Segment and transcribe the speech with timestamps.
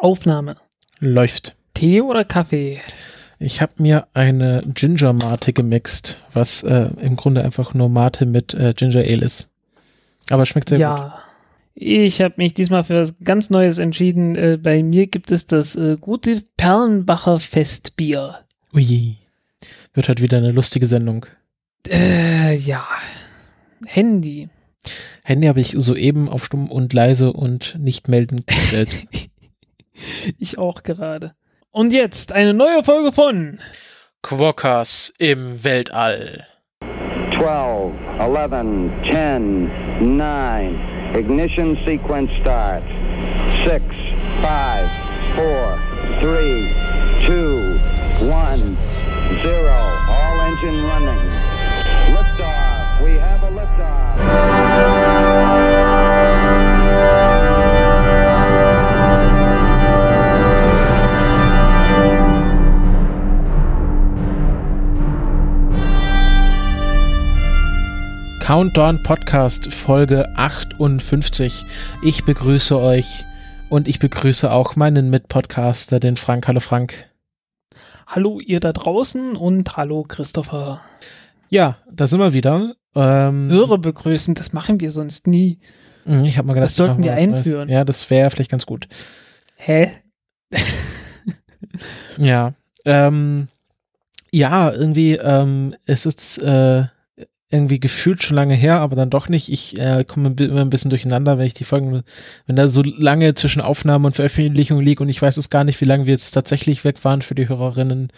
[0.00, 0.56] Aufnahme.
[0.98, 1.56] Läuft.
[1.74, 2.80] Tee oder Kaffee?
[3.38, 8.52] Ich habe mir eine Ginger Mate gemixt, was äh, im Grunde einfach nur Mate mit
[8.54, 9.48] äh, Ginger Ale ist.
[10.28, 10.96] Aber schmeckt sehr ja.
[10.96, 11.12] gut.
[11.74, 14.36] Ich habe mich diesmal für was ganz Neues entschieden.
[14.36, 18.40] Äh, bei mir gibt es das äh, gute Perlenbacher Festbier.
[18.74, 19.16] Ui.
[19.94, 21.26] Wird halt wieder eine lustige Sendung.
[21.88, 22.86] Äh, ja.
[23.86, 24.50] Handy.
[25.22, 29.06] Handy habe ich soeben auf stumm und leise und nicht melden gestellt.
[30.38, 31.34] ich auch gerade.
[31.70, 33.60] Und jetzt eine neue Folge von
[34.22, 36.46] Quokkas im Weltall.
[37.36, 41.14] 12, 11, 10, 9.
[41.14, 42.82] Ignition sequence start.
[43.64, 43.82] 6,
[44.40, 44.90] 5,
[45.36, 45.78] 4,
[46.20, 46.68] 3,
[47.26, 48.76] 2, 1,
[49.42, 49.68] 0.
[50.08, 51.22] All engine running.
[52.14, 53.02] Liftoff.
[53.02, 53.99] We have a liftoff.
[68.40, 71.64] Countdown Podcast Folge 58.
[72.02, 73.24] Ich begrüße euch
[73.68, 76.48] und ich begrüße auch meinen Mitpodcaster, den Frank.
[76.48, 77.06] Hallo Frank.
[78.06, 80.80] Hallo ihr da draußen und hallo Christopher.
[81.48, 82.74] Ja, da sind wir wieder.
[82.96, 85.58] Ähm, Hörer begrüßen, das machen wir sonst nie.
[86.24, 87.68] Ich habe mal gedacht, Das sollten wir einführen.
[87.68, 88.88] Ja, das wäre vielleicht ganz gut.
[89.54, 89.90] Hä?
[92.18, 92.54] Ja.
[92.84, 93.48] Ähm,
[94.32, 96.84] ja, irgendwie, ähm, es ist äh,
[97.50, 99.50] irgendwie gefühlt schon lange her, aber dann doch nicht.
[99.50, 102.02] Ich äh, komme immer ein bisschen durcheinander, wenn ich die Folgen,
[102.46, 105.80] wenn da so lange zwischen Aufnahme und Veröffentlichung liegt und ich weiß es gar nicht,
[105.80, 108.12] wie lange wir jetzt tatsächlich weg waren für die Hörerinnen.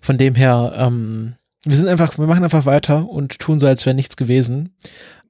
[0.00, 3.84] Von dem her, ähm, wir sind einfach, wir machen einfach weiter und tun so, als
[3.86, 4.76] wäre nichts gewesen.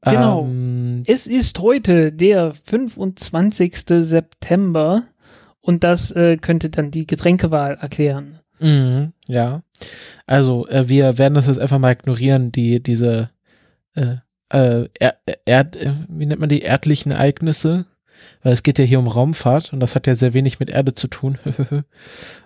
[0.03, 0.45] Genau.
[0.45, 3.75] Ähm, Es ist heute der 25.
[3.87, 5.05] September
[5.63, 8.41] und das äh, könnte dann die Getränkewahl erklären.
[8.61, 9.63] Mhm, ja.
[10.27, 13.31] Also, äh, wir werden das jetzt einfach mal ignorieren, die, diese,
[13.97, 14.17] äh,
[14.51, 17.87] äh, er, Erd, äh, wie nennt man die erdlichen Ereignisse?
[18.43, 20.95] Weil es geht ja hier um Raumfahrt und das hat ja sehr wenig mit Erde
[20.95, 21.39] zu tun.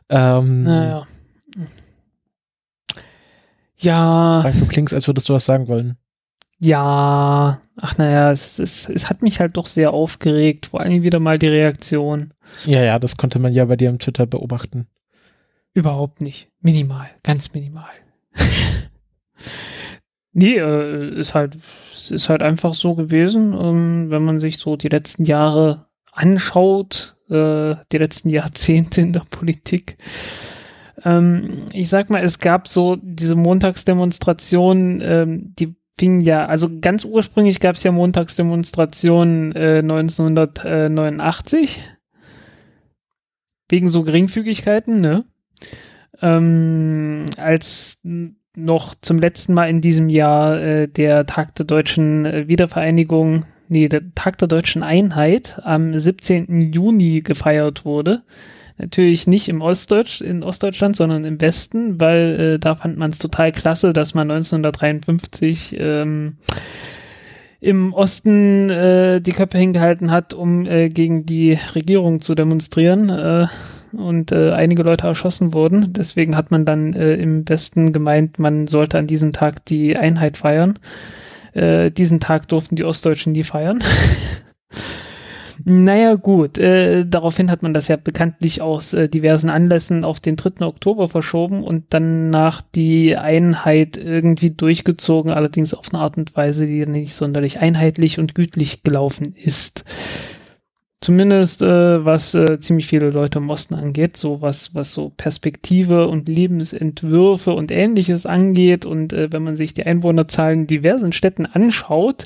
[0.09, 1.07] ähm, Naja.
[3.79, 5.97] Ja, Du klingst, als würdest du was sagen wollen.
[6.59, 7.61] ja.
[7.83, 10.67] Ach naja, es, es, es hat mich halt doch sehr aufgeregt.
[10.67, 12.35] Vor allem wieder mal die Reaktion.
[12.67, 14.87] Ja, ja, das konnte man ja bei dir am Twitter beobachten.
[15.73, 16.51] Überhaupt nicht.
[16.61, 17.09] Minimal.
[17.23, 17.89] Ganz minimal.
[20.33, 21.59] nee, äh, ist halt,
[21.95, 27.17] es ist halt einfach so gewesen, ähm, wenn man sich so die letzten Jahre anschaut,
[27.29, 29.97] äh, die letzten Jahrzehnte in der Politik.
[31.05, 37.05] Ähm, ich sag mal, es gab so diese Montagsdemonstrationen, ähm, die fingen ja, also ganz
[37.05, 41.83] ursprünglich gab es ja Montagsdemonstrationen äh, 1989
[43.69, 45.25] wegen so Geringfügigkeiten, ne?
[46.23, 48.01] ähm, als
[48.65, 53.89] noch zum letzten Mal in diesem Jahr äh, der Tag der deutschen äh, Wiedervereinigung, nee,
[53.89, 56.73] der Tag der deutschen Einheit am 17.
[56.73, 58.23] Juni gefeiert wurde.
[58.79, 63.19] Natürlich nicht im Ostdeutsch, in Ostdeutschland, sondern im Westen, weil äh, da fand man es
[63.19, 66.37] total klasse, dass man 1953 ähm,
[67.61, 73.11] im Osten äh, die Köpfe hingehalten hat, um äh, gegen die Regierung zu demonstrieren.
[73.11, 73.47] Äh,
[73.93, 75.93] und äh, einige Leute erschossen wurden.
[75.93, 80.37] Deswegen hat man dann äh, im Westen gemeint, man sollte an diesem Tag die Einheit
[80.37, 80.79] feiern.
[81.53, 83.83] Äh, diesen Tag durften die Ostdeutschen nie feiern.
[85.65, 86.59] naja, gut.
[86.59, 90.65] Äh, daraufhin hat man das ja bekanntlich aus äh, diversen Anlässen auf den 3.
[90.65, 96.87] Oktober verschoben und danach die Einheit irgendwie durchgezogen, allerdings auf eine Art und Weise, die
[96.87, 99.85] nicht sonderlich einheitlich und gütlich gelaufen ist.
[101.03, 106.09] Zumindest äh, was äh, ziemlich viele Leute im Osten angeht, so was, was so Perspektive
[106.09, 108.85] und Lebensentwürfe und ähnliches angeht.
[108.85, 112.25] Und äh, wenn man sich die Einwohnerzahlen in diversen Städten anschaut,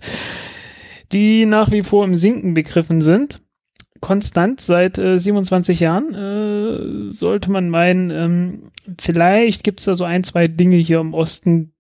[1.15, 3.41] die nach wie vor im Sinken begriffen sind,
[4.01, 10.05] konstant seit äh, 27 Jahren, äh, sollte man meinen, ähm, vielleicht gibt es da so
[10.05, 11.73] ein, zwei Dinge hier im Osten,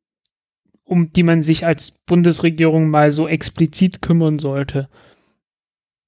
[0.84, 4.88] um die man sich als Bundesregierung mal so explizit kümmern sollte.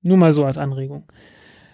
[0.00, 1.05] Nur mal so als Anregung.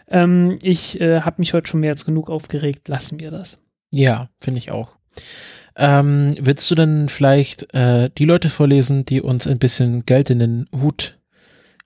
[0.08, 2.88] Ähm, ich äh, habe mich heute schon mehr als genug aufgeregt.
[2.88, 3.56] Lassen wir das.
[3.92, 4.96] Ja, finde ich auch.
[5.76, 10.38] Ähm, willst du denn vielleicht äh, die Leute vorlesen, die uns ein bisschen Geld in
[10.38, 11.18] den Hut,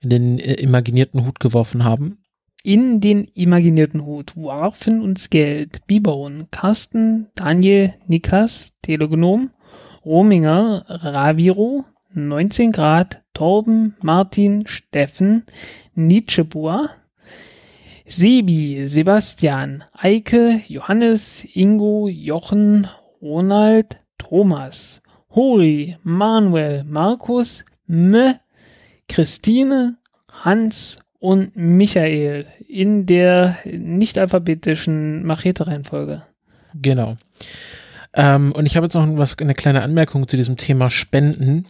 [0.01, 2.19] in den äh, imaginierten Hut geworfen haben?
[2.63, 9.51] In den imaginierten Hut warfen uns Geld Bibon, Carsten, Daniel, Niklas, Telegonom,
[10.03, 11.83] Rominger, Raviro,
[12.13, 15.43] 19 Grad, Torben, Martin, Steffen,
[15.95, 16.89] Nietzscheboa,
[18.05, 22.87] Sebi, Sebastian, Eike, Johannes, Ingo, Jochen,
[23.21, 28.35] Ronald, Thomas, Hori, Manuel, Markus, M,
[29.09, 29.97] Christine,
[30.31, 36.19] Hans und Michael in der nicht alphabetischen Machete-Reihenfolge.
[36.75, 37.17] Genau.
[38.13, 41.65] Ähm, und ich habe jetzt noch was, eine kleine Anmerkung zu diesem Thema Spenden.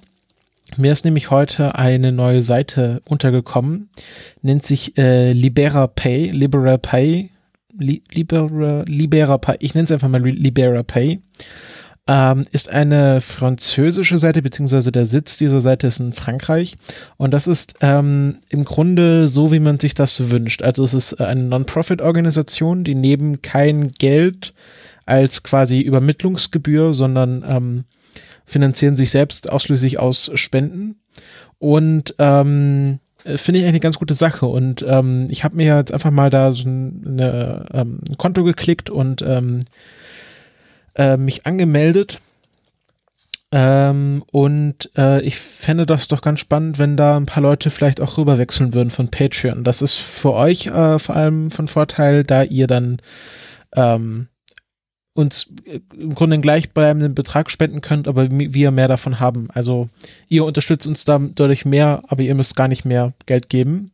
[0.75, 3.89] Mir ist nämlich heute eine neue Seite untergekommen,
[4.41, 7.31] nennt sich äh, Libera Pay, Libera Pay,
[7.77, 11.21] Li Libera, Libera Pay, ich nenne es einfach mal Libera Pay
[12.07, 16.77] ähm, ist eine französische Seite, beziehungsweise der Sitz dieser Seite ist in Frankreich.
[17.17, 20.61] Und das ist ähm, im Grunde so, wie man sich das wünscht.
[20.63, 24.53] Also es ist eine Non-Profit-Organisation, die neben kein Geld
[25.05, 27.83] als quasi Übermittlungsgebühr, sondern ähm,
[28.45, 31.01] finanzieren sich selbst ausschließlich aus Spenden.
[31.59, 32.99] Und ähm,
[33.35, 34.45] finde ich eigentlich eine ganz gute Sache.
[34.45, 38.43] Und ähm, ich habe mir jetzt einfach mal da so ein, eine, ähm, ein Konto
[38.43, 39.59] geklickt und ähm,
[40.97, 42.19] äh, mich angemeldet.
[43.51, 48.01] Ähm, und äh, ich fände das doch ganz spannend, wenn da ein paar Leute vielleicht
[48.01, 49.63] auch rüberwechseln würden von Patreon.
[49.63, 52.97] Das ist für euch äh, vor allem von Vorteil, da ihr dann
[53.73, 54.27] ähm,
[55.13, 59.47] uns äh, im Grunde einen gleichbleibenden Betrag spenden könnt, aber wir mehr davon haben.
[59.53, 59.87] Also
[60.27, 63.93] ihr unterstützt uns dadurch mehr, aber ihr müsst gar nicht mehr Geld geben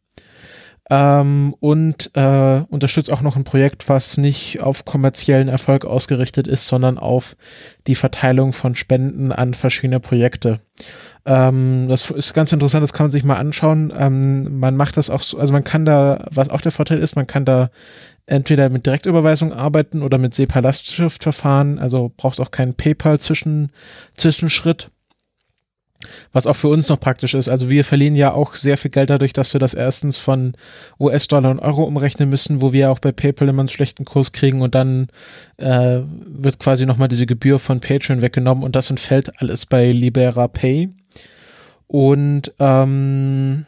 [0.93, 6.67] ähm, und äh, unterstützt auch noch ein Projekt, was nicht auf kommerziellen Erfolg ausgerichtet ist,
[6.67, 7.35] sondern auf
[7.87, 10.59] die Verteilung von Spenden an verschiedene Projekte.
[11.25, 13.91] Ähm, das ist ganz interessant, das kann man sich mal anschauen.
[13.97, 17.15] Ähm, man macht das auch so, also man kann da, was auch der Vorteil ist,
[17.15, 17.71] man kann da
[18.27, 24.91] entweder mit Direktüberweisung arbeiten oder mit SEPA-Lastschriftverfahren, also braucht auch keinen PayPal-Zwischenschritt.
[26.31, 27.49] Was auch für uns noch praktisch ist.
[27.49, 30.53] Also wir verlieren ja auch sehr viel Geld dadurch, dass wir das erstens von
[30.99, 34.61] US-Dollar und Euro umrechnen müssen, wo wir auch bei PayPal immer einen schlechten Kurs kriegen
[34.61, 35.07] und dann
[35.57, 40.47] äh, wird quasi nochmal diese Gebühr von Patreon weggenommen und das entfällt alles bei Libera
[40.47, 40.89] Pay.
[41.87, 43.65] Und ähm,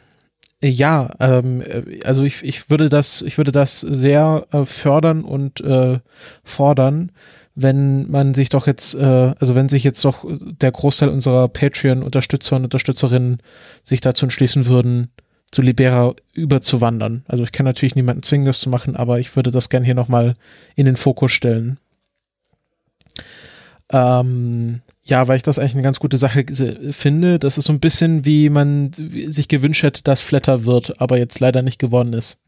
[0.62, 1.62] ja, ähm,
[2.04, 6.00] also ich, ich würde das, ich würde das sehr äh, fördern und äh,
[6.42, 7.12] fordern,
[7.56, 9.02] wenn man sich doch jetzt, äh,
[9.38, 13.38] also wenn sich jetzt doch der Großteil unserer Patreon-Unterstützer und Unterstützerinnen
[13.82, 15.10] sich dazu entschließen würden,
[15.50, 17.24] zu Libera überzuwandern.
[17.26, 19.94] Also ich kann natürlich niemanden zwingen, das zu machen, aber ich würde das gerne hier
[19.94, 20.34] nochmal
[20.74, 21.78] in den Fokus stellen.
[23.90, 26.44] Ähm, ja, weil ich das eigentlich eine ganz gute Sache
[26.90, 27.38] finde.
[27.38, 31.40] Das ist so ein bisschen, wie man sich gewünscht hätte, dass Flatter wird, aber jetzt
[31.40, 32.38] leider nicht geworden ist.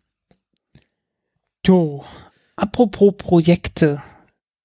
[1.65, 2.05] Jo,
[2.57, 4.03] apropos Projekte.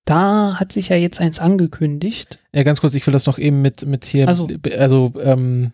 [0.06, 2.40] Da hat sich ja jetzt eins angekündigt.
[2.54, 4.48] Ja, ganz kurz, ich will das noch eben mit, mit hier, also,
[4.78, 5.72] also ähm,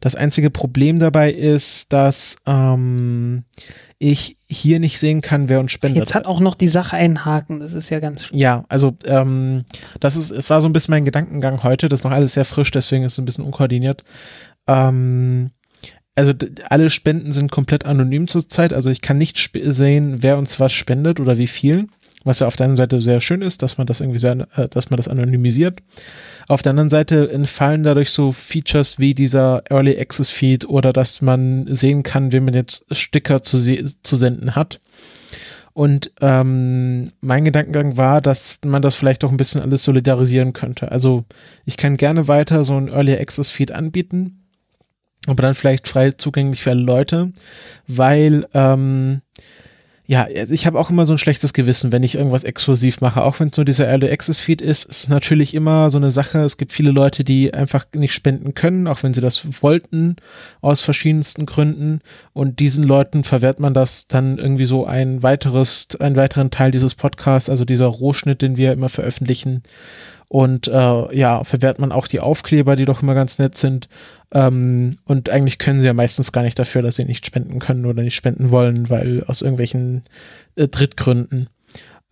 [0.00, 3.44] das einzige Problem dabei ist, dass ähm,
[3.98, 5.98] ich hier nicht sehen kann, wer uns spendet.
[5.98, 8.38] Jetzt hat auch noch die Sache einen Haken, das ist ja ganz schön.
[8.38, 9.64] Ja, also ähm,
[10.00, 12.44] das ist, es war so ein bisschen mein Gedankengang heute, das ist noch alles sehr
[12.44, 14.02] frisch, deswegen ist es ein bisschen unkoordiniert.
[14.66, 15.50] Ähm,
[16.14, 16.32] also
[16.68, 21.20] alle Spenden sind komplett anonym zurzeit, also ich kann nicht sehen, wer uns was spendet
[21.20, 21.86] oder wie viel
[22.24, 24.68] was ja auf der einen Seite sehr schön ist, dass man das irgendwie sehr, äh,
[24.68, 25.80] dass man das anonymisiert.
[26.48, 31.22] Auf der anderen Seite entfallen dadurch so Features wie dieser Early Access Feed oder dass
[31.22, 33.60] man sehen kann, wem man jetzt Sticker zu,
[34.02, 34.80] zu senden hat.
[35.74, 40.92] Und ähm, mein Gedankengang war, dass man das vielleicht auch ein bisschen alles solidarisieren könnte.
[40.92, 41.24] Also
[41.64, 44.44] ich kann gerne weiter so ein Early Access Feed anbieten,
[45.26, 47.32] aber dann vielleicht frei zugänglich für alle Leute,
[47.86, 49.22] weil ähm,
[50.06, 53.22] ja, also ich habe auch immer so ein schlechtes Gewissen, wenn ich irgendwas exklusiv mache.
[53.22, 56.40] Auch wenn es nur dieser Early Access Feed ist, ist natürlich immer so eine Sache.
[56.40, 60.16] Es gibt viele Leute, die einfach nicht spenden können, auch wenn sie das wollten,
[60.60, 62.00] aus verschiedensten Gründen.
[62.32, 66.96] Und diesen Leuten verwehrt man das dann irgendwie so ein weiteres, einen weiteren Teil dieses
[66.96, 69.62] Podcasts, also dieser Rohschnitt, den wir immer veröffentlichen.
[70.32, 73.90] Und äh, ja, verwehrt man auch die Aufkleber, die doch immer ganz nett sind.
[74.32, 77.84] Ähm, und eigentlich können sie ja meistens gar nicht dafür, dass sie nicht spenden können
[77.84, 80.04] oder nicht spenden wollen, weil aus irgendwelchen
[80.56, 81.50] äh, Drittgründen.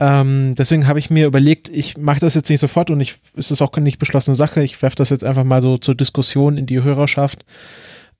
[0.00, 3.62] Ähm, deswegen habe ich mir überlegt, ich mache das jetzt nicht sofort und ich, ist
[3.62, 4.62] auch keine nicht beschlossene Sache.
[4.62, 7.46] Ich werfe das jetzt einfach mal so zur Diskussion in die Hörerschaft,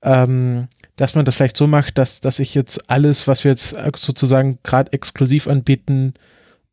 [0.01, 3.75] ähm, dass man das vielleicht so macht, dass, dass ich jetzt alles, was wir jetzt
[3.97, 6.15] sozusagen gerade exklusiv anbieten,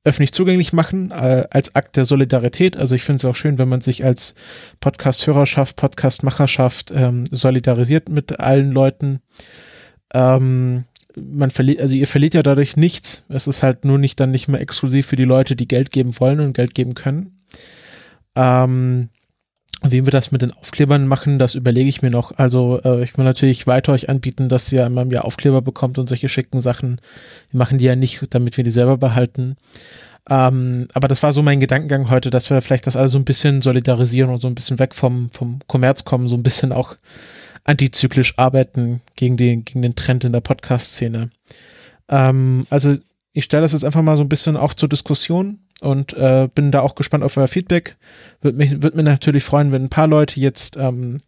[0.04, 2.76] öffentlich zugänglich machen, äh, als Akt der Solidarität.
[2.76, 4.34] Also ich finde es auch schön, wenn man sich als
[4.80, 9.20] Podcast-Hörerschaft, Podcast-Macherschaft ähm, solidarisiert mit allen Leuten.
[10.14, 10.84] Ähm,
[11.16, 13.24] man verliert, also ihr verliert ja dadurch nichts.
[13.28, 16.18] Es ist halt nur nicht dann nicht mehr exklusiv für die Leute, die Geld geben
[16.20, 17.44] wollen und Geld geben können.
[18.34, 19.08] Ähm,
[19.82, 22.36] Wie wir das mit den Aufklebern machen, das überlege ich mir noch.
[22.36, 25.98] Also äh, ich will natürlich weiter euch anbieten, dass ihr einmal im Jahr Aufkleber bekommt
[25.98, 27.00] und solche schicken Sachen.
[27.50, 29.56] Wir machen die ja nicht, damit wir die selber behalten.
[30.28, 33.24] Ähm, aber das war so mein Gedankengang heute, dass wir vielleicht das alles so ein
[33.24, 36.96] bisschen solidarisieren und so ein bisschen weg vom, vom Kommerz kommen, so ein bisschen auch
[37.64, 41.30] antizyklisch arbeiten gegen den, gegen den Trend in der Podcast-Szene.
[42.08, 42.96] Ähm, also
[43.32, 46.70] ich stelle das jetzt einfach mal so ein bisschen auch zur Diskussion und äh, bin
[46.70, 47.96] da auch gespannt auf euer Feedback.
[48.40, 51.18] Würde mich, würde mir natürlich freuen, wenn ein paar Leute jetzt ähm,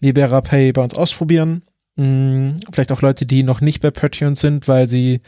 [0.00, 1.62] Libera Pay bei uns ausprobieren.
[1.96, 5.22] Hm, vielleicht auch Leute, die noch nicht bei Patreon sind, weil sie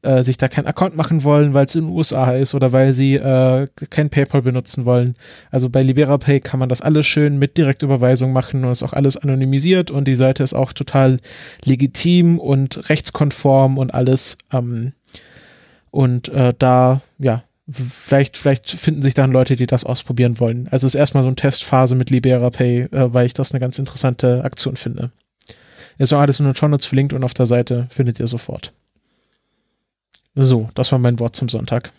[0.00, 2.92] äh, sich da keinen Account machen wollen, weil es in den USA ist oder weil
[2.92, 5.16] sie äh, kein PayPal benutzen wollen.
[5.50, 9.16] Also bei LiberaPay kann man das alles schön mit Direktüberweisung machen und ist auch alles
[9.18, 11.18] anonymisiert und die Seite ist auch total
[11.64, 14.38] legitim und rechtskonform und alles.
[14.50, 14.92] Ähm,
[15.90, 20.68] und äh, da, ja, vielleicht, vielleicht finden sich dann Leute, die das ausprobieren wollen.
[20.70, 23.78] Also es ist erstmal so eine Testphase mit LiberaPay, äh, weil ich das eine ganz
[23.78, 25.10] interessante Aktion finde.
[25.98, 28.72] Ist auch alles in den Show Notes verlinkt und auf der Seite findet ihr sofort.
[30.34, 31.92] So, das war mein Wort zum Sonntag.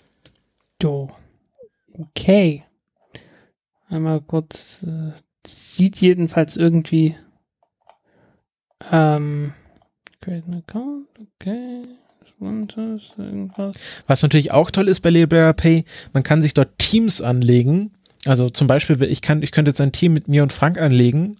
[0.81, 1.07] Jo.
[1.93, 2.63] Okay.
[3.87, 4.83] Einmal kurz.
[4.83, 5.13] Äh,
[5.47, 7.15] sieht jedenfalls irgendwie.
[8.91, 9.53] Ähm.
[10.19, 11.07] Create an account.
[11.39, 11.83] Okay.
[14.07, 17.91] Was natürlich auch toll ist bei LiberaPay, man kann sich dort Teams anlegen.
[18.25, 21.37] Also zum Beispiel, ich kann, ich könnte jetzt ein Team mit mir und Frank anlegen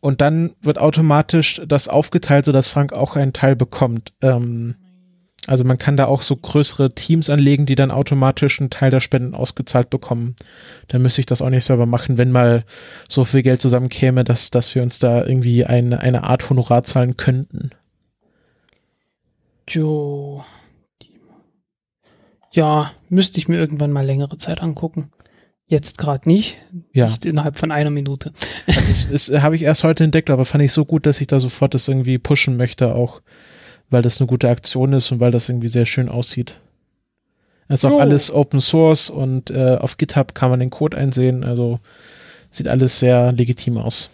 [0.00, 4.12] und dann wird automatisch das aufgeteilt, sodass Frank auch einen Teil bekommt.
[4.20, 4.74] Ähm,
[5.46, 9.00] also man kann da auch so größere Teams anlegen, die dann automatisch einen Teil der
[9.00, 10.36] Spenden ausgezahlt bekommen.
[10.88, 12.64] Dann müsste ich das auch nicht selber machen, wenn mal
[13.08, 17.16] so viel Geld zusammenkäme, dass, dass wir uns da irgendwie eine, eine Art Honorar zahlen
[17.16, 17.70] könnten.
[19.68, 20.44] Jo.
[22.52, 25.10] Ja, müsste ich mir irgendwann mal längere Zeit angucken.
[25.66, 26.58] Jetzt gerade nicht.
[26.92, 27.06] Ja.
[27.06, 28.32] Nicht innerhalb von einer Minute.
[28.66, 31.72] Das habe ich erst heute entdeckt, aber fand ich so gut, dass ich da sofort
[31.72, 33.22] das irgendwie pushen möchte, auch
[33.88, 36.56] weil das eine gute Aktion ist und weil das irgendwie sehr schön aussieht.
[37.68, 37.98] ist auch oh.
[37.98, 41.78] alles Open Source und äh, auf GitHub kann man den Code einsehen, also
[42.50, 44.10] sieht alles sehr legitim aus.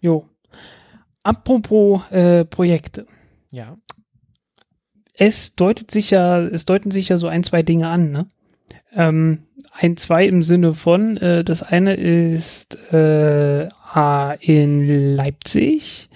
[0.00, 0.24] Jo.
[1.22, 3.06] Apropos äh, Projekte.
[3.50, 3.76] Ja.
[5.16, 8.26] Es deutet sich ja, es deuten sich ja so ein, zwei Dinge an, ne?
[8.94, 9.42] Ähm,
[9.72, 13.68] ein, zwei im Sinne von, äh, das eine ist äh,
[14.40, 16.08] in Leipzig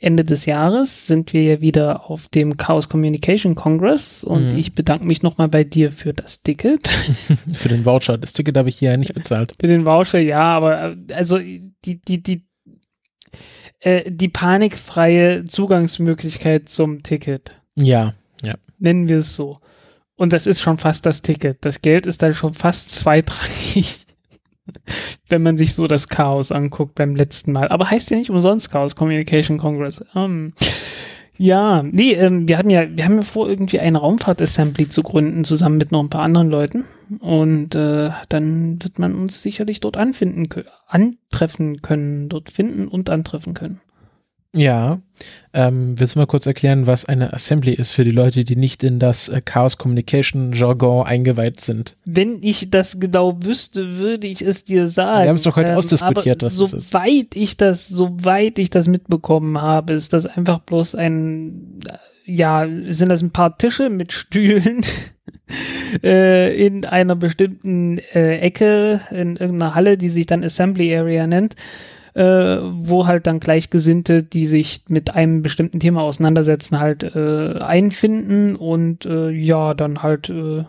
[0.00, 4.58] Ende des Jahres sind wir ja wieder auf dem Chaos Communication Congress und mhm.
[4.58, 6.88] ich bedanke mich nochmal bei dir für das Ticket.
[7.52, 8.16] für den Voucher.
[8.16, 9.54] Das Ticket habe ich hier ja nicht bezahlt.
[9.58, 12.46] Für den Voucher, ja, aber äh, also die, die, die,
[13.80, 17.60] äh, die panikfreie Zugangsmöglichkeit zum Ticket.
[17.74, 18.14] Ja, ja.
[18.78, 19.58] Nennen wir es so.
[20.16, 21.58] Und das ist schon fast das Ticket.
[21.64, 24.06] Das Geld ist dann schon fast zweitrangig
[25.28, 27.68] wenn man sich so das Chaos anguckt beim letzten Mal.
[27.68, 30.04] Aber heißt ja nicht umsonst Chaos Communication Congress.
[30.14, 30.52] Ähm,
[31.36, 35.44] ja, nee, ähm, wir hatten ja, wir haben ja vor, irgendwie eine Raumfahrt-Assembly zu gründen,
[35.44, 36.84] zusammen mit noch ein paar anderen Leuten.
[37.20, 40.48] Und äh, dann wird man uns sicherlich dort anfinden,
[40.86, 43.80] antreffen können, dort finden und antreffen können.
[44.56, 45.02] Ja,
[45.52, 48.82] ähm, willst du mal kurz erklären, was eine Assembly ist für die Leute, die nicht
[48.82, 51.96] in das äh, Chaos Communication Jargon eingeweiht sind?
[52.06, 55.24] Wenn ich das genau wüsste, würde ich es dir sagen.
[55.24, 56.90] Wir haben es doch heute ähm, ausdiskutiert, was das ist.
[56.90, 61.80] Soweit ich das, soweit ich das mitbekommen habe, ist das einfach bloß ein,
[62.24, 64.80] ja, sind das ein paar Tische mit Stühlen
[66.02, 71.54] äh, in einer bestimmten äh, Ecke in irgendeiner Halle, die sich dann Assembly Area nennt
[72.18, 78.56] äh, wo halt dann Gleichgesinnte, die sich mit einem bestimmten Thema auseinandersetzen, halt äh, einfinden
[78.56, 80.64] und äh, ja, dann halt äh,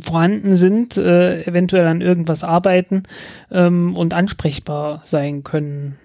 [0.00, 3.04] vorhanden sind, äh, eventuell an irgendwas arbeiten
[3.52, 5.96] ähm, und ansprechbar sein können.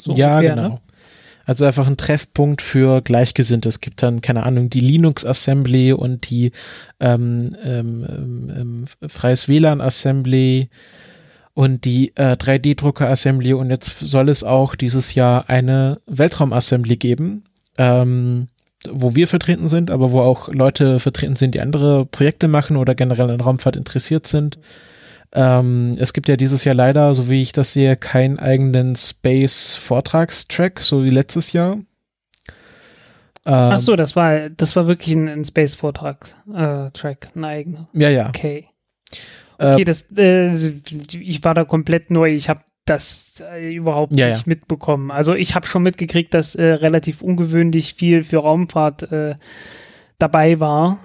[0.00, 0.68] So ja, ungefähr, genau.
[0.68, 0.80] Ne?
[1.44, 3.68] Also einfach ein Treffpunkt für Gleichgesinnte.
[3.68, 6.52] Es gibt dann, keine Ahnung, die Linux Assembly und die
[7.00, 10.68] ähm, ähm, ähm, Freies WLAN Assembly
[11.54, 17.44] und die äh, 3D-Drucker-Assembly und jetzt soll es auch dieses Jahr eine Weltraum-Assembly geben,
[17.78, 18.48] ähm,
[18.90, 22.94] wo wir vertreten sind, aber wo auch Leute vertreten sind, die andere Projekte machen oder
[22.94, 24.58] generell an Raumfahrt interessiert sind.
[25.32, 30.80] Ähm, es gibt ja dieses Jahr leider, so wie ich das sehe, keinen eigenen Space-Vortragstrack,
[30.80, 31.74] so wie letztes Jahr.
[33.46, 37.88] Ähm, Ach so, das war, das war wirklich ein, ein Space-Vortrag-Track, äh, ein eigener.
[37.92, 38.28] Ja, ja.
[38.28, 38.64] Okay.
[39.60, 42.32] Okay, äh, das, äh, ich war da komplett neu.
[42.32, 44.50] Ich habe das äh, überhaupt ja, nicht ja.
[44.50, 45.10] mitbekommen.
[45.10, 49.36] Also ich habe schon mitgekriegt, dass äh, relativ ungewöhnlich viel für Raumfahrt äh,
[50.18, 50.98] dabei war.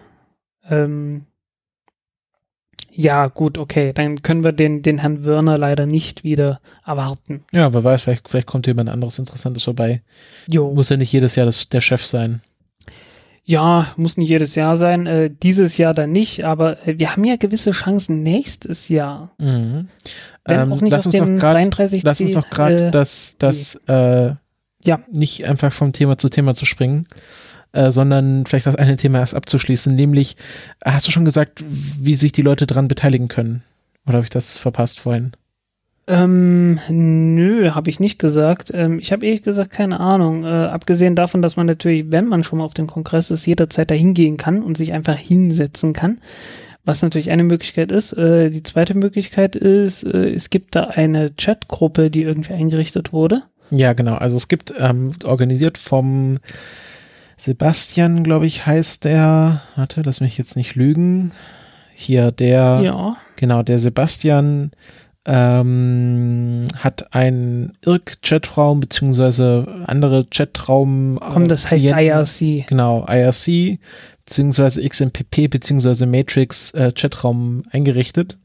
[0.69, 1.25] Ähm,
[2.97, 3.91] Ja, gut, okay.
[3.93, 7.43] Dann können wir den, den Herrn Wörner leider nicht wieder erwarten.
[7.51, 10.01] Ja, wer weiß, vielleicht, vielleicht kommt jemand anderes Interessantes vorbei.
[10.47, 10.73] Jo.
[10.73, 12.41] Muss ja nicht jedes Jahr das, der Chef sein.
[13.47, 15.05] Ja, muss nicht jedes Jahr sein.
[15.05, 19.31] Äh, dieses Jahr dann nicht, aber äh, wir haben ja gewisse Chancen nächstes Jahr.
[19.37, 19.87] Mhm.
[20.47, 24.33] Ähm, lass uns grad- 33 Lass uns doch gerade äh, das, das äh,
[24.83, 24.99] Ja.
[25.11, 27.07] nicht einfach vom Thema zu Thema zu springen,
[27.71, 30.37] äh, sondern vielleicht das eine Thema erst abzuschließen, nämlich,
[30.83, 33.61] hast du schon gesagt, wie sich die Leute dran beteiligen können?
[34.07, 35.31] Oder habe ich das verpasst vorhin?
[36.07, 38.69] Ähm, nö, habe ich nicht gesagt.
[38.73, 40.43] Ähm, ich habe ehrlich gesagt keine Ahnung.
[40.43, 43.89] Äh, abgesehen davon, dass man natürlich, wenn man schon mal auf dem Kongress ist, jederzeit
[43.89, 46.19] dahin gehen kann und sich einfach hinsetzen kann.
[46.83, 48.13] Was natürlich eine Möglichkeit ist.
[48.13, 53.41] Äh, die zweite Möglichkeit ist, äh, es gibt da eine Chatgruppe, die irgendwie eingerichtet wurde.
[53.71, 54.13] Ja, genau.
[54.13, 56.37] Also es gibt ähm, organisiert vom
[57.37, 59.61] Sebastian, glaube ich, heißt der.
[59.75, 61.31] Warte, lass mich jetzt nicht lügen.
[61.95, 63.17] Hier, der, Ja.
[63.37, 64.71] genau, der Sebastian
[65.25, 71.17] ähm, hat einen IRC-Chatraum beziehungsweise andere Chatraum.
[71.17, 72.67] äh, Komm, das heißt IRC.
[72.67, 73.79] Genau, IRC
[74.25, 78.37] beziehungsweise XMPP beziehungsweise Matrix äh, Chatraum eingerichtet.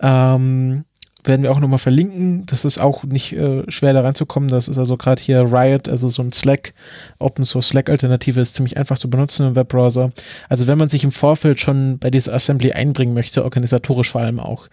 [0.00, 0.84] Ähm,
[1.24, 2.46] werden wir auch nochmal verlinken.
[2.46, 4.48] Das ist auch nicht äh, schwer da reinzukommen.
[4.48, 6.74] Das ist also gerade hier Riot, also so ein Slack,
[7.18, 10.10] Open Source Slack Alternative ist ziemlich einfach zu benutzen im Webbrowser.
[10.48, 14.40] Also wenn man sich im Vorfeld schon bei dieser Assembly einbringen möchte, organisatorisch vor allem
[14.40, 14.68] auch,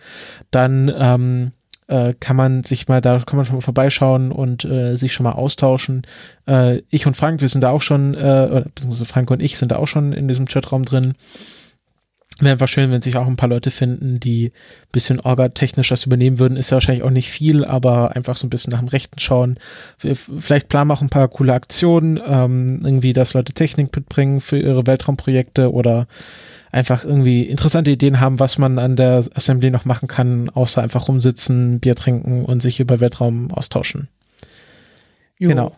[0.52, 1.52] dann ähm,
[1.88, 5.24] äh, kann man sich mal, da kann man schon mal vorbeischauen und äh, sich schon
[5.24, 6.04] mal austauschen.
[6.48, 9.72] Äh, ich und Frank, wir sind da auch schon, äh, beziehungsweise Frank und ich sind
[9.72, 11.14] da auch schon in diesem Chatraum drin.
[12.40, 16.06] Wäre einfach schön, wenn sich auch ein paar Leute finden, die ein bisschen orga-technisch das
[16.06, 16.58] übernehmen würden.
[16.58, 19.58] Ist ja wahrscheinlich auch nicht viel, aber einfach so ein bisschen nach dem Rechten schauen.
[19.98, 24.60] Vielleicht planen wir auch ein paar coole Aktionen, ähm, irgendwie, dass Leute Technik mitbringen für
[24.60, 26.08] ihre Weltraumprojekte oder
[26.74, 31.08] einfach irgendwie interessante Ideen haben, was man an der Assembly noch machen kann, außer einfach
[31.08, 34.10] rumsitzen, Bier trinken und sich über Weltraum austauschen.
[35.40, 35.48] Jo.
[35.50, 35.78] Genau.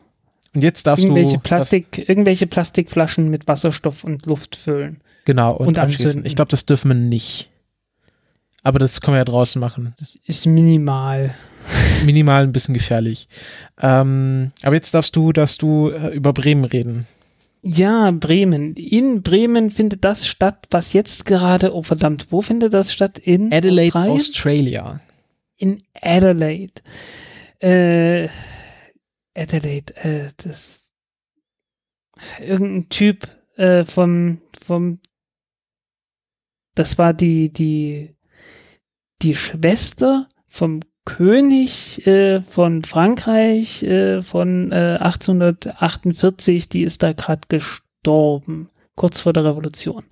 [0.55, 1.39] Und jetzt darfst Irgendwelche du.
[1.41, 5.01] Plastik, irgendwelche Plastikflaschen mit Wasserstoff und Luft füllen.
[5.27, 6.05] Genau, und, und anschließen.
[6.05, 6.25] anzünden.
[6.25, 7.49] Ich glaube, das dürfen wir nicht.
[8.63, 9.93] Aber das können wir ja draußen machen.
[9.99, 11.35] Das ist minimal.
[12.05, 13.27] Minimal ein bisschen gefährlich.
[13.81, 17.05] Ähm, aber jetzt darfst du, darfst du äh, über Bremen reden.
[17.61, 18.73] Ja, Bremen.
[18.75, 23.19] In Bremen findet das statt, was jetzt gerade, oh verdammt, wo findet das statt?
[23.19, 24.17] In Adelaide, Australien?
[24.17, 25.01] Australia.
[25.57, 26.81] In Adelaide.
[27.59, 28.29] Äh,
[29.35, 30.89] Adelaide, äh, das.
[32.39, 34.99] Irgendein Typ äh, vom, vom.
[36.77, 38.15] Das war die, die,
[39.23, 47.41] die Schwester vom König äh, von Frankreich äh, von äh, 1848, die ist da gerade
[47.49, 50.03] gestorben, kurz vor der Revolution.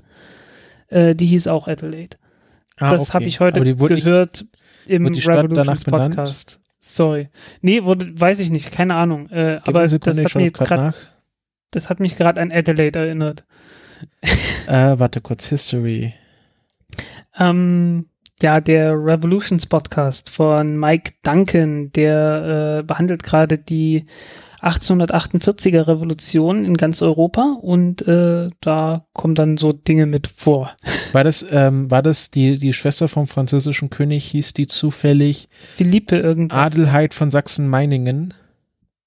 [0.88, 2.17] Äh, die hieß auch Adelaide.
[2.78, 3.13] Ah, das okay.
[3.13, 4.45] habe ich heute wurde nicht- gehört
[4.88, 6.15] im danach Revolutions benannt?
[6.15, 6.60] Podcast.
[6.80, 7.28] Sorry.
[7.62, 9.30] Nee, wurde, weiß ich nicht, keine Ahnung.
[9.30, 10.97] Äh, aber das Sekunde, hat, das jetzt gerade grad, nach.
[11.69, 13.45] das hat mich gerade an Adelaide erinnert.
[14.67, 16.13] Äh, warte kurz, History.
[17.38, 18.08] Ähm,
[18.41, 24.04] ja, der Revolutions Podcast von Mike Duncan, der äh, behandelt gerade die
[24.62, 30.76] 1848er Revolution in ganz Europa und äh, da kommen dann so Dinge mit vor.
[31.12, 36.17] War das, ähm, war das die, die Schwester vom französischen König, hieß die zufällig Philippe
[36.17, 36.60] irgendwas.
[36.60, 38.34] Adelheid von Sachsen-Meiningen?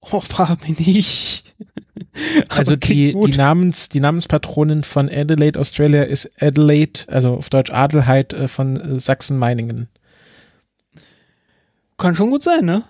[0.01, 1.48] Oh, frag mich nicht.
[2.49, 8.33] Also die, die, Namens, die Namenspatronin von Adelaide, Australia ist Adelaide, also auf Deutsch Adelheid
[8.33, 9.89] äh, von äh, Sachsen-Meiningen.
[11.97, 12.85] Kann schon gut sein, ne?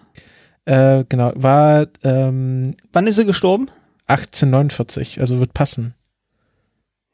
[0.65, 3.71] Äh, genau, war ähm, Wann ist sie gestorben?
[4.07, 5.95] 1849, also wird passen.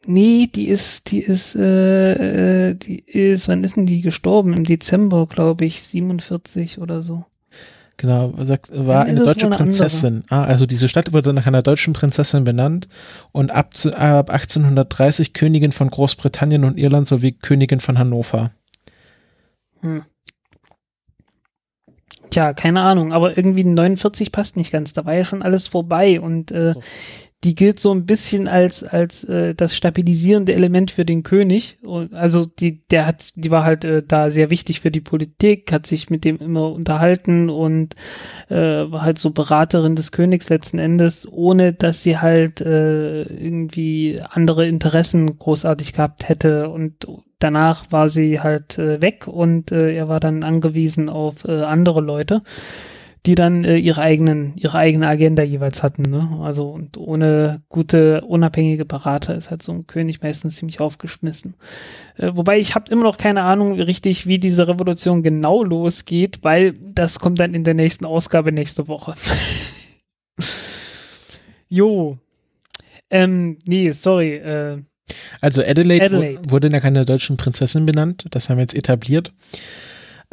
[0.07, 4.53] Nee, die ist, die ist, äh, äh, die ist, wann ist denn die gestorben?
[4.53, 7.25] Im Dezember, glaube ich, 47 oder so.
[7.97, 10.25] Genau, Sachs- war eine deutsche eine Prinzessin.
[10.29, 12.89] Ah, also diese Stadt wurde nach einer deutschen Prinzessin benannt
[13.33, 18.51] und ab, ab 1830 Königin von Großbritannien und Irland sowie Königin von Hannover.
[19.81, 20.03] Hm.
[22.31, 24.93] Tja, keine Ahnung, aber irgendwie 49 passt nicht ganz.
[24.93, 26.83] Da war ja schon alles vorbei und äh, So.
[27.45, 31.79] Die gilt so ein bisschen als als äh, das stabilisierende Element für den König.
[31.83, 35.71] Und also die der hat, die war halt äh, da sehr wichtig für die Politik,
[35.71, 37.95] hat sich mit dem immer unterhalten und
[38.49, 44.21] äh, war halt so Beraterin des Königs letzten Endes, ohne dass sie halt äh, irgendwie
[44.31, 47.07] andere Interessen großartig gehabt hätte und
[47.39, 52.01] danach war sie halt äh, weg und äh, er war dann angewiesen auf äh, andere
[52.01, 52.41] Leute.
[53.27, 56.03] Die dann äh, ihre eigenen, ihre eigene Agenda jeweils hatten.
[56.03, 56.41] Ne?
[56.43, 61.55] Also und ohne gute, unabhängige Berater ist halt so ein König meistens ziemlich aufgeschmissen.
[62.19, 66.75] Äh, wobei ich habe immer noch keine Ahnung richtig, wie diese Revolution genau losgeht, weil
[66.81, 69.15] das kommt dann in der nächsten Ausgabe nächste Woche.
[71.69, 72.19] jo.
[73.11, 74.37] Ähm, nee, sorry.
[74.37, 74.79] Äh,
[75.41, 76.45] Also Adelaide, Adelaide.
[76.47, 79.33] wu- wurde ja keine deutschen Prinzessin benannt, das haben wir jetzt etabliert.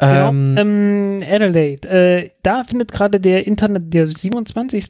[0.08, 0.28] Genau.
[0.30, 4.86] Ähm, Ähm, Adelaide, äh, da findet gerade der Internet, der 27.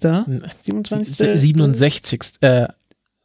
[0.61, 1.16] 27.
[1.16, 2.20] sie- 67.
[2.40, 2.68] Äh,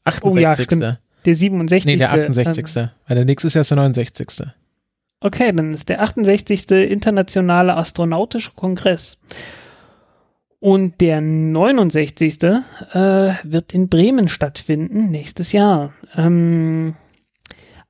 [0.04, 0.24] 68.
[0.24, 1.00] Oh ja, stimmt.
[1.26, 1.86] Der 67.
[1.86, 2.76] Nee, der 68.
[2.76, 4.48] Ähm, Weil der nächste ist erst der 69.
[5.22, 6.72] okay, dann ist der 68.
[6.72, 9.20] Internationale Astronautische Kongress.
[10.60, 12.44] Und der 69.
[12.94, 15.94] Äh, wird in Bremen stattfinden, nächstes Jahr.
[16.16, 16.96] Ähm,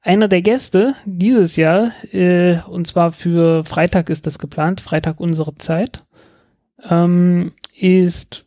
[0.07, 5.55] einer der Gäste dieses Jahr, äh, und zwar für Freitag ist das geplant, Freitag unsere
[5.55, 6.01] Zeit,
[6.89, 8.45] ähm, ist,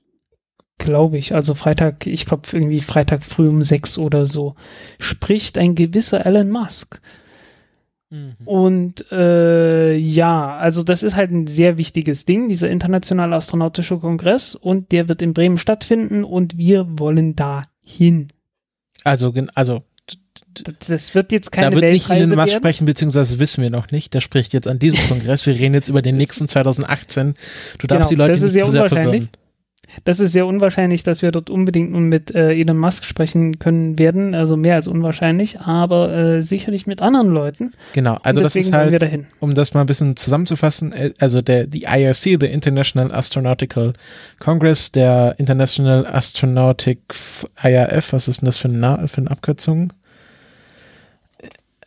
[0.79, 4.55] glaube ich, also Freitag, ich glaube irgendwie Freitag früh um sechs oder so,
[4.99, 7.01] spricht ein gewisser Elon Musk.
[8.45, 14.55] Und äh, ja, also das ist halt ein sehr wichtiges Ding, dieser internationale astronautische Kongress
[14.55, 18.29] und der wird in Bremen stattfinden und wir wollen da hin.
[19.05, 19.83] Also, also
[20.89, 24.15] Das, wird jetzt keine da wird nicht Elon Musk sprechen, beziehungsweise wissen wir noch nicht.
[24.15, 25.47] Der spricht jetzt an diesem Kongress.
[25.47, 27.35] Wir reden jetzt über den nächsten 2018.
[27.79, 29.23] Du darfst Genau, die Leute das ist nicht sehr zu sehr unwahrscheinlich.
[29.23, 29.41] verwirren.
[30.05, 33.99] Das ist sehr unwahrscheinlich, dass wir dort unbedingt nun mit äh, Elon Musk sprechen können
[33.99, 37.73] werden, also mehr als unwahrscheinlich, aber äh, sicherlich mit anderen Leuten.
[37.93, 39.27] Genau, also das ist halt, dahin.
[39.41, 43.93] um das mal ein bisschen zusammenzufassen, äh, also der, die IRC, the International Astronautical
[44.39, 47.01] Congress, der International Astronautic
[47.63, 49.93] IRF, was ist denn das für, ein Na für eine Abkürzung?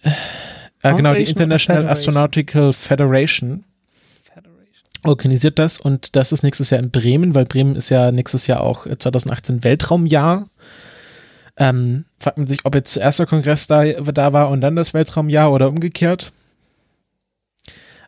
[0.03, 0.11] Äh,
[0.81, 1.89] äh, genau, die International Federation?
[1.89, 3.63] Astronautical Federation
[5.03, 8.61] organisiert das und das ist nächstes Jahr in Bremen, weil Bremen ist ja nächstes Jahr
[8.61, 10.47] auch äh, 2018 Weltraumjahr.
[11.57, 14.93] Ähm, fragt man sich, ob jetzt zuerst der Kongress da, da war und dann das
[14.93, 16.31] Weltraumjahr oder umgekehrt.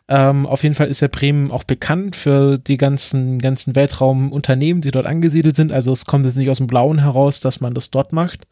[0.08, 4.90] Ähm, auf jeden Fall ist ja Bremen auch bekannt für die ganzen, ganzen Weltraumunternehmen, die
[4.90, 5.72] dort angesiedelt sind.
[5.72, 8.46] Also es kommt jetzt nicht aus dem Blauen heraus, dass man das dort macht.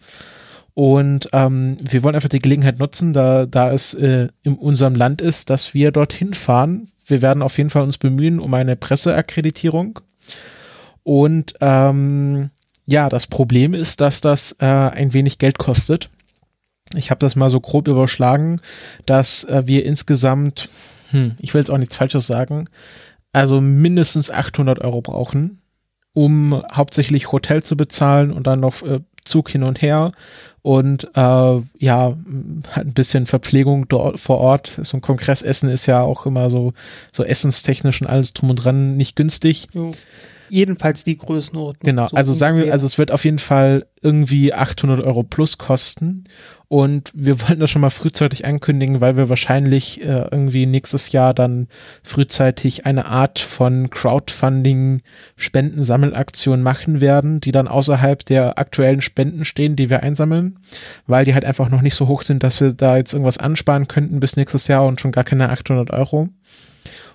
[0.75, 5.21] Und ähm, wir wollen einfach die Gelegenheit nutzen, da, da es äh, in unserem Land
[5.21, 6.89] ist, dass wir dorthin fahren.
[7.07, 10.01] Wir werden auf jeden Fall uns bemühen um eine Presseakkreditierung.
[11.05, 12.51] Und ähm,
[12.87, 16.11] ja, das Problem ist, dass das äh, ein wenig Geld kostet.
[16.97, 18.61] Ich habe das mal so grob überschlagen,
[19.07, 20.69] dass äh, wir insgesamt,
[21.11, 22.69] hm, ich will jetzt auch nichts Falsches sagen,
[23.33, 25.61] also mindestens 800 Euro brauchen,
[26.13, 30.13] um hauptsächlich Hotel zu bezahlen und dann noch äh, Zug hin und her
[30.63, 32.17] und äh, ja,
[32.73, 34.79] halt ein bisschen Verpflegung dort vor Ort.
[34.83, 36.73] So ein Kongressessen ist ja auch immer so,
[37.13, 39.69] so essenstechnisch und alles drum und dran nicht günstig.
[39.75, 39.93] Jo.
[40.49, 41.85] Jedenfalls die Größenordnung.
[41.85, 45.59] Genau, So also sagen wir, also es wird auf jeden Fall irgendwie 800 Euro plus
[45.59, 46.25] kosten
[46.69, 51.33] und wir wollen das schon mal frühzeitig ankündigen, weil wir wahrscheinlich äh, irgendwie nächstes Jahr
[51.33, 51.69] dann
[52.03, 55.01] frühzeitig eine Art von Crowdfunding
[55.37, 60.59] Spendensammelaktion machen werden, die dann außerhalb der aktuellen Spenden stehen, die wir einsammeln,
[61.07, 63.87] weil die halt einfach noch nicht so hoch sind, dass wir da jetzt irgendwas ansparen
[63.89, 66.29] könnten bis nächstes Jahr und schon gar keine 800 Euro.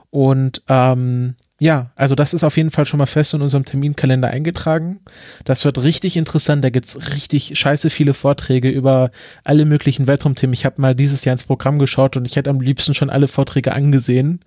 [0.09, 4.29] Und ähm, ja, also das ist auf jeden Fall schon mal fest in unserem Terminkalender
[4.29, 4.99] eingetragen.
[5.43, 6.63] Das wird richtig interessant.
[6.63, 9.11] Da gibt's richtig scheiße viele Vorträge über
[9.43, 10.53] alle möglichen Weltraumthemen.
[10.53, 13.27] Ich habe mal dieses Jahr ins Programm geschaut und ich hätte am liebsten schon alle
[13.27, 14.39] Vorträge angesehen.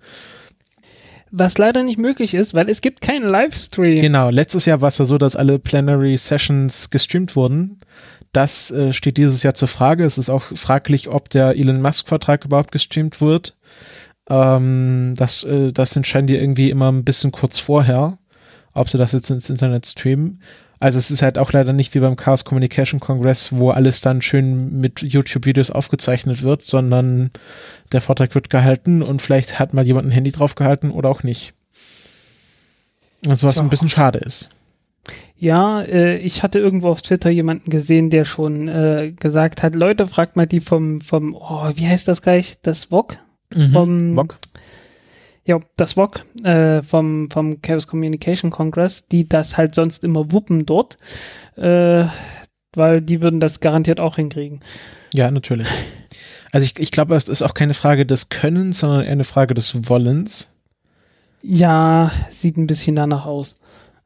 [1.29, 4.01] Was leider nicht möglich ist, weil es gibt keinen Livestream.
[4.01, 7.79] Genau, letztes Jahr war es ja so, dass alle Plenary Sessions gestreamt wurden.
[8.33, 10.03] Das äh, steht dieses Jahr zur Frage.
[10.03, 13.55] Es ist auch fraglich, ob der Elon Musk-Vertrag überhaupt gestreamt wird.
[14.29, 18.17] Ähm, das, äh, das entscheiden die irgendwie immer ein bisschen kurz vorher,
[18.73, 20.41] ob sie das jetzt ins Internet streamen.
[20.79, 24.21] Also es ist halt auch leider nicht wie beim Chaos Communication Congress, wo alles dann
[24.21, 27.31] schön mit YouTube-Videos aufgezeichnet wird, sondern
[27.93, 31.23] der Vortrag wird gehalten und vielleicht hat mal jemand ein Handy drauf gehalten oder auch
[31.23, 31.53] nicht.
[33.25, 33.63] Also was Tja.
[33.63, 34.49] ein bisschen schade ist.
[35.37, 40.07] Ja, äh, ich hatte irgendwo auf Twitter jemanden gesehen, der schon äh, gesagt hat, Leute,
[40.07, 42.57] fragt mal die vom, vom, oh, wie heißt das gleich?
[42.61, 43.19] Das VOG?
[43.71, 44.39] Vom, Bock?
[45.45, 50.65] Ja, das VOG äh, vom, vom Chaos Communication Congress, die das halt sonst immer wuppen
[50.65, 50.97] dort,
[51.57, 52.05] äh,
[52.75, 54.61] weil die würden das garantiert auch hinkriegen.
[55.13, 55.67] Ja, natürlich.
[56.51, 59.53] Also ich, ich glaube, es ist auch keine Frage des Könnens, sondern eher eine Frage
[59.53, 60.51] des Wollens.
[61.41, 63.55] Ja, sieht ein bisschen danach aus.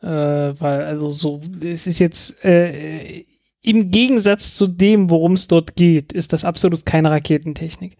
[0.01, 3.25] Äh, weil, also so, es ist jetzt äh,
[3.63, 7.97] im Gegensatz zu dem, worum es dort geht, ist das absolut keine Raketentechnik.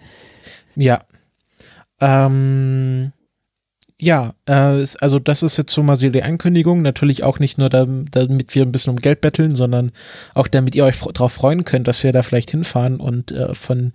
[0.75, 1.01] Ja.
[1.99, 3.11] Ähm,
[3.99, 6.81] ja, äh, also das ist jetzt so mal so die Ankündigung.
[6.83, 9.91] Natürlich auch nicht nur dam- damit wir ein bisschen um Geld betteln, sondern
[10.35, 13.93] auch damit ihr euch darauf freuen könnt, dass wir da vielleicht hinfahren und äh, von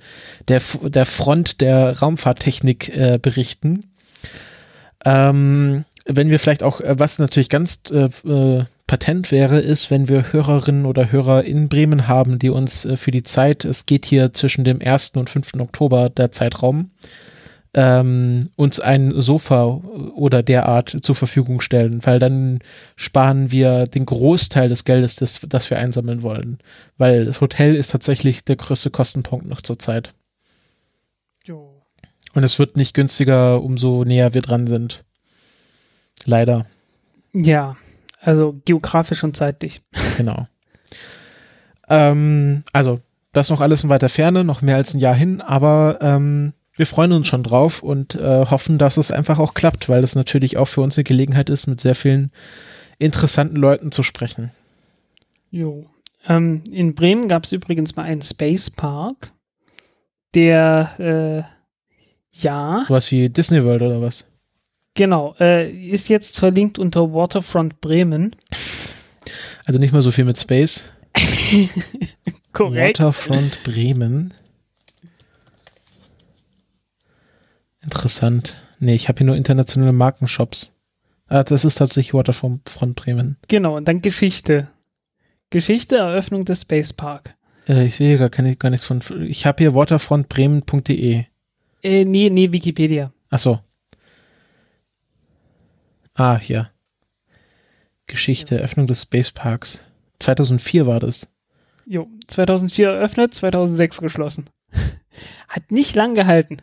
[0.48, 3.84] der, der Front der Raumfahrttechnik äh, berichten.
[5.04, 10.08] Ähm, wenn wir vielleicht auch, äh, was natürlich ganz äh, äh, patent wäre, ist, wenn
[10.08, 14.04] wir Hörerinnen oder Hörer in Bremen haben, die uns äh, für die Zeit, es geht
[14.04, 15.12] hier zwischen dem 1.
[15.14, 15.54] und 5.
[15.60, 16.90] Oktober der Zeitraum,
[17.74, 19.64] ähm, uns ein Sofa
[20.14, 22.58] oder derart zur Verfügung stellen, weil dann
[22.96, 26.58] sparen wir den Großteil des Geldes, das, das wir einsammeln wollen.
[26.98, 30.12] Weil das Hotel ist tatsächlich der größte Kostenpunkt noch zur Zeit.
[31.44, 31.82] Jo.
[32.34, 35.04] Und es wird nicht günstiger, umso näher wir dran sind.
[36.24, 36.66] Leider,
[37.32, 37.76] Ja,
[38.20, 39.80] also geografisch und zeitlich.
[40.16, 40.46] genau.
[41.88, 43.00] ähm, also,
[43.32, 46.86] das noch alles in weiter Ferne, noch mehr als ein Jahr hin, aber ähm, wir
[46.86, 50.56] freuen uns schon drauf und äh, hoffen, dass es einfach auch klappt, weil es natürlich
[50.56, 52.30] auch für uns eine Gelegenheit ist, mit sehr vielen
[52.98, 54.50] interessanten Leuten zu sprechen.
[55.50, 55.86] Jo.
[56.26, 59.28] Ähm, in Bremen gab es übrigens mal einen Space Park,
[60.34, 64.26] der, äh, ja, Sowas wie Disney World oder was?
[64.94, 68.36] genau, äh, ist jetzt verlinkt unter Waterfront Bremen.
[69.66, 70.90] Also nicht mal so viel mit Space.
[72.52, 72.98] Korrekt.
[72.98, 74.32] Waterfront Bremen.
[77.82, 78.56] Interessant.
[78.78, 80.74] Nee, ich habe hier nur internationale Markenshops.
[81.26, 83.36] Ah, das ist tatsächlich Waterfront Front Bremen.
[83.48, 84.68] Genau, und dann Geschichte.
[85.50, 87.34] Geschichte, Eröffnung des Space Park.
[87.68, 89.00] Äh, ich sehe gar, keine, gar nichts von.
[89.22, 91.24] Ich habe hier waterfrontbremen.de.
[91.82, 93.12] Äh, nee, nee, Wikipedia.
[93.30, 93.60] Ach so.
[96.14, 96.70] Ah, hier.
[98.06, 99.84] Geschichte, Eröffnung des Space Parks.
[100.18, 101.32] 2004 war das.
[101.86, 104.50] Jo, 2004 eröffnet, 2006 geschlossen.
[105.48, 106.58] Hat nicht lang gehalten.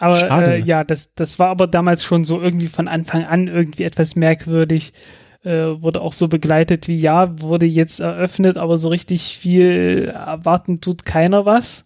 [0.00, 3.82] Aber äh, ja, das, das war aber damals schon so irgendwie von Anfang an irgendwie
[3.82, 4.94] etwas merkwürdig.
[5.42, 10.80] Äh, wurde auch so begleitet wie, ja, wurde jetzt eröffnet, aber so richtig viel erwarten
[10.80, 11.84] tut keiner was.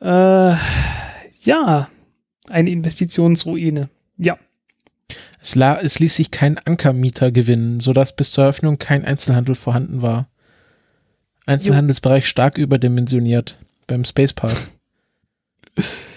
[0.00, 0.54] Äh,
[1.42, 1.88] ja,
[2.48, 3.88] eine Investitionsruine.
[4.16, 4.36] Ja,
[5.40, 10.28] Es, es ließ sich kein Ankermieter gewinnen, sodass bis zur Eröffnung kein Einzelhandel vorhanden war.
[11.46, 14.56] Einzelhandelsbereich stark überdimensioniert beim Space Park.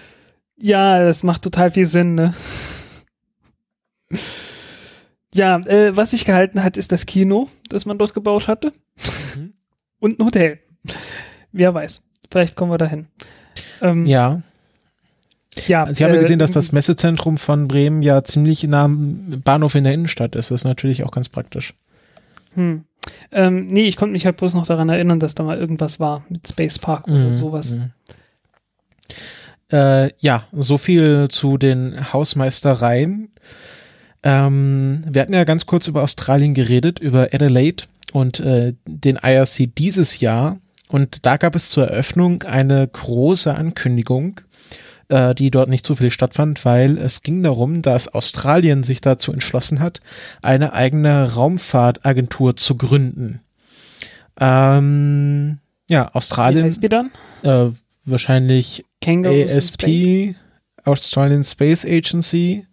[0.61, 2.33] Ja, das macht total viel Sinn, ne?
[5.33, 8.71] Ja, äh, was sich gehalten hat, ist das Kino, das man dort gebaut hatte.
[9.37, 9.53] Mhm.
[9.99, 10.59] Und ein Hotel.
[11.51, 12.01] Wer weiß.
[12.29, 13.07] Vielleicht kommen wir dahin.
[13.81, 14.41] Ähm, Ja,
[15.67, 19.41] ja also ich habe äh, gesehen, dass das Messezentrum von Bremen ja ziemlich nah am
[19.43, 20.51] Bahnhof in der Innenstadt ist.
[20.51, 21.73] Das ist natürlich auch ganz praktisch.
[22.55, 22.83] Hm.
[23.31, 26.23] Ähm, nee, ich konnte mich halt bloß noch daran erinnern, dass da mal irgendwas war
[26.29, 27.73] mit Space Park oder Mhm, sowas.
[27.75, 27.91] mhm.
[29.71, 33.29] Äh, ja, so viel zu den Hausmeistereien.
[34.23, 39.73] Ähm, wir hatten ja ganz kurz über Australien geredet, über Adelaide und äh, den IRC
[39.75, 40.57] dieses Jahr.
[40.89, 44.41] Und da gab es zur Eröffnung eine große Ankündigung,
[45.07, 49.79] äh, die dort nicht zufällig stattfand, weil es ging darum, dass Australien sich dazu entschlossen
[49.79, 50.01] hat,
[50.41, 53.41] eine eigene Raumfahrtagentur zu gründen.
[54.39, 57.11] Ähm, ja, Wie Australien heißt die dann?
[57.43, 57.67] äh,
[58.05, 60.35] wahrscheinlich Kangaroos in Space?
[60.35, 62.65] ASP, Australian Space Agency.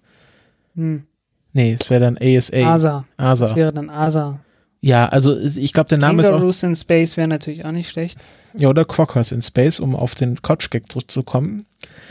[0.74, 1.04] Hm.
[1.52, 2.74] Nee, es wäre dann ASA.
[2.74, 3.04] ASA.
[3.16, 3.46] ASA.
[3.46, 4.40] Das wäre dann ASA.
[4.80, 6.34] Ja, also ich glaube, der Name ist auch.
[6.34, 8.18] Kangaroos in Space wäre natürlich auch nicht schlecht.
[8.56, 11.66] Ja, oder Quackers in Space, um auf den Couch-Gag zurückzukommen.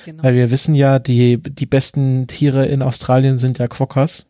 [0.05, 0.23] Genau.
[0.23, 4.25] Weil wir wissen ja, die, die besten Tiere in Australien sind ja Quackers.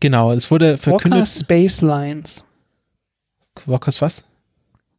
[0.00, 1.28] Genau, es wurde verkündet.
[1.28, 2.44] Space Lines.
[3.54, 4.24] Quackers was?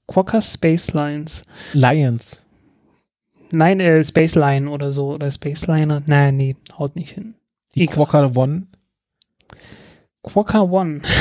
[0.07, 1.43] Quokka Space Lines.
[1.73, 2.43] Lions.
[3.57, 5.13] Nein, äh, Space Line oder so.
[5.13, 6.01] Oder Space Liner.
[6.07, 7.35] Nein, nee, haut nicht hin.
[7.75, 7.95] Die Egal.
[7.95, 8.67] Quacker One.
[10.23, 11.01] Quokka One.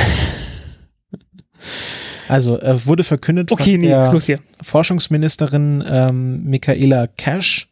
[2.28, 4.38] Also äh, wurde verkündet Okay, von nee, der.
[4.62, 7.68] Forschungsministerin ähm, Michaela Cash,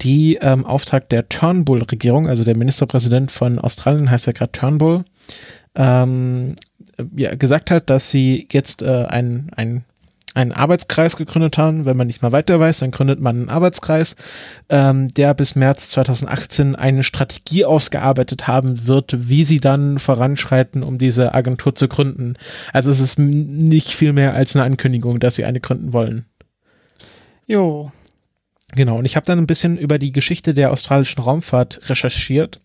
[0.00, 5.04] die ähm, Auftrag der Turnbull-Regierung, also der Ministerpräsident von Australien heißt ja gerade Turnbull,
[5.74, 6.54] ähm,
[7.16, 9.84] ja, gesagt hat, dass sie jetzt äh, ein, ein,
[10.34, 11.84] einen Arbeitskreis gegründet haben.
[11.84, 14.16] Wenn man nicht mal weiter weiß, dann gründet man einen Arbeitskreis,
[14.68, 20.98] ähm, der bis März 2018 eine Strategie ausgearbeitet haben wird, wie sie dann voranschreiten, um
[20.98, 22.34] diese Agentur zu gründen.
[22.72, 26.26] Also es ist nicht viel mehr als eine Ankündigung, dass sie eine gründen wollen.
[27.46, 27.92] Jo.
[28.74, 32.60] Genau, und ich habe dann ein bisschen über die Geschichte der australischen Raumfahrt recherchiert,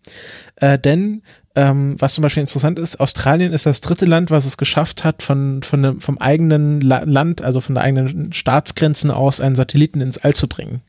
[0.55, 1.21] äh, denn
[1.57, 5.23] ähm, was zum Beispiel interessant ist, Australien ist das dritte Land, was es geschafft hat,
[5.23, 9.99] von, von dem, vom eigenen La Land, also von der eigenen Staatsgrenzen aus, einen Satelliten
[9.99, 10.81] ins All zu bringen.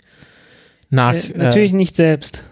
[0.90, 2.44] Nach, Äh, natürlich nicht selbst.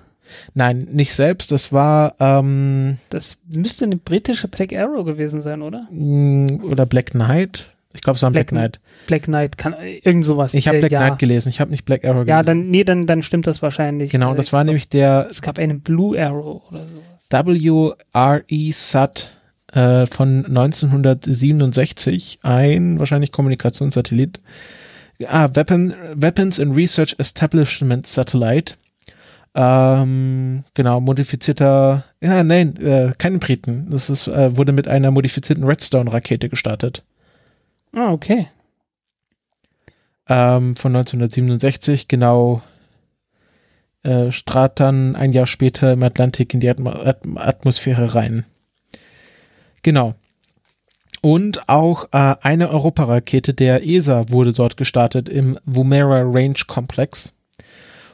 [0.54, 1.52] Nein, nicht selbst.
[1.52, 5.86] Das war ähm, Das müsste eine britische Black Arrow gewesen sein, oder?
[5.90, 7.68] mh, oder Black Knight.
[7.94, 8.80] Ich glaube, es war ein Black, Black Knight.
[9.06, 10.52] Black Knight, kann, irgend sowas.
[10.52, 10.98] Ich habe Äh, Black ja.
[11.06, 11.48] Knight gelesen.
[11.48, 12.46] Ich habe nicht Black Arrow Ja, gelesen.
[12.62, 14.10] dann, nee, dann, dann stimmt das wahrscheinlich.
[14.12, 17.15] genau, Äh, das ich war glaub, nämlich der Es gab eine Blue Arrow oder sowas.
[17.30, 19.36] WRE SAT
[19.72, 24.40] äh, von 1967, ein wahrscheinlich Kommunikationssatellit.
[25.26, 28.74] Ah, Weapon, Weapons and Research Establishment Satellite.
[29.54, 33.88] Ähm, genau, modifizierter, ja, nein, äh, keine Briten.
[33.88, 37.02] Das ist, äh, wurde mit einer modifizierten Redstone-Rakete gestartet.
[37.94, 38.48] Ah, okay.
[40.28, 42.62] ähm, von 1967, genau,
[44.06, 48.46] äh, strahlt dann ein Jahr später im Atlantik in die Atmo Atm Atmosphäre rein.
[49.82, 50.14] Genau.
[51.22, 57.34] Und auch äh, eine Europarakete der ESA wurde dort gestartet im Woomera Range Complex.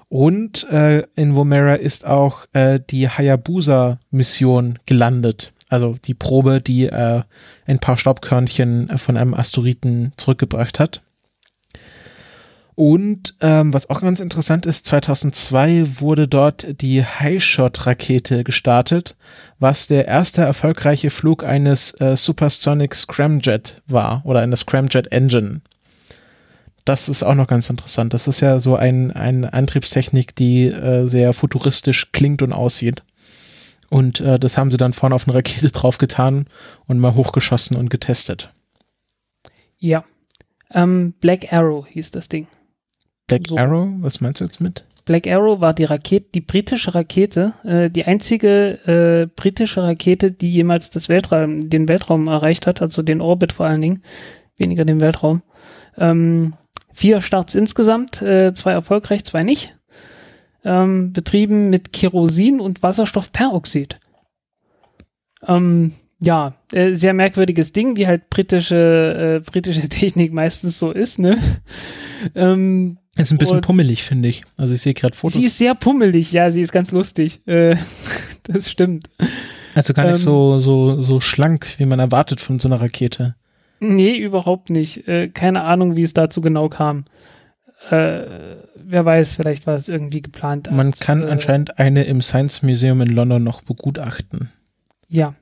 [0.09, 5.53] Und äh, in Woomera ist auch äh, die Hayabusa-Mission gelandet.
[5.69, 7.23] Also die Probe, die äh,
[7.67, 11.03] ein paar Staubkörnchen von einem Asteroiden zurückgebracht hat.
[12.75, 19.15] Und ähm, was auch ganz interessant ist, 2002 wurde dort die Highshot-Rakete gestartet,
[19.59, 25.61] was der erste erfolgreiche Flug eines äh, Supersonic Scramjet war oder einer Scramjet Engine.
[26.85, 28.15] Das ist auch noch ganz interessant.
[28.15, 33.03] Das ist ja so ein, eine Antriebstechnik, die äh, sehr futuristisch klingt und aussieht.
[33.91, 36.47] Und äh, das haben sie dann vorne auf eine Rakete draufgetan
[36.87, 38.51] und mal hochgeschossen und getestet.
[39.79, 40.05] Ja.
[40.73, 42.47] Ähm, Black Arrow hieß das Ding.
[43.27, 43.57] Black So.
[43.57, 44.85] Arrow, was meinst du jetzt mit?
[45.05, 50.53] Black Arrow war die Rakete, die britische Rakete, äh, die einzige äh, britische Rakete, die
[50.53, 54.03] jemals das Weltraum, den Weltraum erreicht hat, also den Orbit vor allen Dingen,
[54.57, 55.43] weniger den Weltraum.
[55.99, 56.55] Ähm,
[56.93, 59.77] vier Starts insgesamt, äh, zwei erfolgreich, zwei nicht.
[60.65, 63.97] Ähm, betrieben mit Kerosin und Wasserstoffperoxid.
[65.49, 71.19] Ähm, ja, äh, sehr merkwürdiges Ding, wie halt britische, äh, britische Technik meistens so ist,
[71.19, 71.37] ne?
[72.37, 74.43] ähm, Ist ein bisschen Und- pummelig, finde ich.
[74.57, 75.39] Also ich sehe gerade Fotos.
[75.39, 77.47] Sie ist sehr pummelig, ja, sie ist ganz lustig.
[77.47, 77.77] Äh,
[78.45, 79.11] das stimmt.
[79.75, 83.35] also gar nicht ähm, so, so, so schlank, wie man erwartet von so einer Rakete.
[83.81, 85.07] Nee, überhaupt nicht.
[85.09, 87.05] Äh, keine Ahnung, wie es dazu genau kam.
[87.91, 88.23] Äh,
[88.77, 90.71] wer weiß, vielleicht war es irgendwie geplant.
[90.71, 94.51] Man als, kann äh, anscheinend eine im Science Museum in London noch begutachten.
[95.09, 95.35] Ja.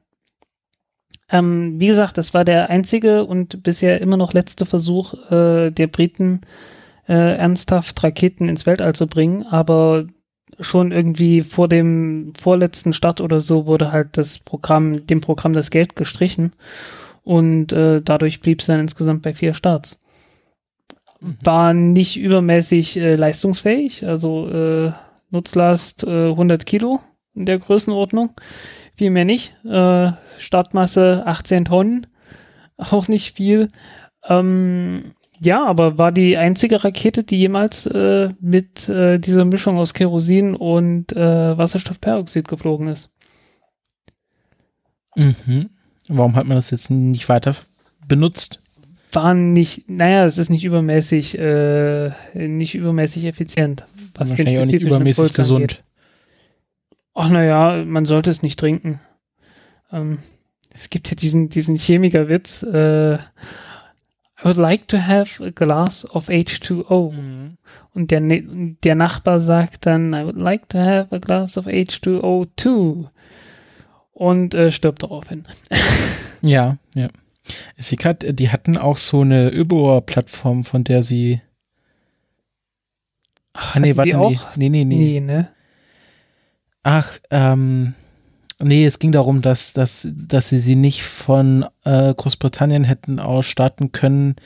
[1.29, 5.87] Ähm, wie gesagt, das war der einzige und bisher immer noch letzte Versuch äh, der
[5.87, 6.47] Briten, äh,
[7.07, 10.07] ernsthaft Raketen ins Weltall zu bringen, aber
[10.61, 15.71] schon irgendwie vor dem vorletzten Start oder so wurde halt das Programm, dem Programm das
[15.71, 16.53] Geld gestrichen
[17.23, 19.99] und äh, dadurch blieb es dann insgesamt bei vier Starts.
[21.21, 24.93] War nicht übermäßig äh, leistungsfähig, also äh,
[25.31, 27.01] Nutzlast äh, 100 Kilo
[27.35, 28.31] in der Größenordnung.
[28.97, 29.55] Viel mehr nicht.
[29.65, 32.07] Äh, Startmasse 18 Tonnen.
[32.77, 33.69] Auch nicht viel.
[34.27, 39.95] Ähm, ja, aber war die einzige Rakete, die jemals äh, mit äh, dieser Mischung aus
[39.95, 43.15] Kerosin und äh, Wasserstoffperoxid geflogen ist.
[45.17, 45.71] Mhm.
[46.09, 47.57] Warum hat man das jetzt nicht weiter
[48.07, 48.61] benutzt?
[49.13, 53.85] War nicht, naja, es ist nicht übermäßig, äh, nicht übermäßig effizient.
[54.15, 55.69] Was den Wahrscheinlich auch nicht übermäßig Impuls angeht.
[55.69, 55.85] gesund.
[57.15, 59.01] Ach naja, man sollte es nicht trinken.
[59.91, 60.19] Ähm,
[60.75, 62.63] es gibt ja diesen, diesen Chemikerwitz.
[62.63, 63.19] Äh,
[64.43, 67.13] I would like to have a glass of H2O.
[67.13, 67.59] Mhm.
[67.95, 71.67] Und der, Ne- der Nachbar sagt dann, I would like to have a glass of
[71.67, 73.09] H2O too.
[74.13, 75.45] Und äh, stirbt daraufhin.
[76.43, 77.09] Ja, ja.
[77.77, 81.43] Sehe grad, die hatten auch so eine Überbohrplattform, von der sie.
[83.53, 84.17] Ah, nee, warte,
[84.57, 84.97] nee, nee, nee.
[84.97, 85.51] Nee, ne?
[86.83, 87.95] Ach, ähm,
[88.63, 93.47] nee, es ging darum, dass, dass, dass sie sie nicht von äh, Großbritannien hätten aus
[93.47, 94.37] starten können,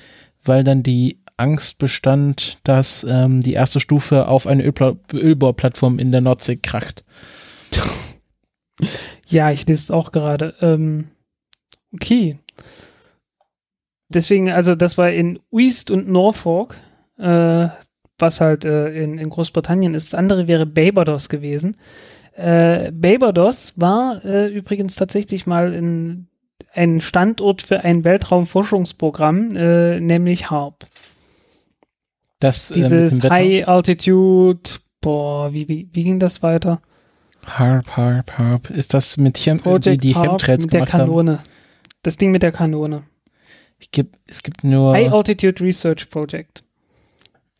[0.44, 6.12] weil dann die Angst bestand, dass ähm, die erste Stufe auf eine Ölpla Ölbohrplattform in
[6.12, 7.04] der Nordsee kracht.
[9.28, 10.54] Ja, ich lese es auch gerade.
[10.60, 11.08] Ähm,
[11.92, 12.38] okay.
[14.08, 16.76] Deswegen, also das war in East und Norfolk,
[17.18, 17.68] äh,
[18.18, 20.12] was halt äh, in, in Großbritannien ist.
[20.12, 21.76] Das andere wäre Barbados gewesen.
[22.36, 26.26] Äh, Barbados war äh, übrigens tatsächlich mal in,
[26.72, 30.86] ein Standort für ein Weltraumforschungsprogramm, äh, nämlich HARP.
[32.40, 34.60] Das äh, mit Dieses High Altitude,
[35.00, 36.80] boah, wie, wie, wie ging das weiter?
[37.46, 38.70] Harp, Harp, Harp.
[38.70, 41.08] Ist das mit Chem die, Project die HARP Chemtrails mit der gemacht haben?
[41.08, 41.38] Kanone.
[42.02, 43.04] Das Ding mit der Kanone.
[43.78, 44.92] Ich geb, es gibt nur.
[44.94, 46.64] High Altitude Research Project.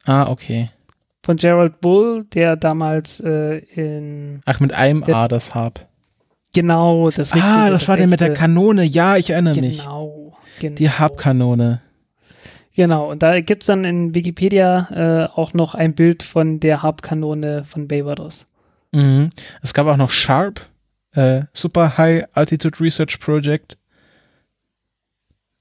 [0.05, 0.71] ah, okay.
[1.25, 5.89] Von Gerald Bull, der damals äh, in Ach, mit einem Der- A das Hab.
[6.55, 8.85] genau das Ah, richtige, das war der mit der Kanone.
[8.85, 9.79] Ja, ich erinnere mich.
[9.81, 10.75] Genau, genau.
[10.77, 11.81] Die Hab-Kanone.
[12.77, 17.65] Genau, und da gibt's dann in Wikipedia äh, auch noch ein Bild von der Hauptkanone
[17.65, 18.47] von Barbados.
[18.93, 19.31] Mhm.
[19.63, 20.67] Es gab auch noch Sharp,
[21.13, 23.79] äh, Super High Altitude Research Project.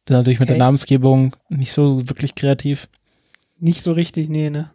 [0.05, 0.64] Das natürlich mit der Okay.
[0.64, 2.89] Namensgebung nicht so wirklich kreativ.
[3.59, 4.72] Nicht so richtig, nee, ne?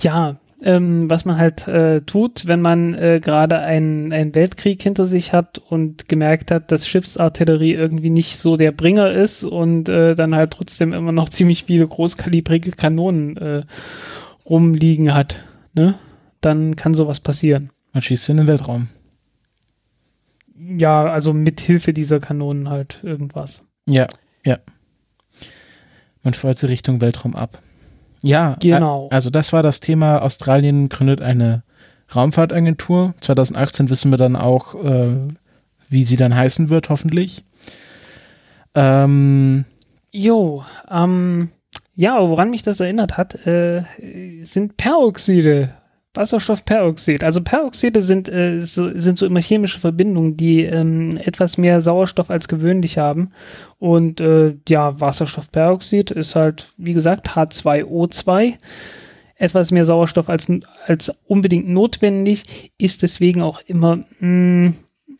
[0.00, 5.04] Ja, ähm, was man halt äh, tut, wenn man äh, gerade einen, einen Weltkrieg hinter
[5.04, 10.14] sich hat und gemerkt hat, dass Schiffsartillerie irgendwie nicht so der Bringer ist und äh,
[10.14, 13.62] dann halt trotzdem immer noch ziemlich viele großkalibrige Kanonen äh,
[14.46, 15.94] rumliegen hat, ne?
[16.40, 17.70] Dann kann sowas passieren.
[17.92, 18.88] Man schießt in den Weltraum.
[20.56, 23.66] Ja, also mit Hilfe dieser Kanonen halt irgendwas.
[23.86, 24.08] Ja,
[24.44, 24.58] ja.
[26.22, 27.62] Man feuert sie Richtung Weltraum ab.
[28.26, 29.08] Ja, Genau.
[29.12, 30.22] also das war das Thema.
[30.22, 31.62] Australien gründet eine
[32.14, 33.14] Raumfahrtagentur.
[33.20, 35.16] 2018 wissen wir dann auch, äh,
[35.88, 37.44] wie sie dann heißen wird, hoffentlich.
[38.74, 39.64] Ähm,
[40.12, 41.50] Jo, ähm,
[41.94, 43.82] ja, woran mich das erinnert hat, äh,
[44.42, 45.70] sind Peroxide.
[46.14, 47.24] Wasserstoffperoxid.
[47.24, 52.30] Also Peroxide sind, äh, so, sind so immer chemische Verbindungen, die ähm, etwas mehr Sauerstoff
[52.30, 53.30] als gewöhnlich haben.
[53.78, 58.54] Und äh, ja, Wasserstoffperoxid ist halt, wie gesagt, H2O2.
[59.36, 60.50] Etwas mehr Sauerstoff als,
[60.86, 64.74] als unbedingt notwendig, ist deswegen auch immer mh,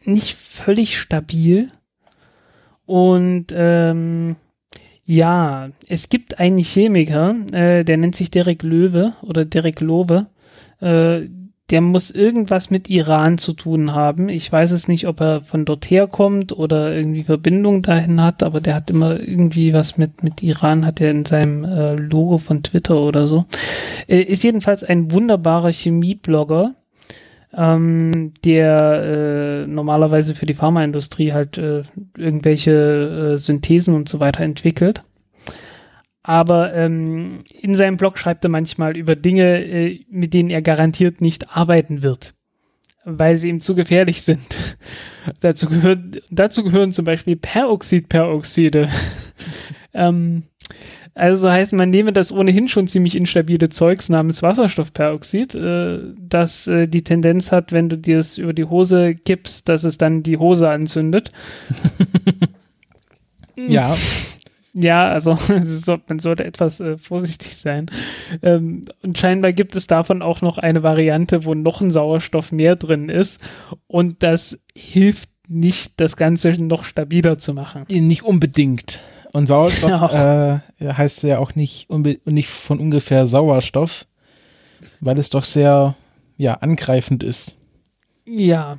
[0.05, 1.69] nicht völlig stabil.
[2.87, 4.37] Und ähm,
[5.05, 10.27] ja, es gibt einen Chemiker, äh, der nennt sich Derek Löwe oder Derek Lowe.
[10.85, 11.29] Äh,
[11.71, 14.29] der muss irgendwas mit Iran zu tun haben.
[14.29, 18.61] Ich weiß es nicht, ob er von dort herkommt oder irgendwie Verbindung dahin hat, aber
[18.61, 22.63] der hat immer irgendwie was mit, mit Iran, hat er in seinem äh, Logo von
[22.63, 23.47] Twitter oder so.
[24.09, 26.75] Äh, ist jedenfalls ein wunderbarer Chemieblogger,
[27.57, 31.83] ähm, der äh, normalerweise für die Pharmaindustrie halt äh,
[32.17, 35.03] irgendwelche äh, Synthesen und so weiter entwickelt.
[36.27, 41.21] Aber ähm, in seinem Blog schreibt er manchmal über Dinge, äh, mit denen er garantiert
[41.21, 42.35] nicht arbeiten wird,
[43.05, 44.79] weil sie ihm zu gefährlich sind.
[45.41, 48.89] dazu, gehören, dazu gehören zum Beispiel Peroxidperoxide.
[49.95, 50.45] ähm,
[51.15, 56.89] also heißt, man nehme das ohnehin schon ziemlich instabile Zeugs namens Wasserstoffperoxid, äh, das äh,
[56.89, 60.39] die Tendenz hat, wenn du dir es über die Hose gibst, dass es dann die
[60.39, 61.29] Hose anzündet.
[63.57, 63.95] ja,
[64.75, 65.39] Ja, also
[66.09, 67.87] man sollte etwas äh, vorsichtig sein.
[68.43, 72.75] Ähm, und scheinbar gibt es davon auch noch eine Variante, wo noch ein Sauerstoff mehr
[72.75, 73.41] drin ist.
[73.87, 77.85] Und das hilft nicht, das Ganze noch stabiler zu machen.
[77.89, 79.01] nicht unbedingt.
[79.33, 81.89] Und Sauerstoff äh, heißt ja auch nicht,
[82.27, 84.07] nicht von ungefähr Sauerstoff,
[85.01, 85.95] weil es doch sehr
[86.37, 87.57] ja, angreifend ist.
[88.25, 88.79] Ja.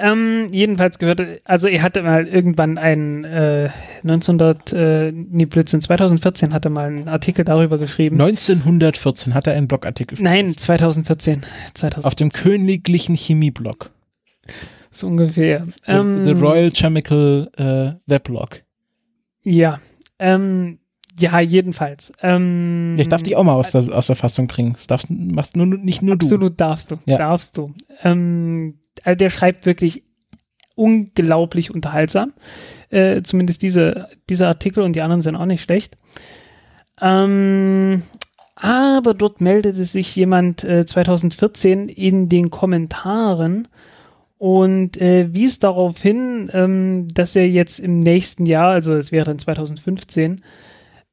[0.00, 3.68] Ähm, jedenfalls gehörte, also er hatte mal irgendwann einen äh,
[4.02, 8.18] 1900, äh, nee, Blödsinn, 2014 hatte mal einen Artikel darüber geschrieben.
[8.20, 10.60] 1914 hat er einen Blogartikel Nein, verfasst.
[10.66, 11.42] 2014.
[11.74, 13.90] 2000, Auf dem königlichen Chemieblog.
[14.90, 15.66] so ungefähr.
[15.86, 18.62] The, Ähm, the Royal Chemical äh, Weblog.
[19.44, 19.80] Ja,
[20.18, 20.78] ähm,
[21.18, 22.12] ja, jedenfalls.
[22.22, 24.72] Ähm, Ich darf dich auch mal aus der, aus der Fassung bringen.
[24.74, 27.18] Das darfst, machst nur, nicht nur Absolut darfst du, Ja.
[27.18, 27.66] darfst du.
[28.02, 30.04] Ähm, also der schreibt wirklich
[30.74, 32.32] unglaublich unterhaltsam.
[32.88, 35.96] Äh, zumindest diese, dieser Artikel und die anderen sind auch nicht schlecht.
[37.00, 38.02] Ähm,
[38.56, 43.68] aber dort meldete sich jemand äh, 2014 in den Kommentaren
[44.38, 49.26] und äh, wies darauf hin, ähm, dass er jetzt im nächsten Jahr, also es wäre
[49.26, 50.42] dann 2015,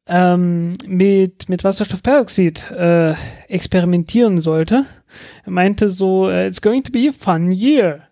[0.07, 3.13] ähm, mit, mit Wasserstoffperoxid äh,
[3.47, 4.85] experimentieren sollte.
[5.43, 8.03] Er meinte so, äh, it's going to be a fun year.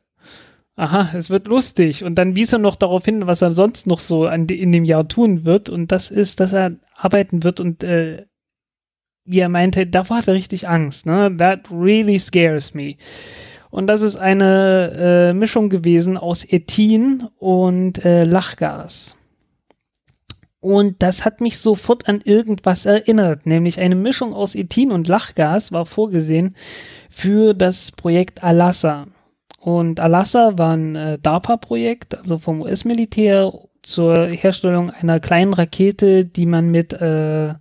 [0.78, 2.04] Aha, es wird lustig.
[2.04, 4.84] Und dann wies er noch darauf hin, was er sonst noch so an, in dem
[4.84, 5.70] Jahr tun wird.
[5.70, 8.26] Und das ist, dass er arbeiten wird und äh,
[9.26, 11.06] wie er meinte, davor hat er richtig Angst.
[11.06, 11.36] Ne?
[11.38, 12.96] That really scares me.
[13.72, 19.18] Und das ist eine äh, Mischung gewesen aus Ethin und äh, Lachgas.
[20.66, 25.72] Und das hat mich sofort an irgendwas erinnert, nämlich eine Mischung aus Ethin und Lachgas
[25.72, 26.56] war vorgesehen
[27.08, 29.06] für das Projekt Alassa.
[29.60, 33.54] Und Alassa war ein äh, DARPA-Projekt, also vom US-Militär
[33.84, 37.54] zur Herstellung einer kleinen Rakete, die man mit, äh,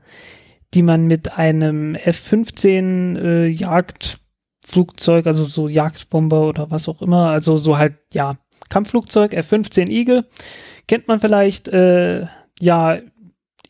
[0.72, 7.59] die man mit einem F-15 äh, Jagdflugzeug, also so Jagdbomber oder was auch immer, also
[7.59, 8.30] so halt, ja,
[8.70, 10.24] Kampfflugzeug, F-15 Eagle,
[10.88, 12.24] kennt man vielleicht, äh,
[12.61, 12.98] ja,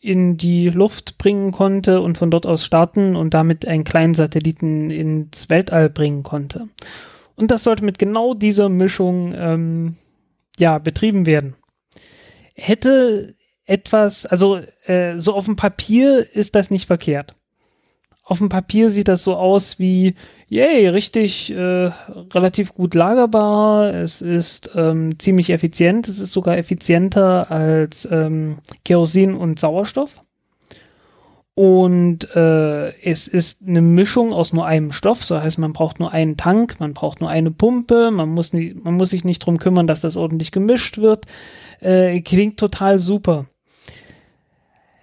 [0.01, 4.91] in die Luft bringen konnte und von dort aus starten und damit einen kleinen Satelliten
[4.91, 6.67] ins Weltall bringen konnte.
[7.35, 9.97] Und das sollte mit genau dieser Mischung ähm,
[10.57, 11.55] ja betrieben werden.
[12.53, 17.33] Hätte etwas, also äh, so auf dem Papier ist das nicht verkehrt.
[18.27, 20.15] Auf dem Papier sieht das so aus wie,
[20.49, 21.91] yay, richtig äh,
[22.33, 29.35] relativ gut lagerbar, es ist ähm, ziemlich effizient, es ist sogar effizienter als ähm, Kerosin
[29.35, 30.19] und Sauerstoff.
[31.53, 36.11] Und äh, es ist eine Mischung aus nur einem Stoff, so heißt, man braucht nur
[36.11, 39.59] einen Tank, man braucht nur eine Pumpe, man muss, nicht, man muss sich nicht drum
[39.59, 41.27] kümmern, dass das ordentlich gemischt wird.
[41.79, 43.45] Äh, klingt total super.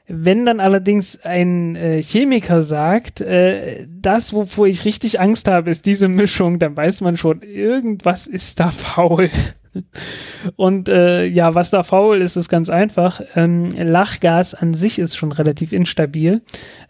[0.09, 5.87] Wenn dann allerdings ein äh, Chemiker sagt, äh, das, wovor ich richtig Angst habe, ist
[5.87, 9.31] diese Mischung, dann weiß man schon, irgendwas ist da faul.
[10.57, 13.23] Und äh, ja, was da faul ist, ist ganz einfach.
[13.37, 16.41] Ähm, Lachgas an sich ist schon relativ instabil.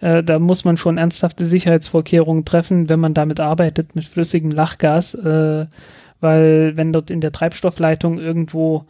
[0.01, 5.15] Äh, da muss man schon ernsthafte Sicherheitsvorkehrungen treffen, wenn man damit arbeitet, mit flüssigem Lachgas.
[5.15, 5.67] Äh,
[6.21, 8.87] weil wenn dort in der Treibstoffleitung irgendwo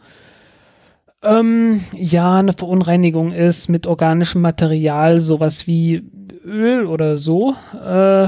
[1.23, 6.03] ähm, ja, eine Verunreinigung ist mit organischem Material, sowas wie
[6.45, 8.27] Öl oder so, äh,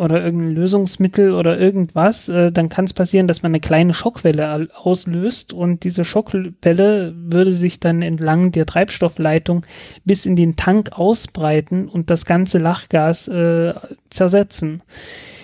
[0.00, 4.68] oder irgendein Lösungsmittel oder irgendwas, äh, dann kann es passieren, dass man eine kleine Schockwelle
[4.74, 9.66] auslöst und diese Schockwelle würde sich dann entlang der Treibstoffleitung
[10.06, 13.74] bis in den Tank ausbreiten und das ganze Lachgas äh,
[14.08, 14.82] zersetzen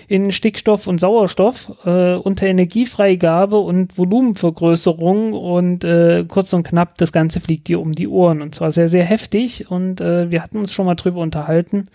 [0.07, 7.11] in Stickstoff und Sauerstoff äh, unter Energiefreigabe und Volumenvergrößerung und äh, kurz und knapp, das
[7.11, 10.57] Ganze fliegt dir um die Ohren und zwar sehr, sehr heftig und äh, wir hatten
[10.57, 11.89] uns schon mal drüber unterhalten,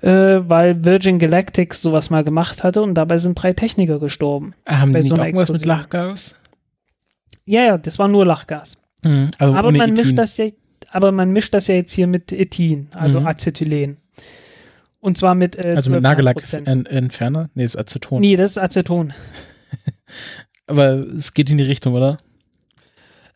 [0.00, 4.54] äh, weil Virgin Galactic sowas mal gemacht hatte und dabei sind drei Techniker gestorben.
[4.66, 6.36] Haben die so irgendwas mit Lachgas?
[7.44, 8.78] Ja, ja, das war nur Lachgas.
[9.04, 10.46] Mhm, also aber man mischt das ja,
[10.90, 13.26] aber man mischt das ja jetzt hier mit Ethin, also Mhm.
[13.26, 13.96] Acetylen.
[15.00, 16.02] Und zwar mit äh, Also mit 12,5%.
[16.02, 17.50] Nagellack-Entferner?
[17.54, 18.20] Nee, ist Aceton.
[18.20, 19.12] Nee, das ist Aceton.
[20.66, 22.18] Aber es geht in die Richtung, oder?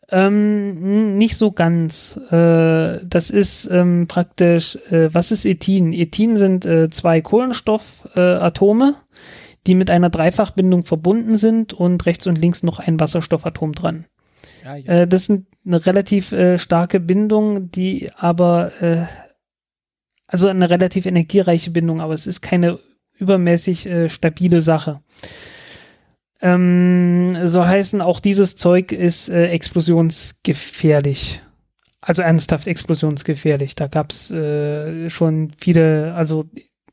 [0.09, 2.19] Ähm, nicht so ganz.
[2.29, 5.93] Äh, das ist ähm, praktisch, äh, was ist Ethin?
[5.93, 8.95] Ethin sind äh, zwei Kohlenstoffatome, äh, Atome,
[9.65, 14.05] die mit einer Dreifachbindung verbunden sind und rechts und links noch ein Wasserstoffatom dran.
[14.63, 19.05] Ja, Äh, das ist eine relativ äh, starke Bindung, die aber, äh,
[20.27, 22.79] also eine relativ energiereiche Bindung, aber es ist keine
[23.17, 25.01] übermäßig äh, stabile Sache.
[26.41, 31.41] Ähm, soll heißen, auch dieses Zeug ist äh, explosionsgefährlich.
[32.01, 33.75] Also ernsthaft explosionsgefährlich.
[33.75, 36.45] Da gab es äh, schon viele, also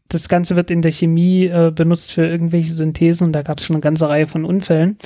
[0.09, 3.67] das Ganze wird in der Chemie äh, benutzt für irgendwelche Synthesen und da gab es
[3.67, 4.99] schon eine ganze Reihe von Unfällen.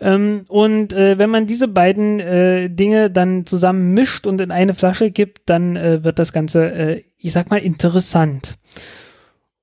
[0.00, 4.74] Ähm, und äh, wenn man diese beiden äh, Dinge dann zusammen mischt und in eine
[4.74, 8.56] Flasche gibt, dann äh, wird das Ganze, äh, ich sag mal, interessant.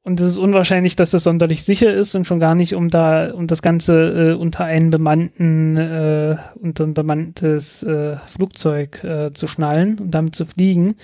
[0.04, 3.34] Und es ist unwahrscheinlich, dass das sonderlich sicher ist und schon gar nicht, um da,
[3.34, 9.48] um das Ganze äh, unter einen bemannten, äh, unter ein bemanntes äh, Flugzeug äh, zu
[9.48, 10.96] schnallen und damit zu fliegen.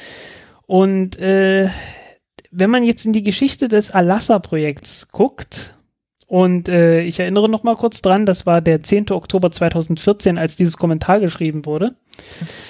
[0.67, 1.67] Und äh,
[2.49, 5.72] wenn man jetzt in die Geschichte des Alassa-Projekts guckt,
[6.34, 9.11] und äh, ich erinnere noch mal kurz dran, das war der 10.
[9.11, 11.89] Oktober 2014, als dieses Kommentar geschrieben wurde.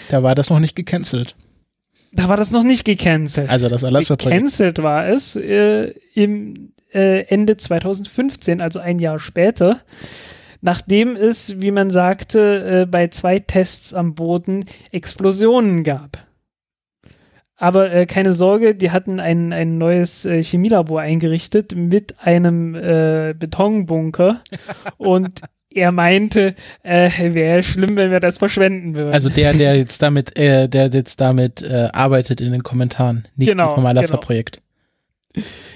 [0.09, 1.37] Da war das noch nicht gecancelt.
[2.11, 3.49] Da war das noch nicht gecancelt.
[3.49, 4.35] Also das Alassa-Projekt.
[4.35, 9.79] Gecancelt war es äh, im äh, Ende 2015, also ein Jahr später,
[10.59, 16.17] nachdem es, wie man sagte, äh, bei zwei Tests am Boden Explosionen gab.
[17.63, 23.33] Aber äh, keine Sorge, die hatten ein, ein neues äh, Chemielabor eingerichtet mit einem äh,
[23.39, 24.41] Betonbunker
[24.97, 25.39] und
[25.69, 29.13] er meinte, äh, wäre schlimm, wenn wir das verschwenden würden.
[29.13, 33.47] Also der, der jetzt damit, äh, der jetzt damit äh, arbeitet in den Kommentaren, nicht
[33.47, 33.87] Genau, vom genau.
[33.91, 34.61] Alassa-Projekt.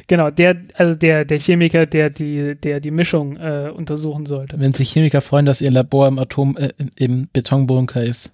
[0.07, 4.59] Genau, der, also der, der Chemiker, der die, der die Mischung äh, untersuchen sollte.
[4.59, 8.33] Wenn sich Chemiker freuen, dass ihr Labor im Atom, äh, im Betonbunker ist.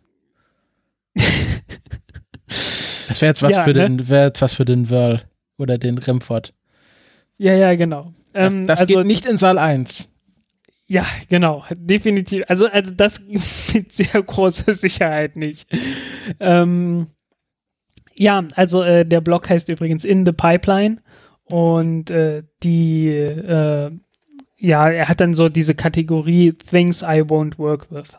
[3.08, 3.88] Das wäre jetzt was Ja, für ne?
[3.90, 5.22] den, wäre jetzt was für den Wörl
[5.58, 6.54] oder den Remford.
[7.38, 8.14] Ja, ja, genau.
[8.34, 10.10] Das, Ähm, das also, geht nicht in Saal 1.
[10.88, 12.44] Ja, genau, definitiv.
[12.48, 13.22] Also, also das
[13.74, 15.68] mit sehr großer Sicherheit nicht.
[16.40, 17.08] Ähm,
[18.16, 20.98] ja, also äh, der Blog heißt übrigens In the Pipeline
[21.46, 23.92] und äh, die, äh,
[24.58, 28.18] ja, er hat dann so diese Kategorie Things I won't work with.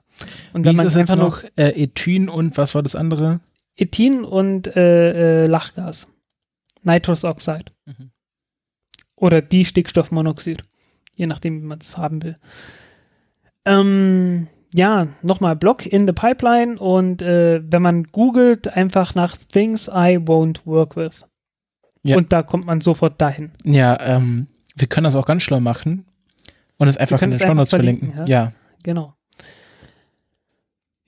[0.52, 2.82] Und wenn Wie man ist das jetzt einfach noch noch äh, Ethin und was war
[2.82, 3.40] das andere?
[3.76, 6.12] Ethin und äh, äh, Lachgas,
[6.82, 8.10] Nitrous Oxide Mhm.
[9.16, 10.62] oder die Stickstoffmonoxid,
[11.16, 12.34] je nachdem, wie man es haben will.
[13.64, 19.88] Ähm, ja, nochmal Block in the Pipeline und äh, wenn man googelt, einfach nach Things
[19.88, 21.26] I won't work with.
[22.02, 22.16] Ja.
[22.16, 23.52] Und da kommt man sofort dahin.
[23.64, 26.04] Ja, ähm, wir können das auch ganz schlau machen
[26.76, 28.08] und es einfach in den es einfach Shownotes verlinken.
[28.12, 28.52] verlinken, Ja.
[28.82, 29.14] Genau.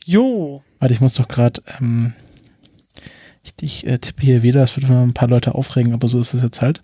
[0.05, 2.13] Jo, Warte, ich muss doch gerade, ähm,
[3.47, 6.35] ich, ich äh, tippe hier wieder, das wird ein paar Leute aufregen, aber so ist
[6.35, 6.83] es jetzt halt.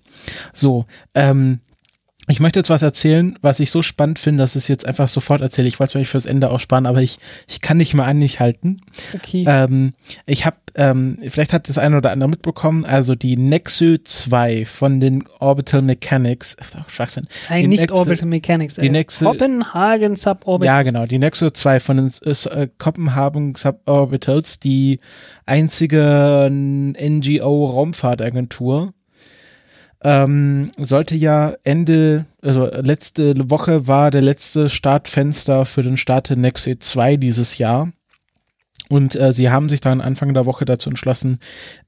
[0.53, 1.61] So, ähm,
[2.29, 5.09] ich möchte jetzt was erzählen, was ich so spannend finde, dass ich es jetzt einfach
[5.09, 5.67] sofort erzähle.
[5.67, 7.19] Ich wollte es mir fürs Ende aussparen, aber ich,
[7.49, 8.77] ich kann nicht mal an nicht halten.
[9.13, 9.45] okay.
[9.49, 9.95] Ähm,
[10.25, 15.01] ich habe, ähm, vielleicht hat das eine oder andere mitbekommen, also die Nexo 2 von
[15.01, 17.27] den Orbital Mechanics, ach, Schwachsinn.
[17.51, 18.77] Nein, die nicht nächste- Orbital Mechanics.
[18.77, 20.67] die äh, nächste- Copenhagen Suborbit.
[20.67, 25.01] Ja, genau, die Nexo 2 von den äh, Kopenhagen Suborbitals, die
[25.45, 28.93] einzige NGO-Raumfahrtagentur,
[30.03, 36.37] ähm, sollte ja Ende, also letzte Woche war der letzte Startfenster für den Start der
[36.37, 37.93] Nexo 2 dieses Jahr.
[38.89, 41.39] Und äh, sie haben sich dann Anfang der Woche dazu entschlossen,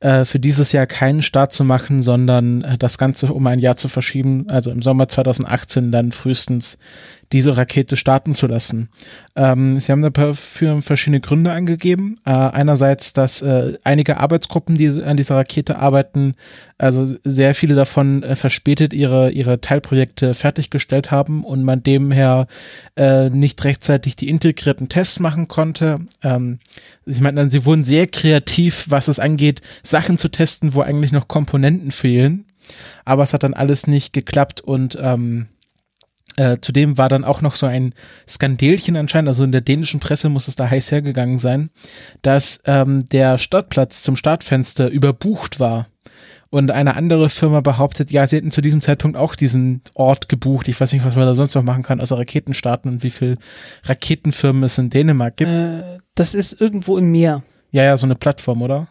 [0.01, 3.77] äh, für dieses Jahr keinen Start zu machen, sondern äh, das Ganze um ein Jahr
[3.77, 6.79] zu verschieben, also im Sommer 2018 dann frühestens
[7.35, 8.91] diese Rakete starten zu lassen.
[9.35, 12.17] Ähm, sie haben dafür verschiedene Gründe angegeben.
[12.25, 16.37] Äh, einerseits, dass äh, einige Arbeitsgruppen, die an dieser Rakete arbeiten,
[16.79, 22.47] also sehr viele davon äh, verspätet ihre, ihre Teilprojekte fertiggestellt haben und man demher
[22.95, 25.99] äh, nicht rechtzeitig die integrierten Tests machen konnte.
[26.23, 26.61] Ähm,
[27.05, 31.27] ich meine, sie wurden sehr kreativ, was es angeht, Sachen zu testen, wo eigentlich noch
[31.27, 32.45] Komponenten fehlen.
[33.05, 35.49] Aber es hat dann alles nicht geklappt und ähm,
[36.37, 37.95] äh, zudem war dann auch noch so ein
[38.29, 41.71] Skandelchen anscheinend, also in der dänischen Presse muss es da heiß hergegangen sein,
[42.23, 45.87] dass ähm, der Startplatz zum Startfenster überbucht war.
[46.51, 50.69] Und eine andere Firma behauptet, ja, sie hätten zu diesem Zeitpunkt auch diesen Ort gebucht.
[50.69, 53.11] Ich weiß nicht, was man da sonst noch machen kann, außer Raketen starten und wie
[53.11, 53.39] viel
[53.83, 55.51] Raketenfirmen es in Dänemark gibt.
[55.51, 57.43] Äh, das ist irgendwo im Meer.
[57.73, 58.87] Ja, ja, so eine Plattform, oder?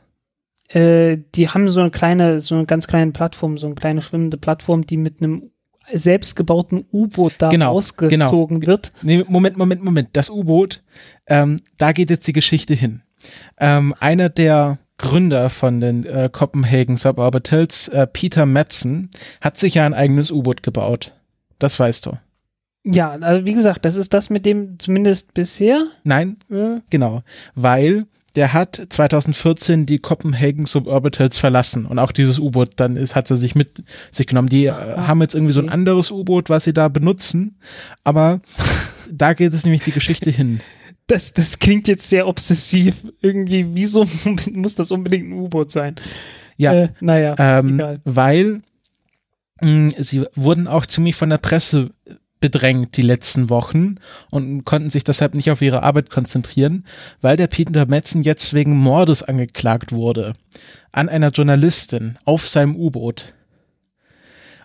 [0.67, 4.37] Äh, die haben so eine kleine, so eine ganz kleine Plattform, so eine kleine schwimmende
[4.37, 5.52] Plattform, die mit einem
[5.91, 8.91] selbstgebauten U-Boot da Genau, ausgezogen wird.
[9.01, 10.09] Nee, Moment, Moment, Moment.
[10.13, 10.83] Das U-Boot,
[11.27, 13.01] ähm, da geht jetzt die Geschichte hin.
[13.59, 19.09] Ähm, einer der Gründer von den äh, Copenhagen Suborbitals, äh, Peter Madsen,
[19.41, 21.13] hat sich ja ein eigenes U-Boot gebaut.
[21.59, 22.11] Das weißt du.
[22.85, 25.87] Ja, also wie gesagt, das ist das mit dem zumindest bisher.
[26.03, 27.23] Nein, Äh, genau.
[27.55, 28.05] Weil
[28.35, 33.37] der hat 2014 die Copenhagen Suborbitals verlassen und auch dieses U-Boot dann ist, hat er
[33.37, 34.49] sich mit sich genommen.
[34.49, 37.57] Die äh, Ah, haben jetzt irgendwie so ein anderes U-Boot, was sie da benutzen,
[38.03, 38.41] aber
[39.11, 40.61] da geht es nämlich die Geschichte hin.
[41.07, 42.95] das, das klingt jetzt sehr obsessiv.
[43.21, 44.05] Irgendwie, wieso
[44.51, 45.95] muss das unbedingt ein U-Boot sein?
[46.57, 46.73] Ja.
[46.73, 47.99] Äh, naja, ähm, egal.
[48.03, 48.61] weil
[49.61, 51.91] mh, sie wurden auch ziemlich von der Presse
[52.43, 53.95] bedrängt die letzten Wochen
[54.29, 56.83] und konnten sich deshalb nicht auf ihre Arbeit konzentrieren,
[57.21, 60.33] weil der Peter Metzen jetzt wegen Mordes angeklagt wurde
[60.91, 63.33] an einer Journalistin auf seinem U-Boot.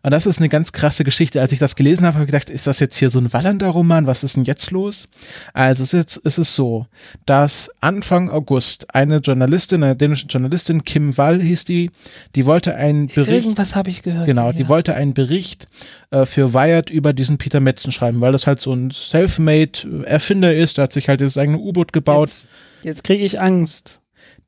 [0.03, 1.41] Und das ist eine ganz krasse Geschichte.
[1.41, 4.07] Als ich das gelesen habe, habe ich gedacht, ist das jetzt hier so ein Wallander-Roman?
[4.07, 5.09] Was ist denn jetzt los?
[5.53, 6.87] Also es ist, jetzt, es ist so,
[7.27, 11.91] dass Anfang August eine Journalistin, eine dänische Journalistin, Kim Wall hieß die,
[12.35, 14.27] die wollte einen Bericht Irgendwas habe ich gehört.
[14.27, 14.53] Genau, ja.
[14.53, 15.69] die wollte einen Bericht
[16.11, 20.55] äh, für Wired über diesen Peter Metzen schreiben, weil das halt so ein self-made Erfinder
[20.55, 20.79] ist.
[20.79, 22.29] Der hat sich halt das eigene U-Boot gebaut.
[22.29, 22.49] Jetzt,
[22.83, 24.01] jetzt kriege ich Angst.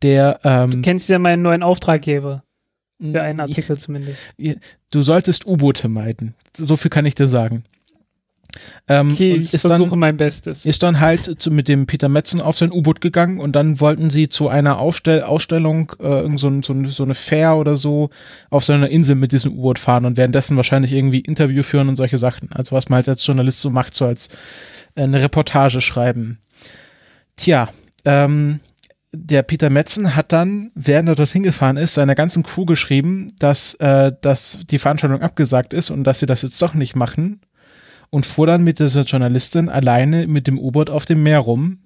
[0.03, 2.43] Der, Du ähm, kennst ja meinen neuen Auftraggeber.
[3.01, 4.23] Für einen Artikel zumindest.
[4.39, 6.35] du solltest U-Boote meiden.
[6.57, 7.65] So viel kann ich dir sagen.
[8.89, 10.67] Ähm, Okay, ich ist versuche dann, mein Bestes.
[10.67, 14.11] ist dann halt zu, mit dem Peter Metzen auf sein U-Boot gegangen und dann wollten
[14.11, 18.11] sie zu einer Aufstell Ausstellung, äh, irgend so, so, so eine Fair oder so,
[18.51, 21.97] auf so einer Insel mit diesem U-Boot fahren und währenddessen wahrscheinlich irgendwie Interview führen und
[21.97, 22.51] solche Sachen.
[22.53, 24.29] Also was man halt als Journalist so macht, so als
[24.95, 26.39] äh, eine Reportage schreiben.
[27.37, 27.69] Tja,
[28.05, 28.61] ähm,
[29.13, 33.75] der Peter Metzen hat dann, während er dorthin gefahren ist, seiner ganzen Crew geschrieben, dass,
[33.75, 37.41] äh, dass die Veranstaltung abgesagt ist und dass sie das jetzt doch nicht machen
[38.11, 41.79] und fuhr dann mit dieser Journalistin alleine mit dem U-Boot auf dem Meer rum.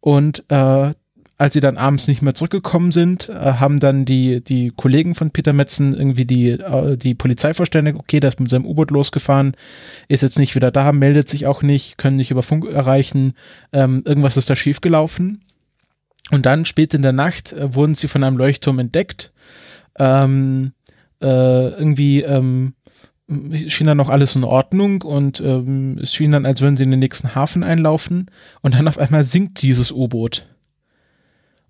[0.00, 0.92] Und äh,
[1.38, 5.30] als sie dann abends nicht mehr zurückgekommen sind, äh, haben dann die, die Kollegen von
[5.30, 9.54] Peter Metzen irgendwie die, äh, die Polizei verständigt, okay, der ist mit seinem U-Boot losgefahren,
[10.08, 13.32] ist jetzt nicht wieder da, meldet sich auch nicht, können nicht über Funk erreichen,
[13.72, 15.40] ähm, irgendwas ist da schiefgelaufen.
[16.30, 19.32] Und dann spät in der Nacht äh, wurden sie von einem Leuchtturm entdeckt.
[19.98, 20.72] Ähm,
[21.20, 22.74] äh, irgendwie ähm,
[23.68, 26.90] schien dann noch alles in Ordnung und ähm, es schien dann, als würden sie in
[26.90, 30.46] den nächsten Hafen einlaufen und dann auf einmal sinkt dieses U-Boot.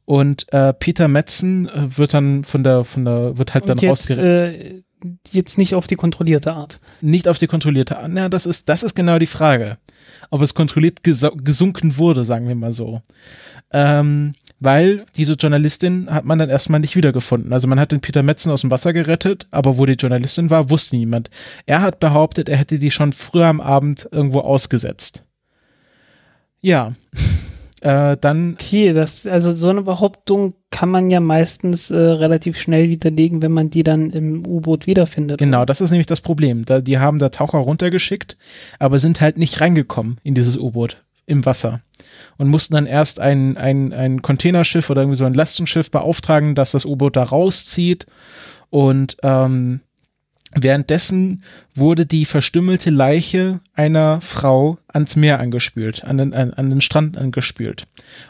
[0.04, 3.82] Und äh, Peter Metzen äh, wird dann von der, von der, wird halt dann Und
[3.82, 4.64] jetzt, rausgerechnet.
[4.64, 4.82] äh,
[5.30, 6.80] jetzt nicht auf die kontrollierte Art.
[7.00, 8.12] Nicht auf die kontrollierte Art.
[8.14, 9.78] Ja, das ist, das ist genau die Frage.
[10.30, 13.02] ob es kontrolliert gesunken wurde, sagen wir mal so.
[13.70, 14.32] Ähm,
[14.62, 17.52] weil diese Journalistin hat man dann erstmal nicht wiedergefunden.
[17.52, 20.70] Also man hat den Peter Metzen aus dem Wasser gerettet, aber wo die Journalistin war,
[20.70, 21.30] wusste niemand.
[21.66, 25.24] Er hat behauptet, er hätte die schon früher am Abend irgendwo ausgesetzt.
[26.60, 26.94] Ja.
[27.82, 28.52] Äh, dann.
[28.52, 33.50] Okay, das, also so eine Behauptung kann man ja meistens äh, relativ schnell widerlegen, wenn
[33.50, 35.38] man die dann im U-Boot wiederfindet.
[35.38, 35.66] Genau, oder?
[35.66, 36.64] das ist nämlich das Problem.
[36.64, 38.36] Da, die haben da Taucher runtergeschickt,
[38.78, 41.80] aber sind halt nicht reingekommen in dieses U-Boot im Wasser
[42.36, 46.72] und mussten dann erst ein, ein, ein Containerschiff oder irgendwie so ein Lastenschiff beauftragen, dass
[46.72, 48.06] das U-Boot da rauszieht.
[48.70, 49.80] Und ähm,
[50.54, 51.42] Währenddessen
[51.74, 57.16] wurde die verstümmelte Leiche einer Frau ans Meer angespült, an den, an, an den Strand
[57.16, 57.84] angespült.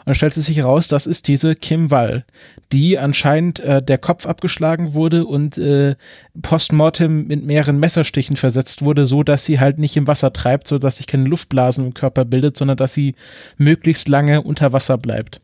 [0.05, 2.23] Und stellte sich heraus, das ist diese Kim Wall,
[2.71, 5.95] die anscheinend äh, der Kopf abgeschlagen wurde und äh,
[6.41, 10.79] postmortem mit mehreren Messerstichen versetzt wurde, so dass sie halt nicht im Wasser treibt, so
[10.79, 13.15] dass sich keine Luftblasen im Körper bildet, sondern dass sie
[13.57, 15.41] möglichst lange unter Wasser bleibt.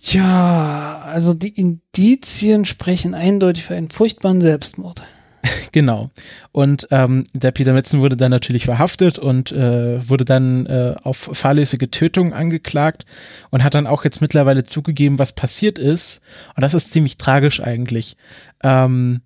[0.00, 5.02] Tja, also die Indizien sprechen eindeutig für einen furchtbaren Selbstmord.
[5.72, 6.10] Genau.
[6.52, 11.30] Und ähm, der Peter Metzen wurde dann natürlich verhaftet und äh, wurde dann äh, auf
[11.32, 13.04] fahrlässige Tötung angeklagt
[13.50, 16.20] und hat dann auch jetzt mittlerweile zugegeben, was passiert ist.
[16.54, 18.16] Und das ist ziemlich tragisch eigentlich.
[18.62, 19.20] Ähm,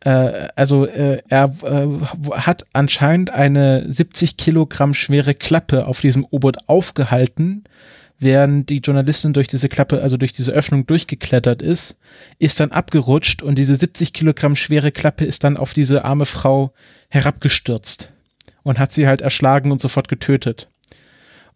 [0.00, 1.88] äh, also äh, er äh,
[2.32, 7.64] hat anscheinend eine 70 Kilogramm schwere Klappe auf diesem U-Boot aufgehalten
[8.18, 11.98] während die Journalistin durch diese Klappe, also durch diese Öffnung durchgeklettert ist,
[12.38, 16.72] ist dann abgerutscht und diese 70 Kilogramm schwere Klappe ist dann auf diese arme Frau
[17.08, 18.12] herabgestürzt
[18.62, 20.68] und hat sie halt erschlagen und sofort getötet.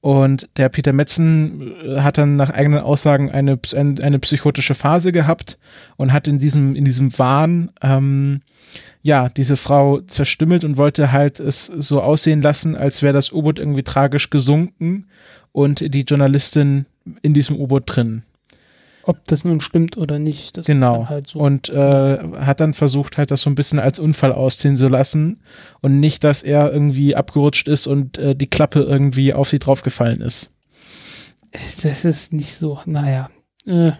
[0.02, 5.58] Und der Peter Metzen äh, hat dann nach eigenen Aussagen eine, eine psychotische Phase gehabt
[5.96, 8.40] und hat in diesem, in diesem Wahn, ähm,
[9.02, 13.58] ja, diese Frau zerstümmelt und wollte halt es so aussehen lassen, als wäre das U-Boot
[13.58, 15.06] irgendwie tragisch gesunken
[15.52, 16.86] und die Journalistin
[17.22, 18.22] in diesem U-Boot drin.
[19.02, 20.58] Ob das nun stimmt oder nicht.
[20.58, 21.08] Das genau.
[21.08, 21.38] Halt so.
[21.38, 25.40] Und äh, hat dann versucht, halt das so ein bisschen als Unfall ausziehen zu lassen
[25.80, 30.20] und nicht, dass er irgendwie abgerutscht ist und äh, die Klappe irgendwie auf sie draufgefallen
[30.20, 30.52] ist.
[31.82, 33.30] Das ist nicht so, naja.
[33.66, 33.92] Äh,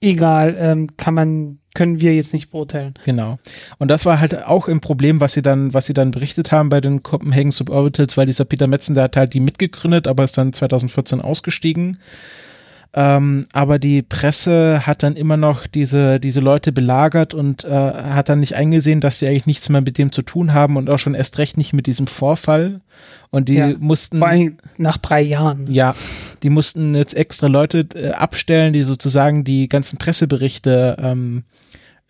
[0.00, 2.94] egal, ähm, kann man können wir jetzt nicht beurteilen.
[3.04, 3.38] Genau.
[3.78, 6.68] Und das war halt auch ein Problem, was sie dann, was sie dann berichtet haben
[6.68, 10.38] bei den Copenhagen Suborbitals, weil dieser Peter Metzen, der hat halt die mitgegründet, aber ist
[10.38, 11.98] dann 2014 ausgestiegen.
[12.96, 18.28] Ähm, aber die Presse hat dann immer noch diese, diese Leute belagert und äh, hat
[18.28, 20.98] dann nicht eingesehen, dass sie eigentlich nichts mehr mit dem zu tun haben und auch
[20.98, 22.80] schon erst recht nicht mit diesem Vorfall.
[23.30, 24.18] Und die ja, mussten.
[24.18, 25.66] Vor allem nach drei Jahren.
[25.68, 25.92] Ja,
[26.44, 31.42] die mussten jetzt extra Leute äh, abstellen, die sozusagen die ganzen Presseberichte ähm,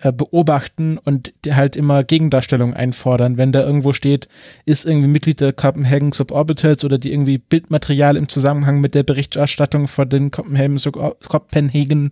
[0.05, 3.38] äh, beobachten und halt immer Gegendarstellungen einfordern.
[3.38, 4.28] Wenn da irgendwo steht,
[4.66, 9.88] ist irgendwie Mitglied der Copenhagen Suborbitals oder die irgendwie Bildmaterial im Zusammenhang mit der Berichterstattung
[9.88, 10.78] von den Copenhagen,
[11.26, 12.11] Copenhagen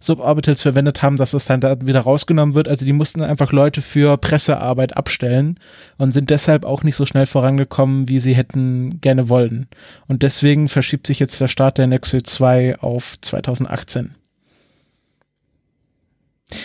[0.00, 2.66] Suborbitals verwendet haben, dass das dann da wieder rausgenommen wird.
[2.66, 5.60] Also die mussten einfach Leute für Pressearbeit abstellen
[5.98, 9.66] und sind deshalb auch nicht so schnell vorangekommen, wie sie hätten gerne wollen.
[10.08, 14.14] Und deswegen verschiebt sich jetzt der Start der Nexus 2 auf 2018.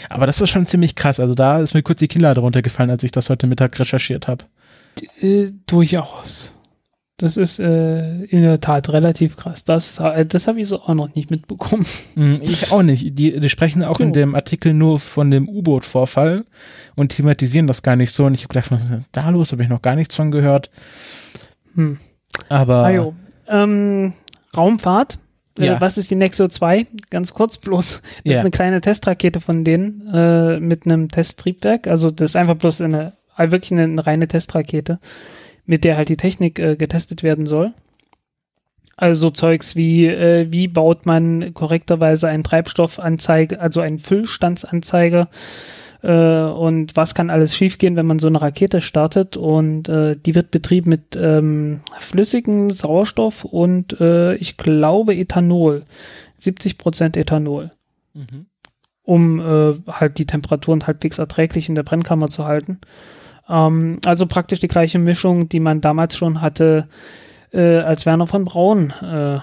[0.10, 1.20] Aber das war schon ziemlich krass.
[1.20, 4.46] Also da ist mir kurz die Kinnlade runtergefallen, als ich das heute Mittag recherchiert habe.
[5.22, 6.56] Äh, durchaus.
[7.18, 9.66] Das ist äh, in der Tat relativ krass.
[9.66, 11.86] Das, äh, das habe ich so auch noch nicht mitbekommen.
[12.16, 13.18] Hm, ich auch nicht.
[13.18, 14.04] Die, die sprechen auch so.
[14.04, 16.46] in dem Artikel nur von dem U-Boot-Vorfall
[16.96, 18.26] und thematisieren das gar nicht so.
[18.26, 19.52] Und ich habe gedacht, was ist denn da los?
[19.52, 20.70] Habe ich noch gar nichts von gehört.
[21.76, 22.00] Hm.
[22.48, 22.86] Aber.
[22.86, 24.14] Ah, ähm,
[24.56, 25.20] Raumfahrt
[25.58, 25.82] ja.
[25.82, 26.86] was ist die Nexo 2?
[27.10, 28.02] Ganz kurz bloß.
[28.02, 28.34] Das ja.
[28.34, 31.88] ist eine kleine Testrakete von denen äh, mit einem Testtriebwerk.
[31.88, 35.00] Also das ist einfach bloß eine, äh, wirklich eine, eine reine Testrakete,
[35.66, 37.74] mit der halt die Technik äh, getestet werden soll.
[38.96, 45.30] Also Zeugs wie, äh, wie baut man korrekterweise einen Treibstoffanzeige, also einen Füllstandsanzeiger
[46.02, 49.38] äh, und was kann alles schiefgehen, wenn man so eine Rakete startet.
[49.38, 55.82] Und äh, die wird betrieben mit ähm, flüssigem Sauerstoff und äh, ich glaube Ethanol.
[56.38, 57.70] 70 Prozent Ethanol.
[58.14, 58.46] Mhm.
[59.04, 62.80] Um äh, halt die Temperaturen halbwegs erträglich in der Brennkammer zu halten.
[63.50, 66.88] Ähm, also praktisch die gleiche Mischung, die man damals schon hatte,
[67.52, 69.40] äh, als Werner von Braun äh,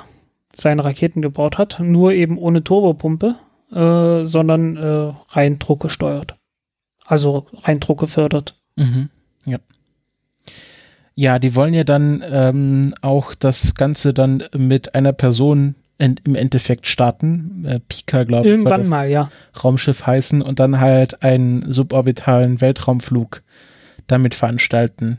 [0.54, 3.34] seine Raketen gebaut hat, nur eben ohne Turbopumpe,
[3.72, 6.36] äh, sondern äh, rein druckgesteuert
[7.07, 8.54] also rein Druck gefördert.
[8.76, 9.11] Mhm.
[9.44, 9.59] Ja.
[11.14, 16.34] Ja, die wollen ja dann ähm, auch das Ganze dann mit einer Person in, im
[16.34, 17.64] Endeffekt starten.
[17.66, 18.52] Äh, Pika, glaube ich.
[18.52, 19.30] Irgendwann mal, ja.
[19.62, 23.42] Raumschiff heißen und dann halt einen suborbitalen Weltraumflug
[24.07, 25.18] damit veranstalten.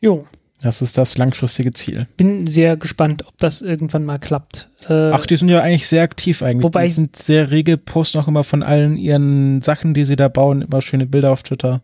[0.00, 0.26] Jo,
[0.62, 2.06] Das ist das langfristige Ziel.
[2.16, 4.70] Bin sehr gespannt, ob das irgendwann mal klappt.
[4.88, 6.64] Äh, Ach, die sind ja eigentlich sehr aktiv eigentlich.
[6.64, 10.28] Wobei die sind sehr rege, posten auch immer von allen ihren Sachen, die sie da
[10.28, 11.82] bauen, immer schöne Bilder auf Twitter.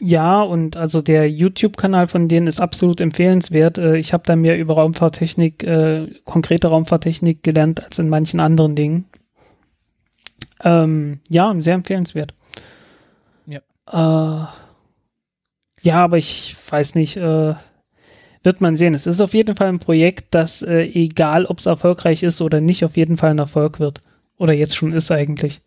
[0.00, 3.78] Ja, und also der YouTube-Kanal von denen ist absolut empfehlenswert.
[3.78, 8.74] Äh, ich habe da mehr über Raumfahrttechnik, äh, konkrete Raumfahrttechnik gelernt als in manchen anderen
[8.74, 9.04] Dingen.
[10.62, 12.34] Ähm, ja, sehr empfehlenswert.
[13.46, 13.60] Ja.
[13.86, 14.46] Äh,
[15.82, 17.54] ja, aber ich weiß nicht, äh,
[18.44, 18.94] wird man sehen.
[18.94, 22.60] Es ist auf jeden Fall ein Projekt, das, äh, egal ob es erfolgreich ist oder
[22.60, 24.00] nicht, auf jeden Fall ein Erfolg wird.
[24.36, 25.60] Oder jetzt schon ist eigentlich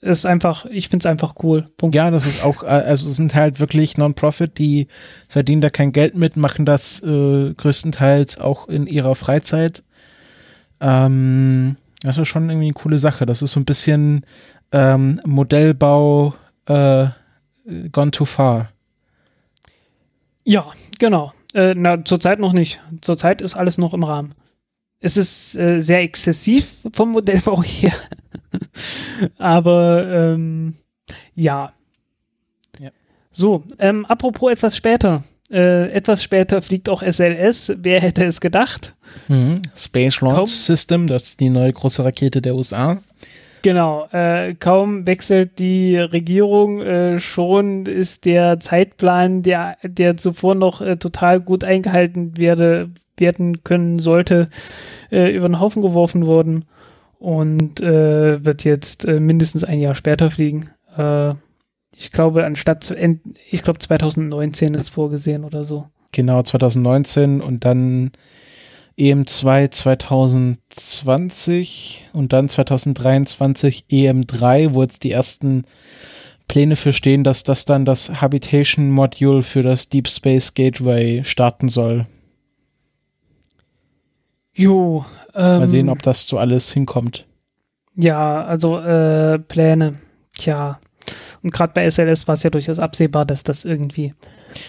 [0.00, 1.68] ist einfach, ich finde es einfach cool.
[1.76, 1.94] Punkt.
[1.94, 4.86] Ja, das ist auch, äh, also es sind halt wirklich Non-Profit, die
[5.28, 9.82] verdienen da kein Geld mit, machen das äh, größtenteils auch in ihrer Freizeit.
[10.80, 13.26] Ähm, das ist schon irgendwie eine coole Sache.
[13.26, 14.24] Das ist so ein bisschen
[14.70, 16.34] ähm, Modellbau
[16.66, 17.06] äh,
[17.90, 18.70] gone too far.
[20.44, 20.64] Ja,
[20.98, 21.32] genau.
[21.58, 22.80] Äh, na, zurzeit noch nicht.
[23.00, 24.34] Zurzeit ist alles noch im Rahmen.
[25.00, 27.92] Es ist äh, sehr exzessiv vom Modellbau her.
[29.38, 30.76] Aber ähm,
[31.34, 31.72] ja.
[32.78, 32.90] ja.
[33.32, 35.24] So, ähm, apropos etwas später.
[35.50, 37.72] Äh, etwas später fliegt auch SLS.
[37.76, 38.94] Wer hätte es gedacht?
[39.26, 39.60] Mhm.
[39.74, 42.98] Space Launch System, das ist die neue große Rakete der USA.
[43.62, 50.80] Genau, äh, kaum wechselt die Regierung, äh, schon ist der Zeitplan, der, der zuvor noch
[50.80, 54.46] äh, total gut eingehalten werde, werden können sollte,
[55.10, 56.66] äh, über den Haufen geworfen worden
[57.18, 60.70] und äh, wird jetzt äh, mindestens ein Jahr später fliegen.
[61.94, 65.84] Ich glaube, anstatt zu end ich glaube 2019 ist vorgesehen oder so.
[66.10, 68.10] Genau, 2019 und dann
[68.98, 75.64] EM2 2020 und dann 2023 EM3, wo jetzt die ersten
[76.48, 81.68] Pläne für stehen, dass das dann das Habitation Module für das Deep Space Gateway starten
[81.68, 82.06] soll.
[84.54, 85.04] Jo.
[85.34, 87.26] Ähm, Mal sehen, ob das so alles hinkommt.
[87.94, 89.94] Ja, also äh, Pläne.
[90.36, 90.80] Tja.
[91.42, 94.14] Und gerade bei SLS war es ja durchaus absehbar, dass das irgendwie.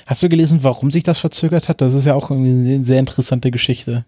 [0.05, 1.81] Hast du gelesen, warum sich das verzögert hat?
[1.81, 4.05] Das ist ja auch irgendwie eine sehr interessante Geschichte.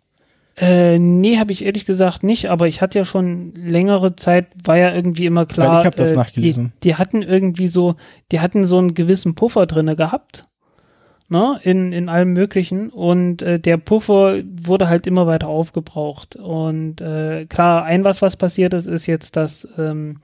[0.61, 4.77] Äh, nee, habe ich ehrlich gesagt nicht, aber ich hatte ja schon längere Zeit, war
[4.77, 5.73] ja irgendwie immer klar.
[5.73, 6.71] Weil ich habe das äh, nachgelesen.
[6.83, 7.95] Die, die, hatten irgendwie so,
[8.31, 10.43] die hatten so einen gewissen Puffer drinne gehabt
[11.31, 12.89] ne, in, in allem Möglichen.
[12.89, 16.35] Und äh, der Puffer wurde halt immer weiter aufgebraucht.
[16.35, 20.17] Und äh, klar, ein was, was passiert ist, ist jetzt, dass, ähm,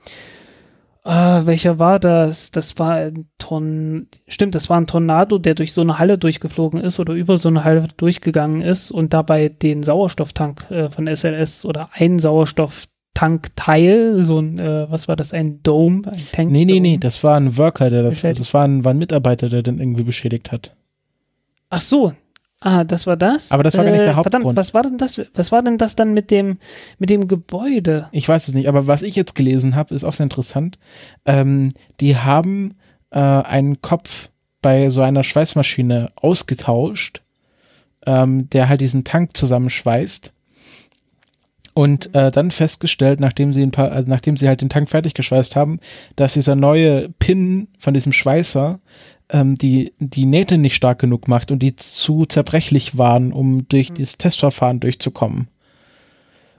[1.08, 2.50] äh, welcher war das?
[2.50, 6.82] Das war ein Torn stimmt, das war ein Tornado, der durch so eine Halle durchgeflogen
[6.82, 11.64] ist oder über so eine Halle durchgegangen ist und dabei den Sauerstofftank äh, von SLS
[11.64, 16.50] oder einen Sauerstofftankteil, so ein, äh, was war das, ein Dome, ein Tank?
[16.50, 18.98] Nee, nee, nee, das war ein Worker, der das, also das war ein, war ein
[18.98, 20.76] Mitarbeiter, der den irgendwie beschädigt hat.
[21.70, 22.12] Ach so.
[22.60, 23.52] Ah, das war das?
[23.52, 24.42] Aber das war gar nicht der äh, Hauptgrund.
[24.42, 25.20] Verdammt, was war denn das?
[25.34, 26.58] Was war denn das dann mit dem,
[26.98, 28.08] mit dem Gebäude?
[28.10, 30.78] Ich weiß es nicht, aber was ich jetzt gelesen habe, ist auch sehr interessant.
[31.24, 31.68] Ähm,
[32.00, 32.74] die haben
[33.10, 34.30] äh, einen Kopf
[34.60, 37.22] bei so einer Schweißmaschine ausgetauscht,
[38.06, 40.32] ähm, der halt diesen Tank zusammenschweißt.
[41.74, 45.14] Und äh, dann festgestellt, nachdem sie ein paar, also nachdem sie halt den Tank fertig
[45.14, 45.78] geschweißt haben,
[46.16, 48.80] dass dieser neue Pin von diesem Schweißer
[49.30, 53.90] ähm, die, die Nähte nicht stark genug macht und die zu zerbrechlich waren, um durch
[53.90, 53.94] mhm.
[53.94, 55.48] dieses Testverfahren durchzukommen.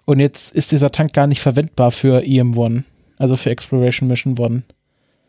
[0.05, 2.83] Und jetzt ist dieser Tank gar nicht verwendbar für EM1,
[3.17, 4.63] also für Exploration Mission 1.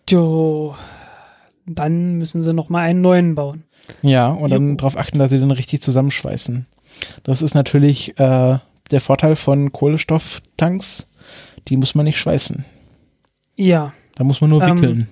[0.08, 0.74] Jo,
[1.66, 3.64] dann müssen sie noch mal einen neuen bauen.
[4.02, 6.66] Ja, und dann darauf achten, dass sie den richtig zusammenschweißen.
[7.22, 8.58] Das ist natürlich äh,
[8.90, 11.10] der Vorteil von Kohlenstofftanks.
[11.68, 12.64] Die muss man nicht schweißen.
[13.56, 13.92] Ja.
[14.14, 15.08] Da muss man nur ähm, wickeln.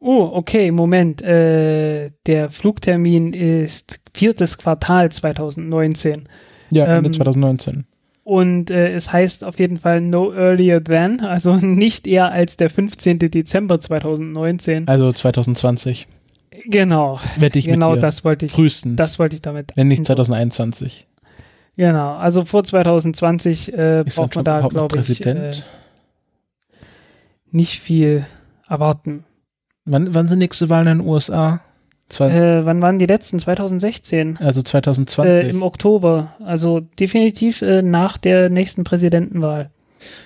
[0.00, 1.22] Oh, okay, Moment.
[1.22, 6.28] Äh, der Flugtermin ist viertes Quartal 2019.
[6.70, 7.86] Ja, Ende ähm, 2019.
[8.24, 12.70] Und äh, es heißt auf jeden Fall no earlier than, also nicht eher als der
[12.70, 13.18] 15.
[13.18, 14.88] Dezember 2019.
[14.88, 16.08] Also 2020.
[16.64, 17.20] Genau.
[17.38, 18.00] Wette ich genau mit dir.
[18.00, 18.52] das wollte ich.
[18.52, 18.96] Frühestens.
[18.96, 19.72] Das wollte ich damit.
[19.76, 21.06] Wenn nicht 2021.
[21.76, 25.50] Genau, also vor 2020 äh, braucht man da, glaube ich, äh,
[27.50, 28.24] nicht viel
[28.66, 29.25] erwarten.
[29.86, 31.60] Wann, wann sind nächste Wahlen in den USA?
[32.08, 33.38] Zwei äh, wann waren die letzten?
[33.38, 34.38] 2016.
[34.38, 35.44] Also 2020.
[35.44, 36.34] Äh, Im Oktober.
[36.44, 39.70] Also definitiv äh, nach der nächsten Präsidentenwahl.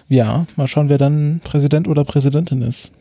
[0.08, 2.92] Ja, mal schauen, wer dann Präsident oder Präsidentin ist.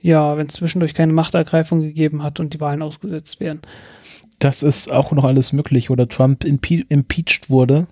[0.00, 3.60] Ja, wenn es zwischendurch keine Machtergreifung gegeben hat und die Wahlen ausgesetzt werden.
[4.40, 5.90] Das ist auch noch alles möglich.
[5.90, 7.86] Oder Trump impe impeached wurde.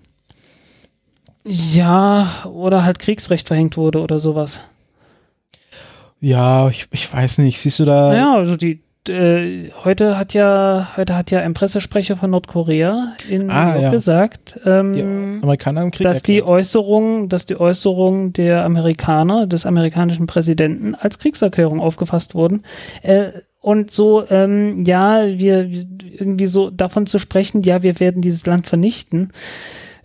[1.45, 4.59] Ja, oder halt Kriegsrecht verhängt wurde oder sowas.
[6.21, 7.59] Ja, ich, ich weiß nicht.
[7.59, 8.13] Siehst du da.
[8.15, 13.49] Ja, also die, äh, heute hat ja, heute hat ja ein Pressesprecher von Nordkorea in
[13.49, 13.89] Ah, ja.
[13.91, 15.41] gesagt, Die ähm,
[15.91, 16.03] Krieg.
[16.03, 16.47] dass die erklärt.
[16.47, 22.61] Äußerung, dass die Äußerung der Amerikaner, des amerikanischen Präsidenten als Kriegserklärung aufgefasst wurden.
[23.01, 25.85] Äh, und so, ähm, ja, wir wir-
[26.19, 29.31] irgendwie so davon zu sprechen, ja, wir werden dieses Land vernichten,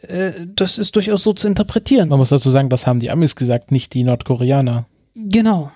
[0.08, 2.08] äh, das ist durchaus so zu interpretieren.
[2.08, 4.86] Man muss dazu sagen, das haben die Amis gesagt, nicht die Nordkoreaner.
[5.16, 5.70] Genau.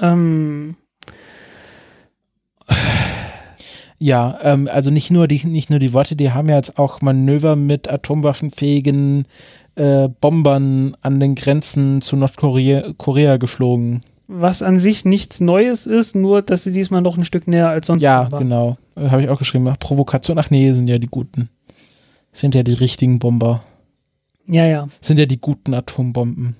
[0.00, 0.76] Ähm,
[4.00, 7.00] Ja, ähm, also nicht nur die, nicht nur die Worte, die haben ja jetzt auch
[7.00, 9.26] Manöver mit atomwaffenfähigen
[9.74, 14.00] äh, Bombern an den Grenzen zu Nordkorea Korea geflogen.
[14.28, 17.88] was an sich nichts Neues ist, nur dass sie diesmal noch ein Stück näher als
[17.88, 18.38] sonst Ja, war.
[18.38, 18.76] genau.
[18.94, 19.66] Äh, Habe ich auch geschrieben.
[19.66, 21.48] Ach, Provokation, ach nee, sind ja die guten.
[22.32, 23.64] Sind ja die richtigen Bomber.
[24.46, 24.86] Ja, ja.
[25.00, 26.54] Sind ja die guten Atombomben.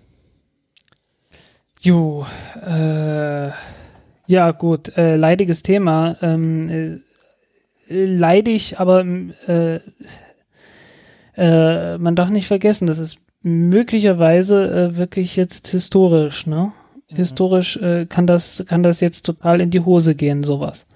[1.81, 2.26] Jo,
[2.66, 3.51] äh,
[4.26, 6.16] ja gut, äh, leidiges Thema.
[6.20, 6.68] Ähm,
[7.89, 9.05] äh, leidig, aber
[9.47, 9.81] äh,
[11.37, 16.72] äh, man darf nicht vergessen, das ist möglicherweise äh, wirklich jetzt historisch, ne?
[17.07, 20.87] Historisch äh, kann das kann das jetzt total in die Hose gehen, sowas.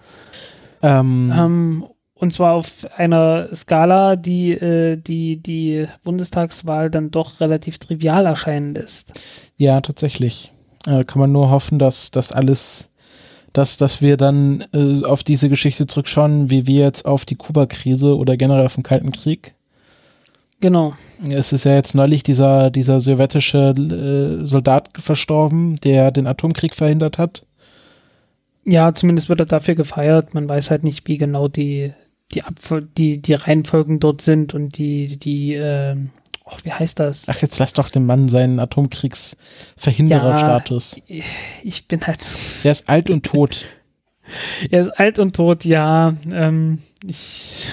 [0.83, 7.79] Ähm, Ähm, und zwar auf einer Skala, die äh, die die Bundestagswahl dann doch relativ
[7.79, 9.19] trivial erscheinen lässt.
[9.57, 10.53] Ja, tatsächlich.
[10.87, 12.91] Äh, kann man nur hoffen, dass das alles,
[13.53, 18.17] dass, dass wir dann äh, auf diese Geschichte zurückschauen, wie wir jetzt auf die Kuba-Krise
[18.17, 19.55] oder generell auf den Kalten Krieg.
[20.61, 20.95] Genau.
[21.29, 27.19] Es ist ja jetzt neulich dieser, dieser sowjetische äh, Soldat verstorben, der den Atomkrieg verhindert
[27.19, 27.45] hat.
[28.65, 30.35] Ja, zumindest wird er dafür gefeiert.
[30.35, 31.93] Man weiß halt nicht, wie genau die,
[32.33, 36.11] die, Abfol die, die Reihenfolgen dort sind und die, die, ähm,
[36.53, 37.29] oh, wie heißt das?
[37.29, 41.01] Ach, jetzt lass doch den Mann seinen Atomkriegsverhindererstatus.
[41.63, 42.21] Ich bin halt,
[42.65, 43.65] Der ist alt und tot.
[44.71, 46.15] er ist alt und tot, ja.
[46.31, 47.69] Ähm, ich,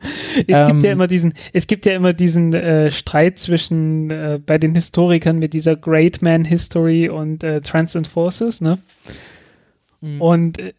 [0.00, 0.66] es Ähm.
[0.66, 4.74] gibt ja immer diesen, es gibt ja immer diesen äh, Streit zwischen äh, bei den
[4.74, 8.78] Historikern mit dieser Great Man History und äh, Transcend Forces, ne?
[10.18, 10.74] Und äh,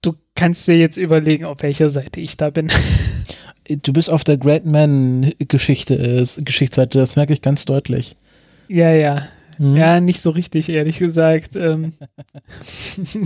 [0.00, 2.68] du kannst dir jetzt überlegen, auf welcher Seite ich da bin.
[3.68, 8.16] Du bist auf der Great Man-Geschichte, äh, Geschichtsseite, das merke ich ganz deutlich.
[8.68, 9.22] ja, ja.
[9.60, 9.76] Mhm.
[9.76, 11.54] Ja, nicht so richtig, ehrlich gesagt.
[11.54, 11.92] Ähm,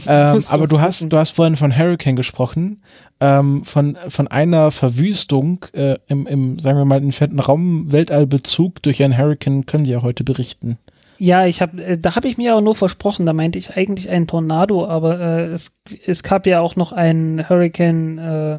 [0.07, 2.83] Ähm, aber du hast, du hast vorhin von Hurricane gesprochen,
[3.21, 9.03] ähm, von, von einer Verwüstung äh, im, im, sagen wir mal, entfernten Raum Weltallbezug durch
[9.03, 10.79] einen Hurricane können wir ja heute berichten.
[11.19, 13.27] Ja, ich habe, äh, da habe ich mir auch nur versprochen.
[13.27, 17.49] Da meinte ich eigentlich einen Tornado, aber äh, es, es gab ja auch noch einen
[17.49, 18.59] Hurricane äh,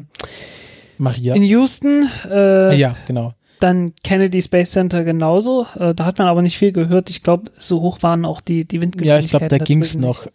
[0.98, 1.34] Maria.
[1.34, 2.08] in Houston.
[2.30, 3.34] Äh, ja, genau.
[3.60, 5.66] Dann Kennedy Space Center genauso.
[5.78, 7.08] Äh, da hat man aber nicht viel gehört.
[7.10, 9.24] Ich glaube, so hoch waren auch die, die Ja, Windgeschwindigkeiten.
[9.24, 10.26] ich glaube, da ging es noch.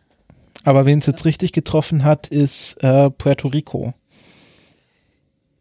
[0.64, 3.93] Aber wen es jetzt richtig getroffen hat, ist äh, Puerto Rico.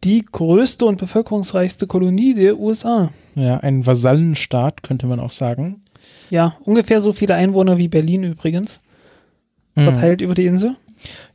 [0.03, 3.11] Die größte und bevölkerungsreichste Kolonie der USA.
[3.35, 5.83] Ja, ein Vasallenstaat, könnte man auch sagen.
[6.31, 8.79] Ja, ungefähr so viele Einwohner wie Berlin übrigens.
[9.75, 9.83] Mhm.
[9.83, 10.75] Verteilt über die Insel.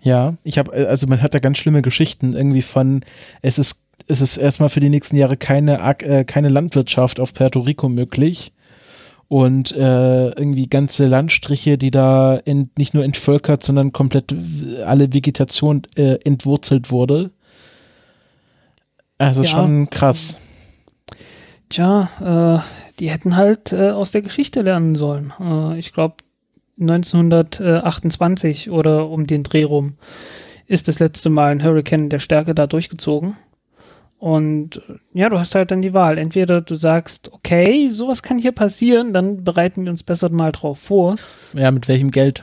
[0.00, 3.04] Ja, ich habe, also man hat da ganz schlimme Geschichten irgendwie von,
[3.42, 7.60] es ist, es ist erstmal für die nächsten Jahre keine, äh, keine Landwirtschaft auf Puerto
[7.60, 8.52] Rico möglich.
[9.28, 14.32] Und äh, irgendwie ganze Landstriche, die da in, nicht nur entvölkert, sondern komplett
[14.84, 17.32] alle Vegetation äh, entwurzelt wurde.
[19.18, 19.48] Also Ja.
[19.48, 20.38] schon krass.
[21.70, 22.62] Tja, äh,
[23.00, 25.32] die hätten halt äh, aus der Geschichte lernen sollen.
[25.40, 26.16] Äh, ich glaube,
[26.78, 29.94] 1928 oder um den Dreh rum
[30.66, 33.36] ist das letzte Mal ein Hurricane der Stärke da durchgezogen.
[34.18, 36.18] Und äh, ja, du hast halt dann die Wahl.
[36.18, 40.78] Entweder du sagst, okay, sowas kann hier passieren, dann bereiten wir uns besser mal drauf
[40.78, 41.16] vor.
[41.52, 42.42] Ja, mit welchem Geld?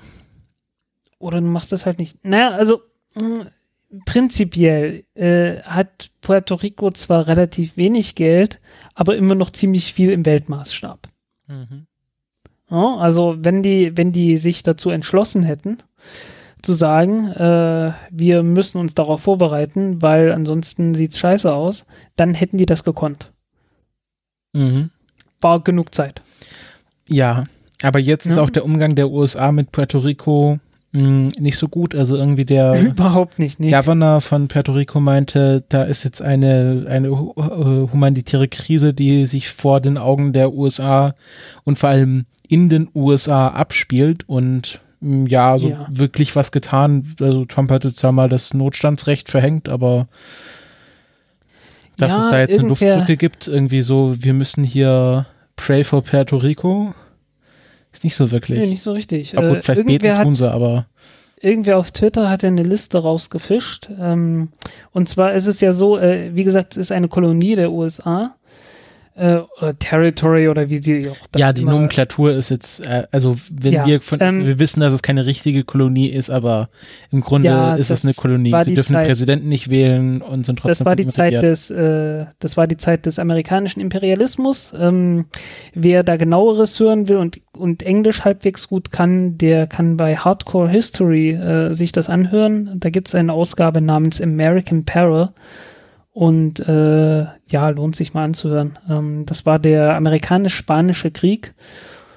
[1.19, 2.23] Oder du machst das halt nicht.
[2.25, 2.81] Naja, also
[3.19, 3.47] mh,
[4.05, 8.59] prinzipiell äh, hat Puerto Rico zwar relativ wenig Geld,
[8.93, 11.07] aber immer noch ziemlich viel im Weltmaßstab.
[11.49, 11.67] Ja,
[12.73, 15.77] also wenn die, wenn die sich dazu entschlossen hätten,
[16.61, 22.57] zu sagen, äh, wir müssen uns darauf vorbereiten, weil ansonsten sieht's scheiße aus, dann hätten
[22.57, 23.31] die das gekonnt.
[24.53, 24.89] Mhm.
[25.41, 26.21] War genug Zeit.
[27.07, 27.43] Ja,
[27.81, 28.43] aber jetzt ist Ja.
[28.43, 30.59] auch der Umgang der USA mit Puerto Rico
[30.93, 31.93] mh, nicht so gut.
[31.95, 33.59] Also irgendwie der Überhaupt nicht.
[33.59, 33.69] Nee.
[33.71, 37.33] Governor von Puerto Rico meinte, da ist jetzt eine, eine hu-
[37.91, 41.13] humanitäre Krise, die sich vor den Augen der USA
[41.65, 45.87] und vor allem in den USA abspielt und mh, ja, so Ja.
[45.89, 47.15] wirklich was getan.
[47.19, 50.07] Also Trump hat jetzt ja mal das Notstandsrecht verhängt, aber
[51.97, 55.25] dass Ja, es da jetzt eine Luftbrücke gibt, irgendwie so, wir müssen hier
[55.55, 56.93] pray for Puerto Rico,
[57.93, 58.59] ist nicht so wirklich.
[58.59, 59.37] Nee, nicht so richtig.
[59.37, 60.87] aber Äh, gut, vielleicht irgendwer beten hat, tun sie, aber
[61.39, 63.89] irgendwer auf Twitter hat eine Liste rausgefischt.
[63.99, 64.49] Ähm,
[64.91, 68.35] und zwar ist es ja so, äh, wie gesagt, es ist eine Kolonie der USA
[69.15, 73.03] äh, oder Territory oder wie sie auch das Ja, die immer- Nomenklatur ist jetzt, äh,
[73.11, 76.69] also wenn Ja, wir von, ähm, wir wissen, dass es keine richtige Kolonie ist, aber
[77.11, 78.51] im Grunde Ja, ist es eine Kolonie.
[78.63, 81.69] Sie dürfen den Zeit- Präsidenten nicht wählen und sind trotzdem Das war die Zeit des,
[81.69, 84.73] äh, das war die Zeit des amerikanischen Imperialismus.
[84.77, 85.25] Ähm,
[85.75, 90.69] wer da genaueres hören will und, und Englisch halbwegs gut kann, der kann bei Hardcore
[90.69, 92.71] History äh, sich das anhören.
[92.79, 95.29] Da gibt es eine Ausgabe namens American Peril.
[96.13, 98.77] Und äh, ja, lohnt sich mal anzuhören.
[98.87, 101.53] Ähm, das war der amerikanisch-spanische Krieg.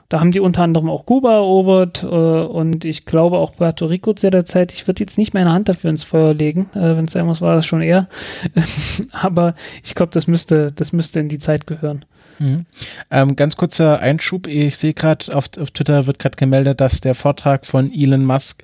[0.08, 4.12] Da haben die unter anderem auch Kuba erobert äh, und ich glaube auch Puerto Rico
[4.12, 4.72] zu der Zeit.
[4.72, 6.70] Ich würde jetzt nicht meine Hand dafür ins Feuer legen.
[6.74, 8.06] Äh, Wenn es sein muss, war das schon eher.
[9.12, 12.04] Aber ich glaube, das müsste, das müsste in die Zeit gehören.
[12.38, 12.66] Mhm.
[13.10, 14.46] Ähm, ganz kurzer Einschub.
[14.46, 18.62] Ich sehe gerade auf, auf Twitter wird gerade gemeldet, dass der Vortrag von Elon Musk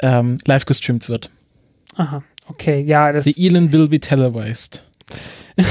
[0.00, 1.30] ähm, live gestreamt wird.
[1.96, 4.82] Aha, okay, ja, das, The Elon will be televised.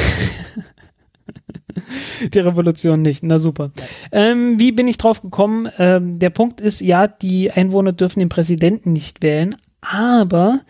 [2.33, 3.23] die Revolution nicht.
[3.23, 3.71] Na super.
[4.11, 5.69] Ähm, wie bin ich drauf gekommen?
[5.77, 10.61] Ähm, der Punkt ist, ja, die Einwohner dürfen den Präsidenten nicht wählen, aber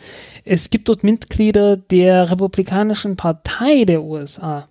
[0.45, 4.65] es gibt dort Mitglieder der Republikanischen Partei der USA.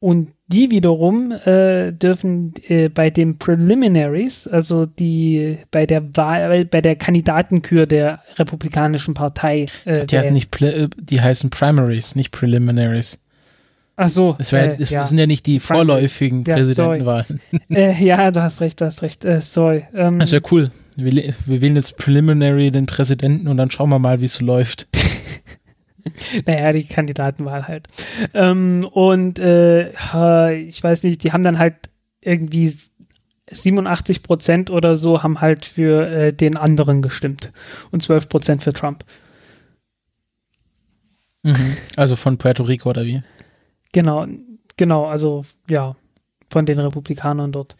[0.00, 6.80] Und die wiederum äh, dürfen äh, bei den Preliminaries, also die bei der Wahl, bei
[6.82, 13.18] der Kandidatenkür der Republikanischen Partei, äh, Die, heißen nicht, äh, die heißen Primaries, nicht Preliminaries.
[13.96, 15.04] Ach so, Es, äh, es ja.
[15.04, 17.40] sind ja nicht die vorläufigen Ja, Präsidentenwahlen.
[17.70, 19.24] äh, ja, du hast recht, du hast recht.
[19.24, 19.84] Äh, sorry.
[19.94, 20.70] Ähm, Das ist ja cool.
[20.96, 24.44] Wir, wir wählen jetzt Preliminary den Präsidenten und dann schauen wir mal, wie es so
[24.44, 24.88] läuft.
[26.46, 27.88] Naja, die Kandidatenwahl halt.
[28.34, 29.90] Ähm, und äh,
[30.58, 31.74] ich weiß nicht, die haben dann halt
[32.20, 32.74] irgendwie
[33.50, 37.52] 87 Prozent oder so haben halt für äh, den anderen gestimmt
[37.90, 39.04] und 12 Prozent für Trump.
[41.96, 43.22] Also von Puerto Rico oder wie?
[43.92, 44.26] Genau,
[44.76, 45.94] genau, also ja,
[46.50, 47.74] von den Republikanern dort.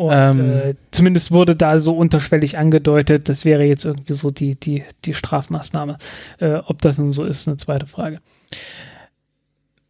[0.00, 0.40] Und Ähm.
[0.40, 5.12] äh, zumindest wurde da so unterschwellig angedeutet, das wäre jetzt irgendwie so die, die, die
[5.12, 5.98] Strafmaßnahme.
[6.38, 8.18] Äh, ob das nun so ist, ist eine zweite Frage.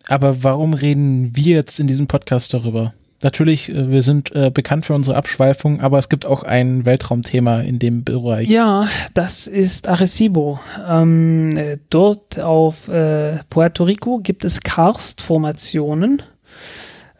[0.09, 2.93] Aber warum reden wir jetzt in diesem Podcast darüber?
[3.23, 7.61] Natürlich, äh, wir sind äh, bekannt für unsere Abschweifung, aber es gibt auch ein Weltraumthema
[7.61, 8.49] in dem Bereich.
[8.49, 10.59] Ja, das ist Arecibo.
[10.89, 16.21] Ähm, äh, dort auf äh, Puerto Rico gibt es Karstformationen.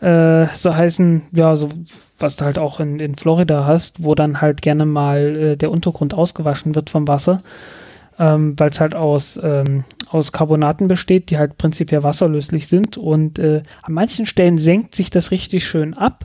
[0.01, 1.69] Äh, so heißen, ja, so
[2.23, 5.71] was du halt auch in, in Florida hast, wo dann halt gerne mal äh, der
[5.71, 7.43] Untergrund ausgewaschen wird vom Wasser,
[8.19, 12.97] ähm, weil es halt aus, ähm, aus Carbonaten besteht, die halt prinzipiell wasserlöslich sind.
[12.97, 16.25] Und äh, an manchen Stellen senkt sich das richtig schön ab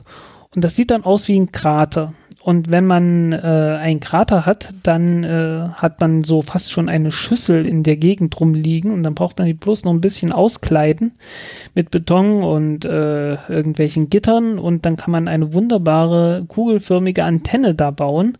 [0.54, 2.14] und das sieht dann aus wie ein Krater.
[2.46, 7.10] Und wenn man äh, einen Krater hat, dann äh, hat man so fast schon eine
[7.10, 11.10] Schüssel in der Gegend rumliegen und dann braucht man die bloß noch ein bisschen auskleiden
[11.74, 17.90] mit Beton und äh, irgendwelchen Gittern und dann kann man eine wunderbare kugelförmige Antenne da
[17.90, 18.38] bauen.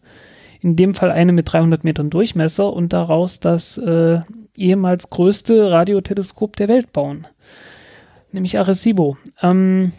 [0.61, 4.20] In dem Fall eine mit 300 Metern Durchmesser und daraus das äh,
[4.57, 7.26] ehemals größte Radioteleskop der Welt bauen.
[8.30, 9.16] Nämlich Arecibo.
[9.42, 9.90] Ähm,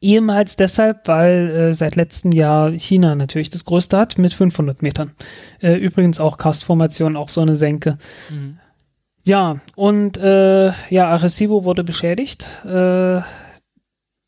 [0.00, 5.12] Ehemals deshalb, weil äh, seit letztem Jahr China natürlich das größte hat mit 500 Metern.
[5.60, 7.98] Äh, übrigens auch Karstformation, auch so eine Senke.
[9.24, 12.46] Ja, und äh, ja, Arecibo wurde beschädigt.
[12.64, 13.22] Äh,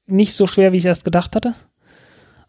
[0.06, 1.54] nicht so schwer, wie ich erst gedacht hatte.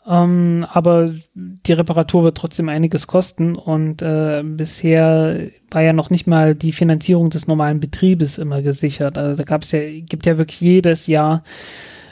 [0.08, 6.26] Ähm, aber die Reparatur wird trotzdem einiges kosten und äh, bisher war ja noch nicht
[6.26, 9.20] mal die Finanzierung des normalen Betriebes immer gesichert.
[9.20, 11.44] Also da gab es ja, gibt ja wirklich jedes Jahr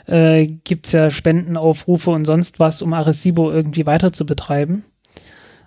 [0.10, 4.84] äh, gibt es ja Spendenaufrufe und sonst was, um Arecibo irgendwie weiter zu betreiben,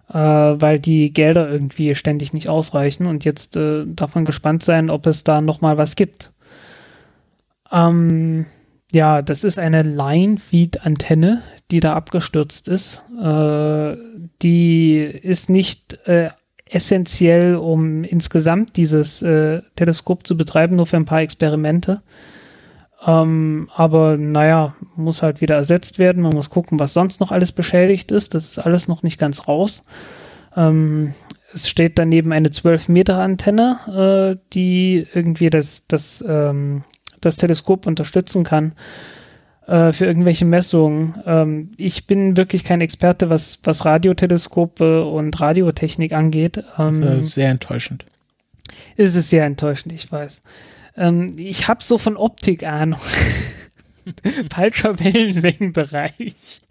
[0.08, 4.90] äh, weil die Gelder irgendwie ständig nicht ausreichen und jetzt äh, darf man gespannt sein,
[4.90, 6.32] ob es da nochmal was gibt.
[7.70, 8.46] Ähm,
[8.92, 13.04] ja, das ist eine Line-Feed-Antenne, die da abgestürzt ist.
[13.22, 13.96] Äh,
[14.42, 16.30] die ist nicht äh,
[16.66, 21.94] essentiell, um insgesamt dieses äh, Teleskop zu betreiben, nur für ein paar Experimente.
[23.06, 26.22] Ähm, aber naja, muss halt wieder ersetzt werden.
[26.22, 28.34] Man muss gucken, was sonst noch alles beschädigt ist.
[28.34, 29.82] Das ist alles noch nicht ganz raus.
[30.56, 31.14] Ähm,
[31.52, 36.82] es steht daneben eine 12-Meter-Antenne, äh, die irgendwie das, das, ähm,
[37.20, 38.74] das Teleskop unterstützen kann
[39.66, 41.14] äh, für irgendwelche Messungen.
[41.26, 46.62] Ähm, ich bin wirklich kein Experte, was, was Radioteleskope und Radiotechnik angeht.
[46.78, 48.06] Ähm, ist äh, sehr enttäuschend.
[48.96, 50.40] es ist sehr enttäuschend, ich weiß.
[50.96, 53.00] Ähm, ich habe so von Optik Ahnung.
[54.52, 56.62] Falscher Wellenlängenbereich.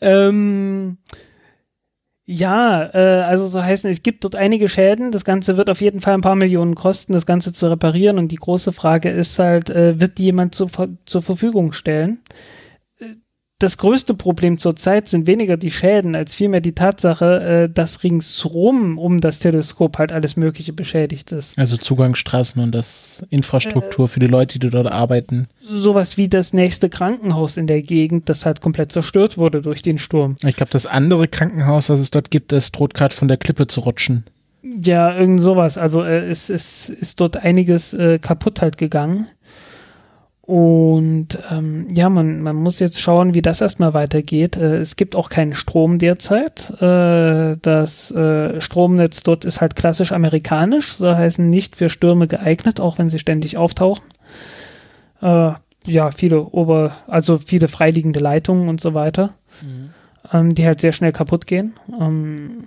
[0.00, 0.98] ähm,
[2.26, 5.12] Ja, äh, also so heißen, es gibt dort einige Schäden.
[5.12, 8.18] Das Ganze wird auf jeden Fall ein paar Millionen kosten, das Ganze zu reparieren.
[8.18, 10.68] Und die große Frage ist halt, äh, wird die jemand zu,
[11.04, 12.18] zur Verfügung stellen?
[13.60, 18.98] Das größte Problem zurzeit sind weniger die Schäden, als vielmehr die Tatsache, äh, dass ringsrum
[18.98, 21.56] um das Teleskop halt alles Mögliche beschädigt ist.
[21.58, 25.48] Also Zugangsstraßen und das Infrastruktur äh, für die Leute, die dort arbeiten.
[25.62, 29.98] Sowas wie das nächste Krankenhaus in der Gegend, das halt komplett zerstört wurde durch den
[29.98, 30.36] Sturm.
[30.42, 33.68] Ich glaube, das andere Krankenhaus, was es dort gibt, das droht gerade von der Klippe
[33.68, 34.24] zu rutschen.
[34.62, 35.78] Ja, irgend sowas.
[35.78, 39.28] Also äh, es, es ist dort einiges äh, kaputt halt gegangen.
[40.46, 44.58] Und ähm, ja, man, man muss jetzt schauen, wie das erstmal weitergeht.
[44.58, 46.70] Äh, es gibt auch keinen Strom derzeit.
[46.82, 52.78] Äh, das äh, Stromnetz dort ist halt klassisch amerikanisch, so heißen nicht für Stürme geeignet,
[52.78, 54.04] auch wenn sie ständig auftauchen.
[55.22, 55.52] Äh,
[55.86, 59.28] ja, viele Ober, also viele freiliegende Leitungen und so weiter,
[59.62, 59.94] mhm.
[60.30, 61.72] ähm, die halt sehr schnell kaputt gehen.
[61.98, 62.64] Ähm,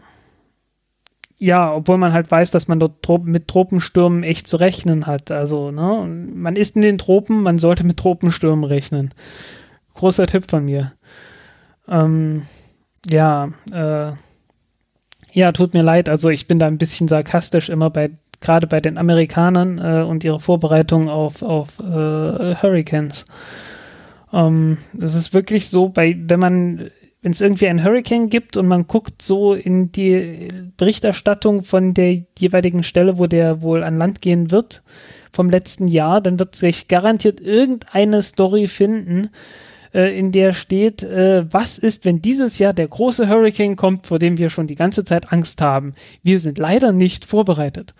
[1.40, 5.30] ja, obwohl man halt weiß, dass man dort mit Tropenstürmen echt zu rechnen hat.
[5.32, 9.14] Also, ne, man ist in den Tropen, man sollte mit Tropenstürmen rechnen.
[9.94, 10.94] Großer Tipp von mir.
[11.88, 12.44] Ähm,
[13.10, 14.12] ja, äh,
[15.32, 16.10] ja, tut mir leid.
[16.10, 18.12] Also ich bin da ein bisschen sarkastisch immer bei,
[18.42, 23.26] gerade bei den Amerikanern äh, und ihrer Vorbereitung auf, auf äh, Hurricanes.
[24.34, 26.92] Ähm, es ist wirklich so, bei, wenn man
[27.28, 30.48] wenn es irgendwie einen Hurricane gibt und man guckt so in die
[30.78, 34.82] Berichterstattung von der jeweiligen Stelle, wo der wohl an Land gehen wird,
[35.34, 39.28] vom letzten Jahr, dann wird sich garantiert irgendeine Story finden,
[39.94, 44.20] äh, in der steht, äh, was ist, wenn dieses Jahr der große Hurricane kommt, vor
[44.20, 45.96] dem wir schon die ganze Zeit Angst haben.
[46.24, 47.94] Wir sind leider nicht vorbereitet.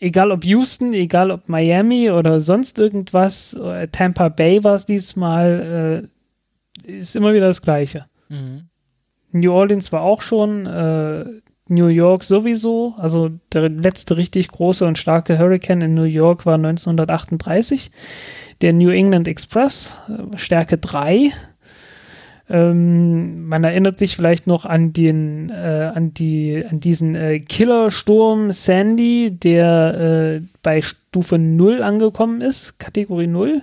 [0.00, 6.02] Egal ob Houston, egal ob Miami oder sonst irgendwas, äh, Tampa Bay war es diesmal,
[6.02, 6.15] äh,
[6.84, 8.06] ist immer wieder das Gleiche.
[8.28, 8.68] Mhm.
[9.32, 11.24] New Orleans war auch schon, äh,
[11.68, 12.94] New York sowieso.
[12.96, 17.90] Also der letzte richtig große und starke Hurricane in New York war 1938.
[18.60, 21.32] Der New England Express, äh, Stärke 3.
[22.48, 28.52] Ähm, man erinnert sich vielleicht noch an den, äh, an die, an diesen äh, Killersturm
[28.52, 33.62] Sandy, der äh, bei Stufe 0 angekommen ist, Kategorie 0.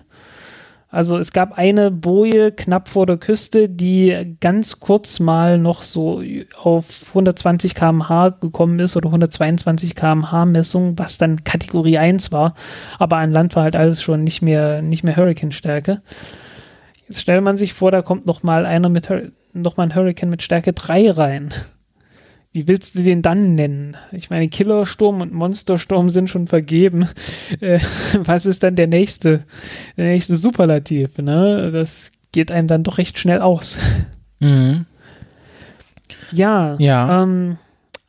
[0.94, 6.22] Also es gab eine Boje knapp vor der Küste, die ganz kurz mal noch so
[6.56, 12.54] auf 120 km/h gekommen ist oder 122 km/h Messung, was dann Kategorie 1 war.
[13.00, 15.96] Aber an Land war halt alles schon nicht mehr, nicht mehr Hurricane-Stärke.
[17.08, 19.10] Jetzt stellt man sich vor, da kommt noch mal einer mit,
[19.52, 21.50] noch mal ein Hurricane mit Stärke 3 rein
[22.54, 23.98] wie willst du den dann nennen?
[24.12, 27.08] Ich meine, Killersturm und Monstersturm sind schon vergeben.
[27.60, 27.80] Äh,
[28.16, 29.44] was ist dann der nächste,
[29.98, 31.18] der nächste Superlativ?
[31.18, 31.72] Ne?
[31.72, 33.78] Das geht einem dann doch recht schnell aus.
[34.40, 34.86] Mhm.
[36.32, 36.76] Ja.
[36.80, 37.24] Ja.
[37.24, 37.58] Ähm,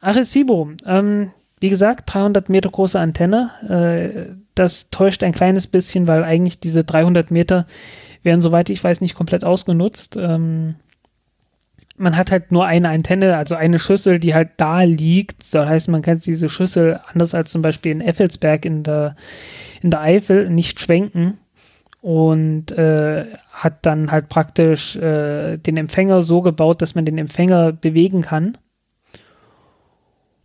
[0.00, 0.70] Arecibo.
[0.86, 1.30] Ähm,
[1.60, 3.50] wie gesagt, 300 Meter große Antenne.
[3.68, 7.66] Äh, das täuscht ein kleines bisschen, weil eigentlich diese 300 Meter
[8.22, 10.16] werden, soweit ich weiß, nicht komplett ausgenutzt.
[10.16, 10.76] Ähm,
[11.96, 15.54] man hat halt nur eine Antenne, also eine Schüssel, die halt da liegt.
[15.54, 19.14] Das heißt, man kann diese Schüssel, anders als zum Beispiel in Effelsberg in der,
[19.82, 21.38] in der Eifel, nicht schwenken
[22.00, 27.72] und äh, hat dann halt praktisch äh, den Empfänger so gebaut, dass man den Empfänger
[27.72, 28.58] bewegen kann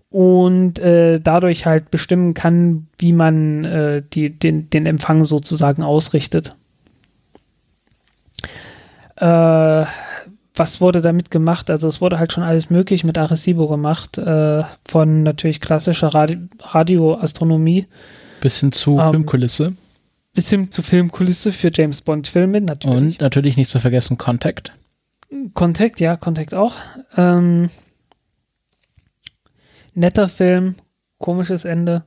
[0.09, 6.55] und äh, dadurch halt bestimmen kann, wie man äh, die, den, den Empfang sozusagen ausrichtet.
[9.17, 9.85] Äh,
[10.59, 11.69] was wurde damit gemacht?
[11.69, 16.37] Also es wurde halt schon alles möglich mit Arecibo gemacht, äh, von natürlich klassischer Radi
[16.61, 17.87] Radioastronomie.
[18.41, 19.73] Bis hin zu ähm, Filmkulisse.
[20.33, 22.97] Bis hin zu Filmkulisse für James Bond-Filme, natürlich.
[22.97, 24.73] Und natürlich nicht zu vergessen Contact.
[25.53, 26.75] Contact, ja, Contact auch.
[27.15, 27.69] Ähm,
[29.93, 30.75] netter Film,
[31.17, 32.03] komisches Ende.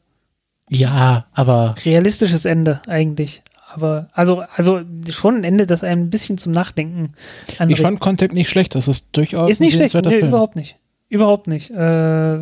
[0.68, 1.74] Ja, aber.
[1.84, 3.42] Realistisches Ende eigentlich.
[3.74, 7.12] Aber also, also schon ein Ende, das einem ein bisschen zum Nachdenken
[7.58, 7.78] anregt.
[7.78, 10.76] Ich fand Contact nicht schlecht, das ist durchaus ist nicht schlecht, nee, überhaupt nicht.
[11.08, 11.70] Überhaupt nicht.
[11.70, 12.38] Äh,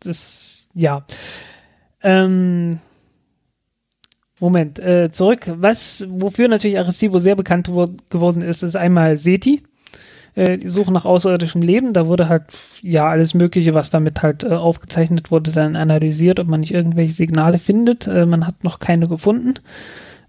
[0.00, 1.04] das, ja.
[2.02, 2.80] Ähm,
[4.40, 5.50] Moment, äh, zurück.
[5.54, 7.70] Was, wofür natürlich Arecibo sehr bekannt
[8.10, 9.62] geworden ist, ist einmal SETI,
[10.34, 11.92] äh, die Suche nach außerirdischem Leben.
[11.92, 12.44] Da wurde halt,
[12.80, 17.14] ja, alles Mögliche, was damit halt äh, aufgezeichnet wurde, dann analysiert, ob man nicht irgendwelche
[17.14, 18.08] Signale findet.
[18.08, 19.54] Äh, man hat noch keine gefunden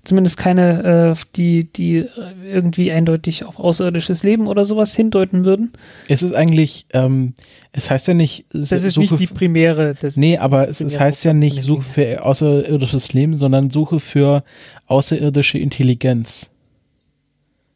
[0.03, 2.05] zumindest keine, äh, die, die
[2.43, 5.71] irgendwie eindeutig auf außerirdisches Leben oder sowas hindeuten würden.
[6.09, 7.34] Es ist eigentlich, ähm,
[7.71, 9.95] es heißt ja nicht, das ist Suche nicht die primäre.
[9.99, 14.43] Das nee, aber es, es heißt ja nicht Suche für außerirdisches Leben, sondern Suche für
[14.88, 16.51] außerirdische Intelligenz.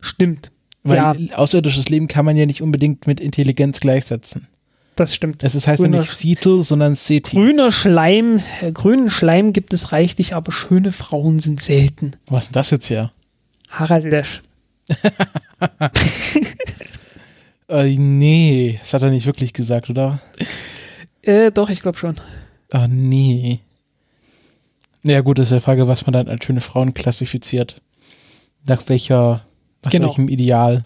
[0.02, 0.52] Stimmt.
[0.84, 1.16] Weil ja.
[1.36, 4.48] außerirdisches Leben kann man ja nicht unbedingt mit Intelligenz gleichsetzen.
[5.00, 5.44] Das stimmt.
[5.44, 7.36] Es ist, heißt ja Grüner nicht Seattle, sondern Ceti.
[7.36, 12.12] Grüner Schleim, äh, grünen Schleim gibt es reichlich, aber schöne Frauen sind selten.
[12.28, 13.12] Was ist denn das jetzt hier?
[13.70, 14.42] Harald Lesch.
[17.70, 20.20] Äh, nee, das hat er nicht wirklich gesagt, oder?
[21.22, 22.16] Äh, doch, ich glaube schon.
[22.72, 23.60] Ah, nee.
[25.04, 27.82] Ja, gut, das ist die Frage, was man dann als schöne Frauen klassifiziert.
[28.66, 29.46] Nach welcher,
[29.84, 30.08] nach Genau.
[30.08, 30.84] welchem Ideal.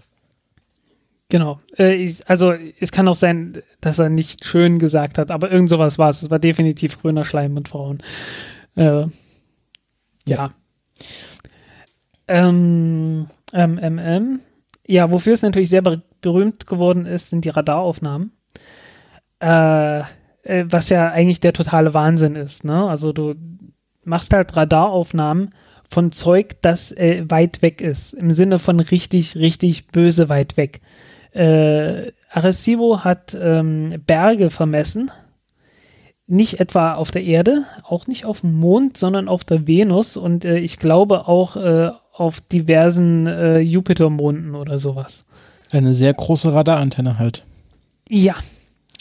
[1.32, 1.60] Genau.
[1.78, 5.98] Äh, also es kann auch sein, dass er nicht schön gesagt hat, aber irgend sowas
[5.98, 6.22] war es.
[6.22, 8.04] Es war definitiv grüner Schleim mit Frauen.
[8.76, 9.06] Äh,
[10.28, 10.52] ja.
[12.28, 14.40] Ähm, ähm, ähm.
[14.86, 18.34] Ja, wofür es natürlich sehr ber berühmt geworden ist, sind die Radaraufnahmen.
[19.40, 20.00] Äh,
[20.44, 22.66] äh, was ja eigentlich der totale Wahnsinn ist.
[22.66, 22.90] Ne?
[22.90, 23.36] Also du
[24.04, 25.52] machst halt Radaraufnahmen
[25.90, 28.14] von Zeug, das äh, weit weg ist.
[28.14, 30.82] Im Sinne von richtig, richtig böse weit weg.
[31.34, 35.12] Äh, Arecibo hat ähm, Berge vermessen.
[36.28, 40.46] Nicht etwa auf der Erde, auch nicht auf dem Mond, sondern auf der Venus und
[40.46, 45.24] äh, ich glaube auch äh, auf diversen äh, Jupitermonden oder sowas.
[45.72, 47.44] Eine sehr große Radarantenne halt.
[48.10, 48.36] Ja,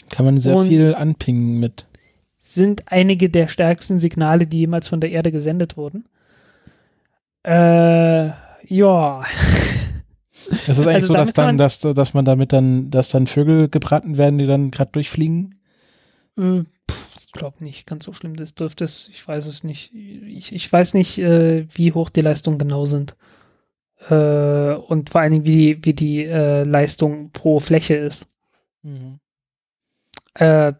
[0.09, 1.85] Kann man sehr Und- viel anpingen mit.
[2.39, 6.03] sind einige der stärksten Signale, die jemals von der Erde gesendet wurden.
[7.43, 8.27] Äh,
[8.67, 9.23] ja.
[10.51, 13.69] Es ist eigentlich Also so, dass dann, dass, dass man damit dann, dass dann Vögel
[13.69, 15.55] gebraten werden, die dann gerade durchfliegen.
[16.37, 19.93] Äh, pff, ich glaube nicht, ganz so schlimm das dürfte es, ich weiß es nicht.
[19.93, 23.15] Ich, ich weiß nicht, äh, wie hoch die Leistungen genau sind.
[24.09, 28.27] Äh, und vor allen Dingen, wie, wie die äh, Leistung pro Fläche ist.
[30.33, 30.73] Äh,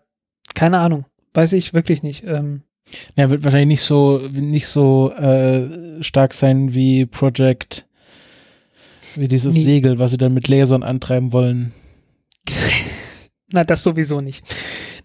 [0.56, 1.06] keine Ahnung.
[1.34, 2.24] Weiß ich wirklich nicht.
[2.26, 2.64] Ähm,
[3.16, 7.88] Ja, wird wahrscheinlich nicht so, nicht so äh, stark sein wie Project,
[9.16, 9.64] wie dieses Nee.
[9.64, 11.74] Segel, was sie dann mit Lasern antreiben wollen.
[13.52, 14.44] na, das sowieso nicht.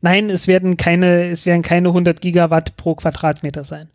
[0.00, 3.88] Nein, es werden keine, es werden keine 100 Gigawatt pro Quadratmeter sein.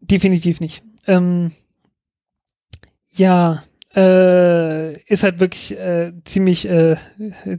[0.00, 0.82] Definitiv nicht.
[1.06, 1.52] Ähm,
[3.10, 3.62] ja,
[3.94, 6.96] äh, ist halt wirklich äh, ziemlich, äh,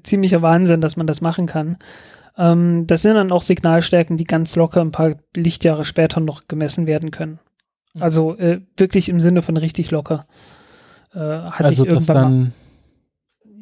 [0.03, 1.77] ziemlicher Wahnsinn, dass man das machen kann.
[2.37, 6.87] Ähm, das sind dann auch Signalstärken, die ganz locker ein paar Lichtjahre später noch gemessen
[6.87, 7.39] werden können.
[7.93, 8.03] Mhm.
[8.03, 10.25] Also äh, wirklich im Sinne von richtig locker.
[11.13, 12.53] Äh, also, dass mal, dann,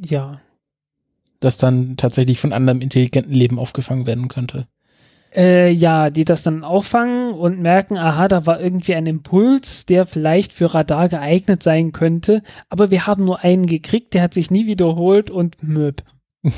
[0.05, 0.39] ja.
[1.39, 4.67] das dann tatsächlich von anderem intelligenten Leben aufgefangen werden könnte.
[5.35, 10.05] Äh, ja, die das dann auffangen und merken, aha, da war irgendwie ein Impuls, der
[10.05, 14.51] vielleicht für Radar geeignet sein könnte, aber wir haben nur einen gekriegt, der hat sich
[14.51, 16.03] nie wiederholt und möb.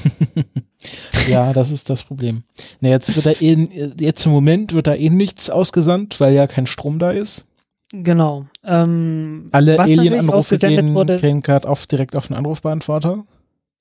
[1.28, 2.44] ja, das ist das Problem.
[2.80, 6.48] Na, jetzt wird da eh, jetzt im Moment wird da eh nichts ausgesandt, weil ja
[6.48, 7.49] kein Strom da ist.
[7.92, 8.46] Genau.
[8.64, 13.26] Ähm, Alle Alien-Anrufe gehen, wurde- gehen gerade auf, direkt auf den Anrufbeantworter.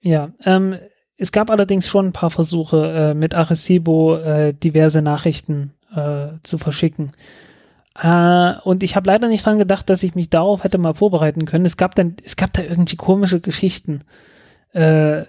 [0.01, 0.77] Ja, ähm,
[1.17, 6.57] es gab allerdings schon ein paar Versuche, äh, mit Arecibo äh, diverse Nachrichten äh, zu
[6.59, 7.09] verschicken.
[8.01, 11.45] Äh, und ich habe leider nicht dran gedacht, dass ich mich darauf hätte mal vorbereiten
[11.45, 11.65] können.
[11.67, 14.05] Es gab dann, es gab da irgendwie komische Geschichten,
[14.73, 15.25] äh,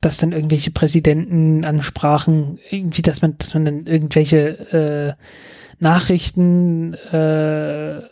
[0.00, 5.22] dass dann irgendwelche Präsidenten ansprachen, irgendwie, dass man, dass man dann irgendwelche äh,
[5.82, 8.02] Nachrichten äh,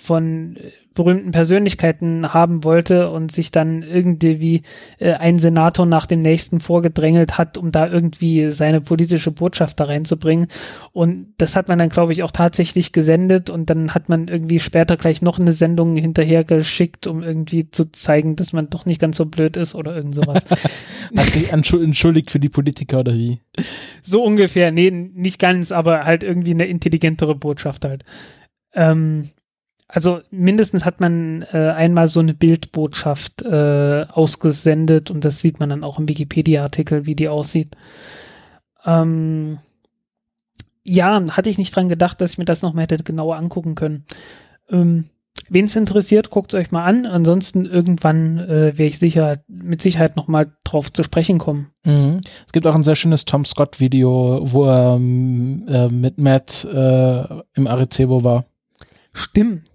[0.00, 0.56] von
[0.94, 4.62] berühmten Persönlichkeiten haben wollte und sich dann irgendwie
[4.98, 9.84] äh, ein Senator nach dem nächsten vorgedrängelt hat, um da irgendwie seine politische Botschaft da
[9.84, 10.48] reinzubringen.
[10.92, 14.58] Und das hat man dann, glaube ich, auch tatsächlich gesendet und dann hat man irgendwie
[14.58, 19.00] später gleich noch eine Sendung hinterher geschickt, um irgendwie zu zeigen, dass man doch nicht
[19.00, 20.44] ganz so blöd ist oder irgend sowas.
[21.16, 23.38] Hat sich entschuldigt für die Politiker oder wie?
[24.02, 28.02] so ungefähr, nee, nicht ganz, aber halt irgendwie eine intelligentere Botschaft halt.
[28.74, 29.28] Ähm,
[29.92, 35.70] also mindestens hat man äh, einmal so eine Bildbotschaft äh, ausgesendet und das sieht man
[35.70, 37.76] dann auch im Wikipedia-Artikel, wie die aussieht.
[38.84, 39.58] Ähm,
[40.84, 43.74] ja, hatte ich nicht dran gedacht, dass ich mir das noch mal hätte genauer angucken
[43.74, 44.06] können.
[44.70, 45.10] Ähm,
[45.48, 47.06] Wen es interessiert, guckt es euch mal an.
[47.06, 51.72] Ansonsten irgendwann äh, werde ich sicher mit Sicherheit noch mal drauf zu sprechen kommen.
[51.84, 52.20] Mhm.
[52.46, 56.64] Es gibt auch ein sehr schönes Tom Scott Video, wo er ähm, äh, mit Matt
[56.64, 58.44] äh, im Arecibo war.
[59.12, 59.69] Stimmt,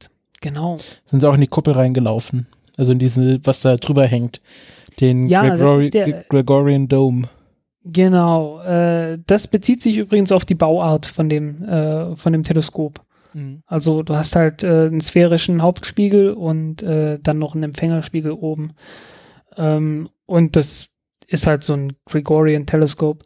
[0.49, 0.77] genau.
[1.05, 2.47] Sind sie auch in die Kuppel reingelaufen.
[2.77, 4.41] Also in diese, was da drüber hängt.
[4.99, 7.27] Den Ja, Gregori der- Gre- Gregorian Dome.
[7.83, 8.61] Genau.
[8.61, 12.99] Äh, das bezieht sich übrigens auf die Bauart von dem, äh, von dem Teleskop.
[13.65, 18.71] Also du hast halt äh, einen sphärischen Hauptspiegel und äh, dann noch einen Empfängerspiegel oben.
[19.57, 20.87] Ähm, und das
[21.27, 23.23] ist halt so ein Gregorian Teleskop.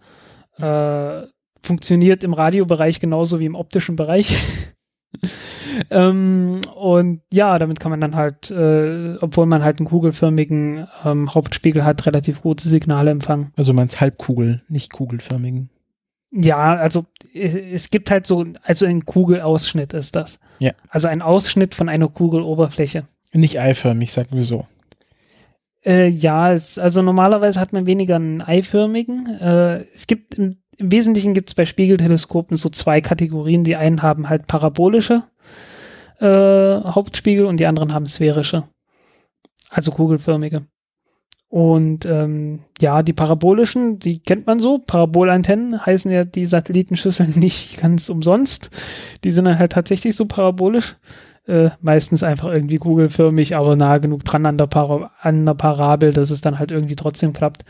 [0.58, 1.28] Äh,
[1.62, 4.36] funktioniert im Radiobereich genauso wie im optischen Bereich.
[5.90, 11.34] ähm, und ja, damit kann man dann halt, äh, obwohl man halt einen kugelförmigen ähm,
[11.34, 13.48] Hauptspiegel hat, relativ gute Signale empfangen.
[13.56, 15.70] Also meinst Halbkugel, nicht kugelförmigen.
[16.32, 20.40] Ja, also es gibt halt so, also ein Kugelausschnitt ist das.
[20.60, 20.74] Ja.
[20.90, 23.08] Also ein Ausschnitt von einer Kugeloberfläche.
[23.34, 24.68] Nicht eiförmig, sagen wir so.
[25.86, 29.26] Äh, ja, es, also normalerweise hat man weniger einen eiförmigen.
[29.40, 33.66] Äh, es gibt im, im Wesentlichen gibt es bei Spiegelteleskopen so zwei Kategorien.
[33.66, 35.24] Die einen haben halt parabolische
[36.20, 38.64] äh, Hauptspiegel und die anderen haben sphärische.
[39.70, 40.66] Also kugelförmige.
[41.50, 44.78] Und ähm, ja, die parabolischen, die kennt man so.
[44.78, 48.70] Parabolantennen heißen ja die Satellitenschüsseln nicht ganz umsonst.
[49.24, 50.96] Die sind dann halt tatsächlich so parabolisch.
[51.46, 54.70] Äh, meistens einfach irgendwie kugelförmig, aber nah genug dran an der,
[55.20, 57.66] an der Parabel, dass es dann halt irgendwie trotzdem klappt.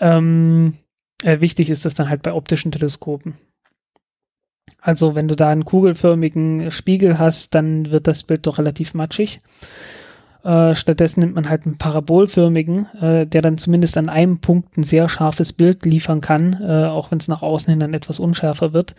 [0.00, 0.74] Ähm,
[1.22, 3.34] äh, wichtig ist das dann halt bei optischen Teleskopen.
[4.80, 9.40] Also wenn du da einen kugelförmigen Spiegel hast, dann wird das Bild doch relativ matschig.
[10.44, 14.84] Äh, stattdessen nimmt man halt einen parabolförmigen, äh, der dann zumindest an einem Punkt ein
[14.84, 18.72] sehr scharfes Bild liefern kann, äh, auch wenn es nach außen hin dann etwas unschärfer
[18.72, 18.94] wird.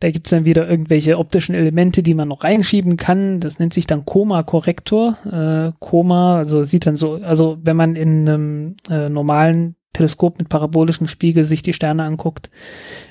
[0.00, 3.38] Da gibt es dann wieder irgendwelche optischen Elemente, die man noch reinschieben kann.
[3.38, 5.16] Das nennt sich dann Coma-Korrektor.
[5.24, 10.48] Äh, Coma, also sieht dann so, also wenn man in einem äh, normalen Teleskop mit
[10.48, 12.50] parabolischen Spiegel sich die Sterne anguckt,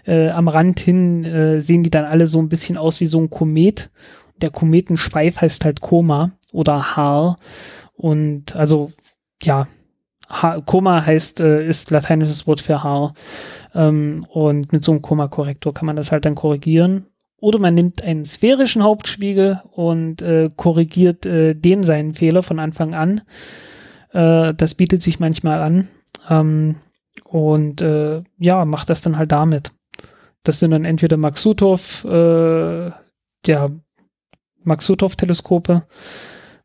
[0.05, 3.19] äh, am Rand hin äh, sehen die dann alle so ein bisschen aus wie so
[3.19, 3.91] ein Komet.
[4.41, 7.37] Der Kometenschweif heißt halt Koma oder Haar.
[7.95, 8.91] Und also,
[9.43, 9.67] ja,
[10.29, 13.13] ha Koma heißt, äh, ist lateinisches Wort für Haar.
[13.75, 17.05] Ähm, und mit so einem Koma-Korrektor kann man das halt dann korrigieren.
[17.41, 22.95] Oder man nimmt einen sphärischen Hauptspiegel und äh, korrigiert äh, den seinen Fehler von Anfang
[22.95, 23.21] an.
[24.11, 25.87] Äh, das bietet sich manchmal an.
[26.29, 26.75] Ähm,
[27.25, 29.71] und äh, ja, macht das dann halt damit.
[30.43, 32.91] Das sind dann entweder Maksutov, äh,
[33.45, 33.67] ja,
[34.63, 35.83] Maksutov-Teleskope,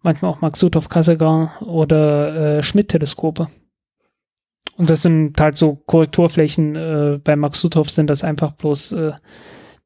[0.03, 3.49] manchmal auch Maksutov-Kassegan oder äh, Schmidt-Teleskope.
[4.77, 6.77] Und das sind halt so Korrekturflächen.
[6.77, 9.12] Äh, bei Maksutov sind das einfach bloß, äh,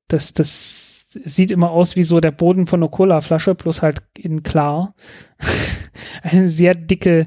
[0.09, 4.43] das, das sieht immer aus wie so der Boden von einer Cola-Flasche, bloß halt in
[4.43, 4.95] klar.
[6.23, 7.25] Eine sehr dicke,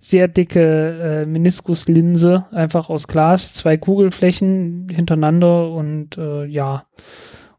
[0.00, 6.86] sehr dicke äh, Meniskuslinse, einfach aus Glas, zwei Kugelflächen hintereinander und äh, ja.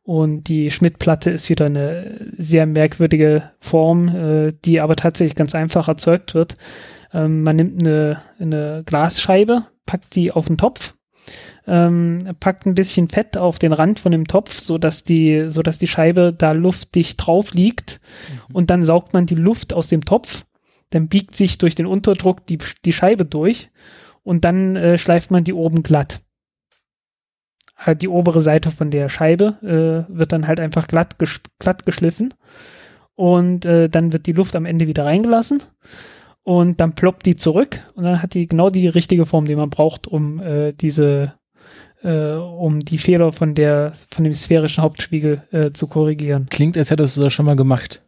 [0.04, 5.88] Und die Schmidt-Platte ist wieder eine sehr merkwürdige Form, äh, die aber tatsächlich ganz einfach
[5.88, 6.54] erzeugt wird.
[7.12, 10.95] Ähm, man nimmt eine, eine Glasscheibe, packt die auf den Topf,
[11.68, 15.62] ähm, packt ein bisschen Fett auf den Rand von dem Topf, so dass die, so
[15.62, 18.00] dass die Scheibe da luftdicht drauf liegt.
[18.50, 18.56] Mhm.
[18.56, 20.46] Und dann saugt man die Luft aus dem Topf.
[20.92, 23.70] Dann biegt sich durch den Unterdruck die, die Scheibe durch.
[24.24, 26.22] Und dann äh, schleift man die oben glatt
[27.78, 31.18] halt die obere Seite von der Scheibe äh, wird dann halt einfach glatt,
[31.60, 32.34] glatt geschliffen
[33.16, 35.62] und äh, dann wird die Luft am Ende wieder reingelassen
[36.46, 39.72] und dann ploppt die zurück und dann hat die genau die richtige Form, die man
[39.72, 41.34] braucht, um äh, diese
[42.04, 46.46] äh, um die Fehler von der von dem sphärischen Hauptspiegel äh, zu korrigieren.
[46.52, 48.04] Klingt, als hättest du das schon mal gemacht.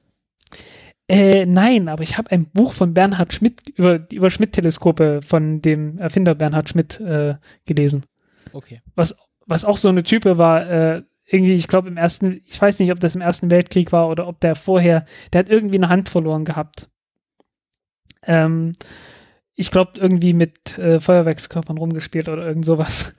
[1.10, 5.98] Äh, nein, aber ich habe ein Buch von Bernhard Schmidt über, über Schmidt-Teleskope von dem
[5.98, 7.36] Erfinder Bernhard Schmidt äh,
[7.66, 8.04] gelesen.
[8.54, 8.82] Okay.
[8.96, 9.16] Was
[9.48, 12.92] was auch so eine Type war, äh, irgendwie, ich glaube im ersten, ich weiß nicht,
[12.92, 15.02] ob das im Ersten Weltkrieg war oder ob der vorher,
[15.34, 16.90] der hat irgendwie eine Hand verloren gehabt.
[18.24, 18.74] Ähm,
[19.56, 23.16] ich glaube, irgendwie mit äh, Feuerwerkskörpern rumgespielt oder irgend sowas.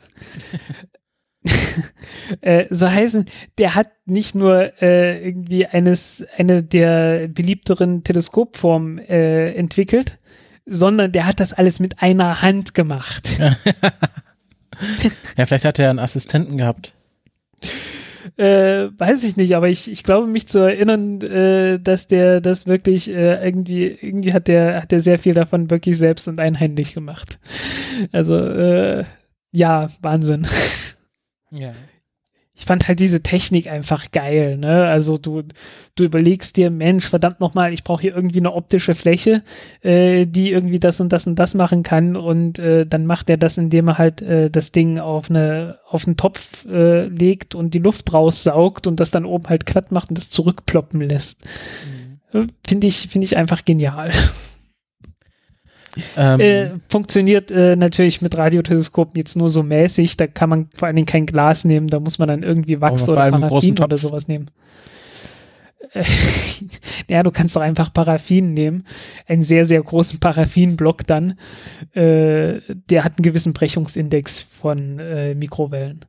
[2.40, 3.26] äh, so heißen,
[3.58, 10.16] der hat nicht nur äh, irgendwie eines, eine der beliebteren Teleskopformen äh, entwickelt,
[10.64, 13.36] sondern der hat das alles mit einer Hand gemacht.
[15.36, 16.94] ja, vielleicht hat er einen Assistenten gehabt.
[18.38, 22.66] Äh, weiß ich nicht, aber ich, ich glaube mich zu erinnern, äh, dass der das
[22.66, 26.94] wirklich äh, irgendwie, irgendwie hat der, hat der sehr viel davon wirklich selbst und einhändig
[26.94, 27.40] gemacht.
[28.12, 29.04] Also, äh,
[29.50, 30.46] ja, Wahnsinn.
[31.50, 31.72] Ja
[32.58, 34.88] ich fand halt diese Technik einfach geil, ne?
[34.88, 35.44] Also du,
[35.94, 39.42] du überlegst dir, Mensch, verdammt nochmal, ich brauche hier irgendwie eine optische Fläche,
[39.80, 43.36] äh, die irgendwie das und das und das machen kann und äh, dann macht er
[43.36, 47.74] das, indem er halt äh, das Ding auf eine auf einen Topf äh, legt und
[47.74, 51.44] die Luft raussaugt und das dann oben halt glatt macht und das zurückploppen lässt.
[52.32, 52.50] Mhm.
[52.66, 54.10] Finde ich, finde ich einfach genial.
[56.16, 60.16] Ähm, äh, funktioniert äh, natürlich mit Radioteleskopen jetzt nur so mäßig.
[60.16, 61.88] Da kann man vor allen Dingen kein Glas nehmen.
[61.88, 64.50] Da muss man dann irgendwie Wachs oder Paraffin oder sowas nehmen.
[67.08, 68.84] ja, du kannst doch einfach Paraffin nehmen.
[69.26, 71.38] Einen sehr, sehr großen Paraffinblock dann.
[71.92, 76.00] Äh, der hat einen gewissen Brechungsindex von äh, Mikrowellen.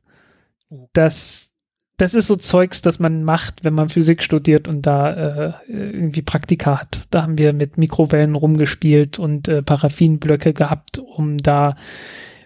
[0.68, 0.88] Oh.
[0.92, 1.49] Das
[2.00, 6.22] das ist so Zeugs, das man macht, wenn man Physik studiert und da äh, irgendwie
[6.22, 7.02] Praktika hat.
[7.10, 11.76] Da haben wir mit Mikrowellen rumgespielt und äh, Paraffinblöcke gehabt, um da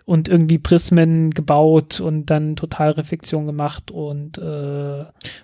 [0.06, 4.98] und irgendwie Prismen gebaut und dann Totalreflexion gemacht und äh,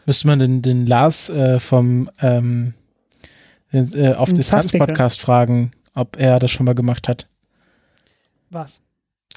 [0.06, 2.74] müsste man den, den Lars äh, vom ähm,
[3.70, 7.28] äh, auf Distanz Podcast fragen, ob er das schon mal gemacht hat.
[8.50, 8.82] Was?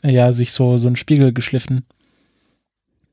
[0.03, 1.85] Ja, sich so so ein Spiegel geschliffen.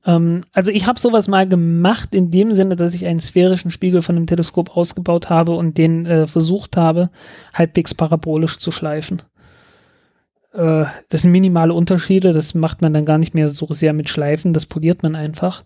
[0.06, 4.02] Ähm, also ich habe sowas mal gemacht in dem Sinne, dass ich einen sphärischen Spiegel
[4.02, 7.10] von einem Teleskop ausgebaut habe und den äh, versucht habe,
[7.54, 9.22] halbwegs parabolisch zu schleifen.
[10.52, 14.08] Äh, das sind minimale Unterschiede, das macht man dann gar nicht mehr so sehr mit
[14.08, 15.64] Schleifen, das poliert man einfach.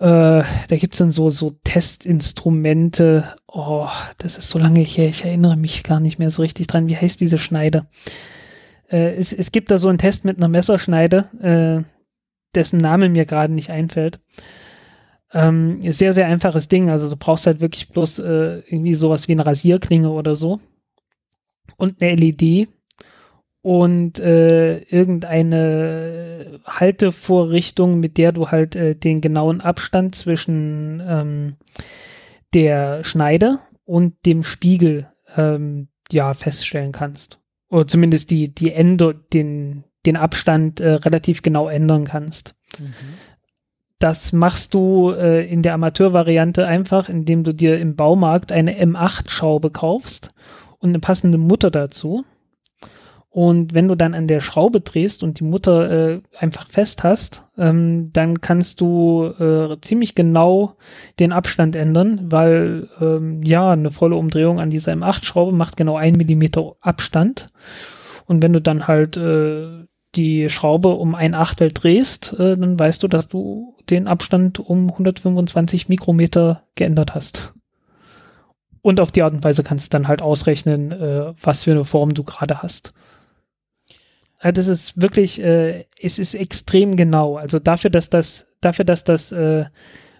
[0.00, 3.24] Äh, da gibt es dann so, so Testinstrumente.
[3.46, 6.88] Oh, das ist so lange her, ich erinnere mich gar nicht mehr so richtig dran.
[6.88, 7.84] Wie heißt diese Schneide?
[8.90, 12.01] Äh, es, es gibt da so einen Test mit einer Messerschneide, äh,
[12.54, 14.18] dessen Name mir gerade nicht einfällt.
[15.32, 16.90] Ähm, sehr, sehr einfaches Ding.
[16.90, 20.60] Also du brauchst halt wirklich bloß äh, irgendwie sowas wie eine Rasierklinge oder so.
[21.76, 22.68] Und eine LED
[23.62, 31.56] und äh, irgendeine Haltevorrichtung, mit der du halt äh, den genauen Abstand zwischen ähm,
[32.54, 37.40] der Schneide und dem Spiegel ähm, ja feststellen kannst.
[37.70, 42.54] Oder zumindest die, die Ende, den, den Abstand äh, relativ genau ändern kannst.
[42.78, 42.94] Mhm.
[43.98, 49.70] Das machst du äh, in der Amateurvariante einfach, indem du dir im Baumarkt eine M8-Schraube
[49.70, 50.30] kaufst
[50.78, 52.24] und eine passende Mutter dazu
[53.32, 57.48] und wenn du dann an der Schraube drehst und die Mutter äh, einfach fest hast,
[57.56, 60.76] ähm, dann kannst du äh, ziemlich genau
[61.18, 66.12] den Abstand ändern, weil ähm, ja, eine volle Umdrehung an dieser M8-Schraube macht genau ein
[66.12, 67.46] Millimeter Abstand.
[68.26, 73.02] Und wenn du dann halt äh, die Schraube um ein Achtel drehst, äh, dann weißt
[73.02, 77.54] du, dass du den Abstand um 125 Mikrometer geändert hast.
[78.82, 81.84] Und auf die Art und Weise kannst du dann halt ausrechnen, äh, was für eine
[81.84, 82.92] Form du gerade hast.
[84.40, 87.36] Äh, das ist wirklich, äh, es ist extrem genau.
[87.36, 89.66] Also dafür, dass das, dafür, dass das äh,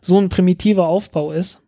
[0.00, 1.62] so ein primitiver Aufbau ist,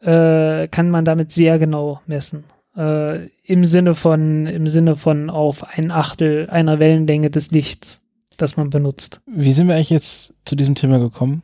[0.00, 2.44] äh, kann man damit sehr genau messen.
[2.76, 8.00] Äh, Im Sinne von, im Sinne von auf ein Achtel einer Wellenlänge des Lichts,
[8.36, 9.20] das man benutzt.
[9.26, 11.42] Wie sind wir eigentlich jetzt zu diesem Thema gekommen?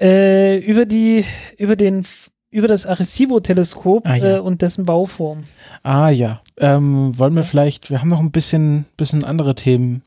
[0.00, 1.24] Äh, über die,
[1.58, 2.04] über den
[2.50, 4.36] über das Arecibo-Teleskop ah, ja.
[4.36, 5.44] äh, und dessen Bauform.
[5.82, 6.42] Ah ja.
[6.58, 10.02] Ähm, wollen wir vielleicht, wir haben noch ein bisschen, bisschen andere Themen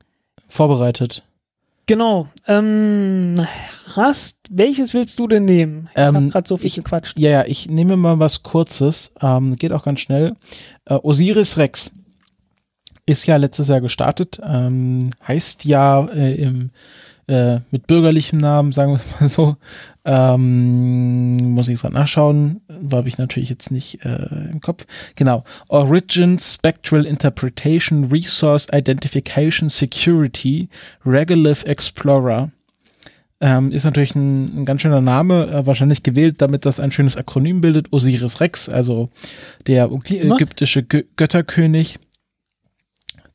[0.47, 1.23] vorbereitet.
[1.87, 2.27] Genau.
[2.47, 3.45] Ähm,
[3.93, 5.89] Rast, welches willst du denn nehmen?
[5.93, 7.19] Ich ähm, habe gerade so viel ich, gequatscht.
[7.19, 9.13] Ja, ja, ich nehme mal was Kurzes.
[9.21, 10.35] Ähm, geht auch ganz schnell.
[10.85, 11.91] Äh, Osiris Rex
[13.05, 14.41] ist ja letztes Jahr gestartet.
[14.43, 16.71] Ähm, heißt ja äh, im
[17.27, 19.57] äh, mit bürgerlichem Namen, sagen wir mal so.
[20.07, 22.61] Ähm, muss ich gerade nachschauen,
[22.91, 24.85] habe ich natürlich jetzt nicht äh, im Kopf.
[25.15, 25.43] Genau.
[25.67, 30.69] Origin Spectral Interpretation Resource Identification Security
[31.05, 32.51] Regolith Explorer.
[33.41, 37.17] Ähm, ist natürlich ein, ein, ganz schöner Name, äh, wahrscheinlich gewählt, damit das ein schönes
[37.17, 37.91] Akronym bildet.
[37.91, 39.09] Osiris Rex, also
[39.67, 41.99] der ägyptische Götterkönig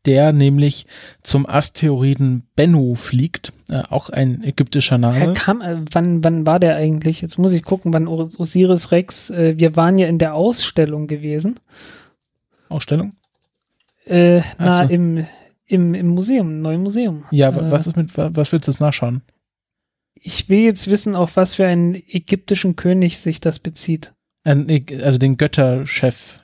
[0.06, 0.86] der nämlich
[1.22, 5.34] zum Asteroiden Bennu fliegt, äh, auch ein ägyptischer Name.
[5.34, 7.20] Kam, äh, wann, wann war der eigentlich?
[7.20, 11.60] Jetzt muss ich gucken, wann Osiris Rex, äh, wir waren ja in der Ausstellung gewesen.
[12.68, 13.10] Ausstellung?
[14.06, 14.92] Äh, na, so.
[14.92, 15.26] im,
[15.66, 17.24] im, im Museum, im neuen Museum.
[17.30, 19.22] Ja, äh, was ist mit, was willst du jetzt nachschauen?
[20.14, 24.12] Ich will jetzt wissen, auf was für einen ägyptischen König sich das bezieht.
[24.44, 26.39] also den Götterchef.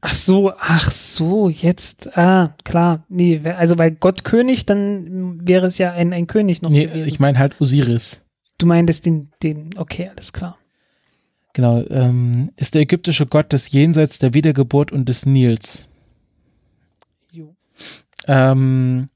[0.00, 5.78] Ach so, ach so, jetzt, ah, klar, nee, also weil Gott König, dann wäre es
[5.78, 7.08] ja ein, ein König noch nee, gewesen.
[7.08, 8.22] ich meine halt Osiris.
[8.58, 10.56] Du meintest den, den, okay, alles klar.
[11.52, 15.88] Genau, ähm, ist der ägyptische Gott des Jenseits der Wiedergeburt und des Nils.
[17.32, 17.56] Jo.
[18.28, 19.08] Ähm,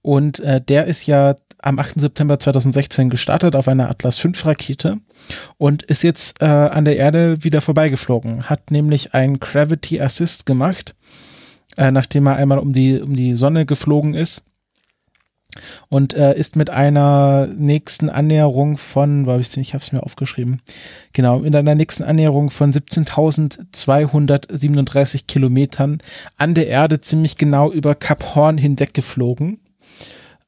[0.00, 2.00] und äh, der ist ja am 8.
[2.00, 4.98] September 2016 gestartet auf einer Atlas V Rakete
[5.58, 8.48] und ist jetzt äh, an der Erde wieder vorbeigeflogen.
[8.48, 10.94] Hat nämlich ein Gravity Assist gemacht,
[11.76, 14.44] äh, nachdem er einmal um die, um die Sonne geflogen ist.
[15.88, 20.60] Und äh, ist mit einer nächsten Annäherung von, war ich, ich habe es mir aufgeschrieben,
[21.12, 25.98] genau, mit einer nächsten Annäherung von 17.237 Kilometern
[26.36, 29.58] an der Erde ziemlich genau über Kap Horn hinweg geflogen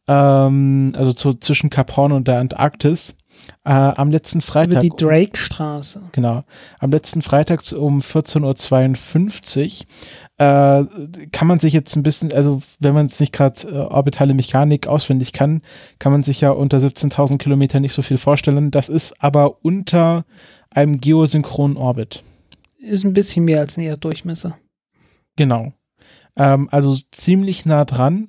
[0.08, 3.16] ähm, also zu, zwischen Kap Horn und der Antarktis
[3.64, 4.72] Äh, am letzten Freitag.
[4.72, 6.02] Über die Drake-Straße.
[6.12, 6.44] Genau.
[6.78, 9.86] Am letzten Freitag um 14.52 Uhr
[10.38, 10.84] äh,
[11.32, 14.86] kann man sich jetzt ein bisschen, also wenn man jetzt nicht gerade äh, orbitale Mechanik
[14.86, 15.62] auswendig kann,
[15.98, 18.70] kann man sich ja unter 17.000 Kilometer nicht so viel vorstellen.
[18.70, 20.24] Das ist aber unter
[20.70, 22.22] einem geosynchronen Orbit.
[22.78, 24.58] Ist ein bisschen mehr als ein Erddurchmesser.
[25.36, 25.72] Genau.
[26.36, 28.28] Ähm, also ziemlich nah dran.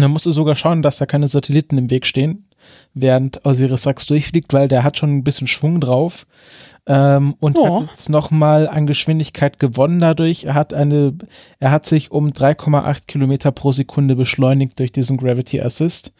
[0.00, 2.48] Man musste sogar schauen, dass da keine Satelliten im Weg stehen,
[2.94, 6.26] während Osiris Rex durchfliegt, weil der hat schon ein bisschen Schwung drauf
[6.86, 7.82] ähm, und oh.
[7.82, 10.44] hat jetzt nochmal an Geschwindigkeit gewonnen dadurch.
[10.44, 11.14] Er hat eine,
[11.58, 16.12] er hat sich um 3,8 Kilometer pro Sekunde beschleunigt durch diesen Gravity Assist,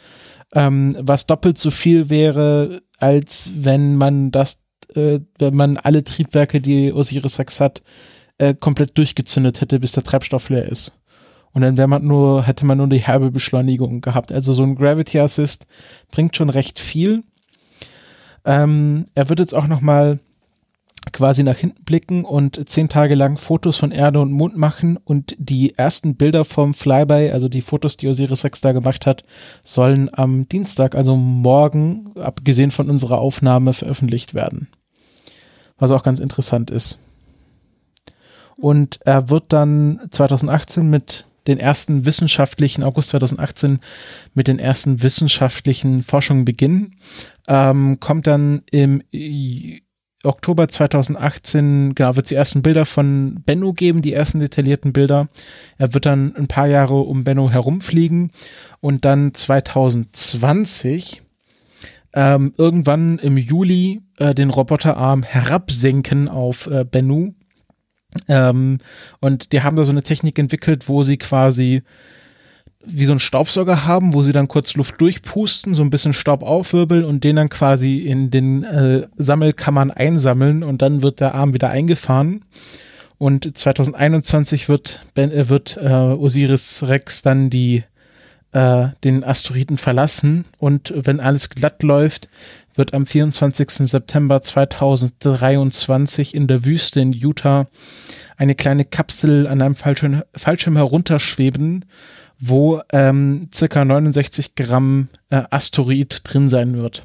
[0.54, 4.62] ähm, was doppelt so viel wäre, als wenn man das,
[4.94, 7.82] äh, wenn man alle Triebwerke, die Osiris Rex hat,
[8.38, 11.00] äh, komplett durchgezündet hätte, bis der Treibstoff leer ist.
[11.52, 14.30] Und dann wäre man nur, hätte man nur die herbe Beschleunigung gehabt.
[14.30, 15.66] Also so ein Gravity Assist
[16.10, 17.24] bringt schon recht viel.
[18.44, 20.20] Ähm, er wird jetzt auch noch mal
[21.12, 25.34] quasi nach hinten blicken und zehn Tage lang Fotos von Erde und Mond machen und
[25.38, 29.24] die ersten Bilder vom Flyby, also die Fotos, die Osiris Rex da gemacht hat,
[29.64, 34.68] sollen am Dienstag, also morgen, abgesehen von unserer Aufnahme, veröffentlicht werden.
[35.78, 36.98] Was auch ganz interessant ist.
[38.56, 43.80] Und er wird dann 2018 mit den ersten wissenschaftlichen, August 2018,
[44.34, 46.96] mit den ersten wissenschaftlichen Forschungen beginnen.
[47.48, 49.02] Ähm, kommt dann im
[50.22, 55.28] Oktober 2018, genau, wird es die ersten Bilder von Benno geben, die ersten detaillierten Bilder.
[55.78, 58.30] Er wird dann ein paar Jahre um Benno herumfliegen
[58.80, 61.22] und dann 2020
[62.12, 67.34] ähm, irgendwann im Juli äh, den Roboterarm herabsenken auf äh, Bennu
[68.28, 68.78] ähm,
[69.20, 71.82] und die haben da so eine Technik entwickelt, wo sie quasi
[72.82, 76.42] wie so einen Staubsauger haben, wo sie dann kurz Luft durchpusten, so ein bisschen Staub
[76.42, 81.52] aufwirbeln und den dann quasi in den äh, Sammelkammern einsammeln und dann wird der Arm
[81.52, 82.44] wieder eingefahren.
[83.18, 87.84] Und 2021 wird, ben, äh, wird äh, Osiris Rex dann die
[88.52, 92.28] äh, den Asteroiden verlassen und wenn alles glatt läuft,
[92.80, 93.68] wird am 24.
[93.90, 97.66] September 2023 in der Wüste in Utah
[98.38, 101.84] eine kleine Kapsel an einem Fallschirm, Fallschirm herunterschweben,
[102.38, 107.04] wo ähm, circa 69 Gramm äh, Asteroid drin sein wird.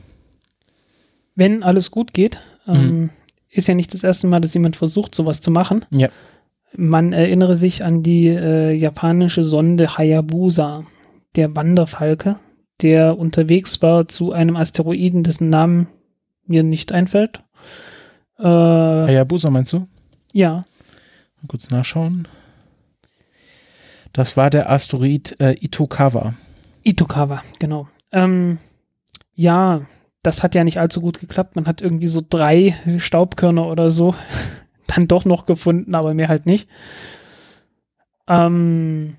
[1.36, 3.10] Wenn alles gut geht, ähm, mhm.
[3.50, 5.84] ist ja nicht das erste Mal, dass jemand versucht, sowas zu machen.
[5.92, 6.08] Ja.
[6.78, 10.86] Man erinnere sich an die äh, japanische Sonde Hayabusa,
[11.36, 12.38] der Wanderfalke,
[12.82, 15.88] der unterwegs war zu einem Asteroiden, dessen Namen
[16.46, 17.44] mir nicht einfällt.
[18.38, 19.88] Äh, Hayabusa meinst du?
[20.34, 20.56] Ja.
[21.42, 22.28] Mal kurz nachschauen.
[24.14, 26.34] Das war der Asteroid äh, Itokawa.
[26.84, 27.88] Itokawa, genau.
[28.12, 28.60] Ähm,
[29.34, 29.82] ja,
[30.24, 31.56] das hat ja nicht allzu gut geklappt.
[31.56, 34.16] Man hat irgendwie so drei Staubkörner oder so
[34.88, 36.70] dann doch noch gefunden, aber mehr halt nicht.
[38.28, 39.18] Ähm,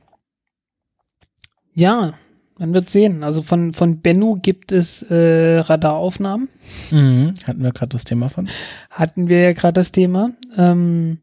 [1.75, 2.15] ja,
[2.59, 3.23] man wird sehen.
[3.23, 6.49] Also von, von Bennu gibt es äh, Radaraufnahmen.
[6.91, 8.49] Mhm, hatten wir gerade das Thema von.
[8.91, 10.31] Hatten wir ja gerade das Thema.
[10.57, 11.19] Ähm,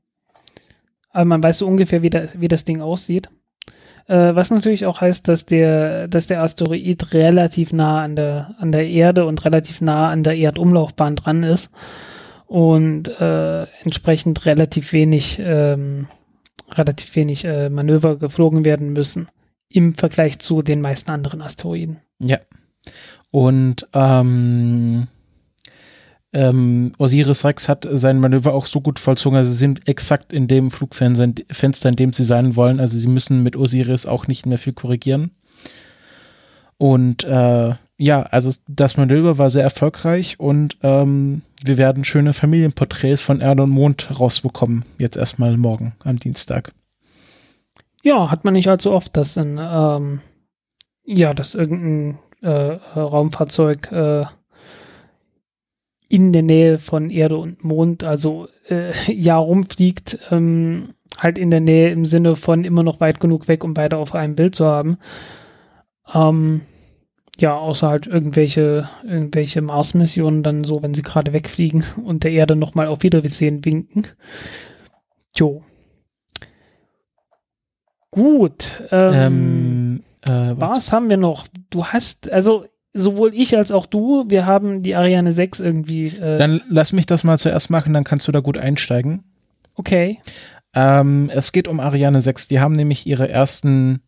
[1.12, 3.30] aber man weiß so ungefähr, wie, das, wie das Ding aussieht.
[4.08, 8.72] Äh, was natürlich auch heißt, dass der, dass der Asteroid relativ nah an der, an
[8.72, 11.74] der Erde und relativ nah an der Erdumlaufbahn dran ist
[12.46, 16.08] und äh, entsprechend relativ wenig, ähm,
[16.70, 19.30] relativ wenig äh, Manöver geflogen werden müssen
[19.74, 21.98] im Vergleich zu den meisten anderen Asteroiden.
[22.20, 22.38] Ja.
[23.32, 25.08] Und ähm,
[26.34, 30.48] ähm, Osiris Rex hat sein Manöver auch so gut vollzogen, also sie sind exakt in
[30.48, 32.80] dem Flugfenster, in dem sie sein wollen.
[32.80, 35.32] Also sie müssen mit Osiris auch nicht mehr viel korrigieren.
[36.78, 43.22] Und äh, ja, also das Manöver war sehr erfolgreich und ähm, wir werden schöne Familienporträts
[43.22, 44.84] von Erde und Mond rausbekommen.
[45.00, 46.74] Jetzt erstmal morgen am Dienstag.
[48.04, 50.20] Ja, hat man nicht allzu oft, dass ein, ähm,
[51.06, 54.26] ja, dass irgendein äh, Raumfahrzeug äh,
[56.10, 61.62] in der Nähe von Erde und Mond, also äh, ja, rumfliegt, ähm, halt in der
[61.62, 64.66] Nähe im Sinne von immer noch weit genug weg, um beide auf einem Bild zu
[64.66, 64.98] haben.
[66.14, 66.62] Ähm,
[67.40, 72.58] ja, außer halt irgendwelche, irgendwelche Mars-Missionen dann so, wenn sie gerade wegfliegen und der Erde
[72.58, 74.08] nochmal auf Wiedersehen winken.
[75.38, 75.64] Jo.
[78.14, 78.84] Gut.
[78.91, 81.48] Ähm, ähm, äh, was haben wir noch?
[81.69, 86.07] Du hast, also sowohl ich als auch du, wir haben die Ariane 6 irgendwie.
[86.07, 89.23] Äh dann lass mich das mal zuerst machen, dann kannst du da gut einsteigen.
[89.76, 90.19] Okay.
[90.76, 92.48] Ähm, es geht um Ariane 6.
[92.49, 94.02] Die haben nämlich ihre ersten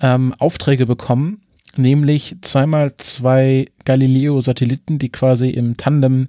[0.00, 1.40] ähm, Aufträge bekommen
[1.78, 6.28] nämlich zweimal zwei Galileo-Satelliten, die quasi im Tandem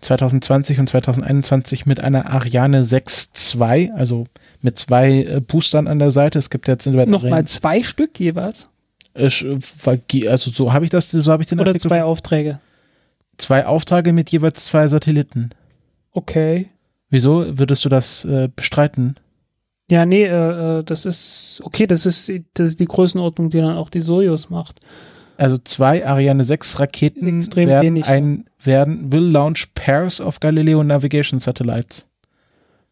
[0.00, 4.24] 2020 und 2021 mit einer Ariane 6.2, also
[4.64, 6.38] mit zwei äh, Boostern an der Seite.
[6.38, 8.64] Es gibt jetzt nochmal zwei Stück jeweils.
[9.14, 12.58] Also so habe ich das, so habe ich den Oder Artikel zwei Aufträge.
[13.36, 15.50] Zwei Aufträge mit jeweils zwei Satelliten.
[16.12, 16.70] Okay.
[17.10, 19.16] Wieso würdest du das äh, bestreiten?
[19.90, 23.76] Ja, nee, äh, äh, das ist okay, das ist, das ist die Größenordnung, die dann
[23.76, 24.80] auch die Soyuz macht.
[25.36, 31.38] Also zwei Ariane 6 Raketen werden, wenig, ein, werden will launch pairs of Galileo Navigation
[31.38, 32.08] Satellites.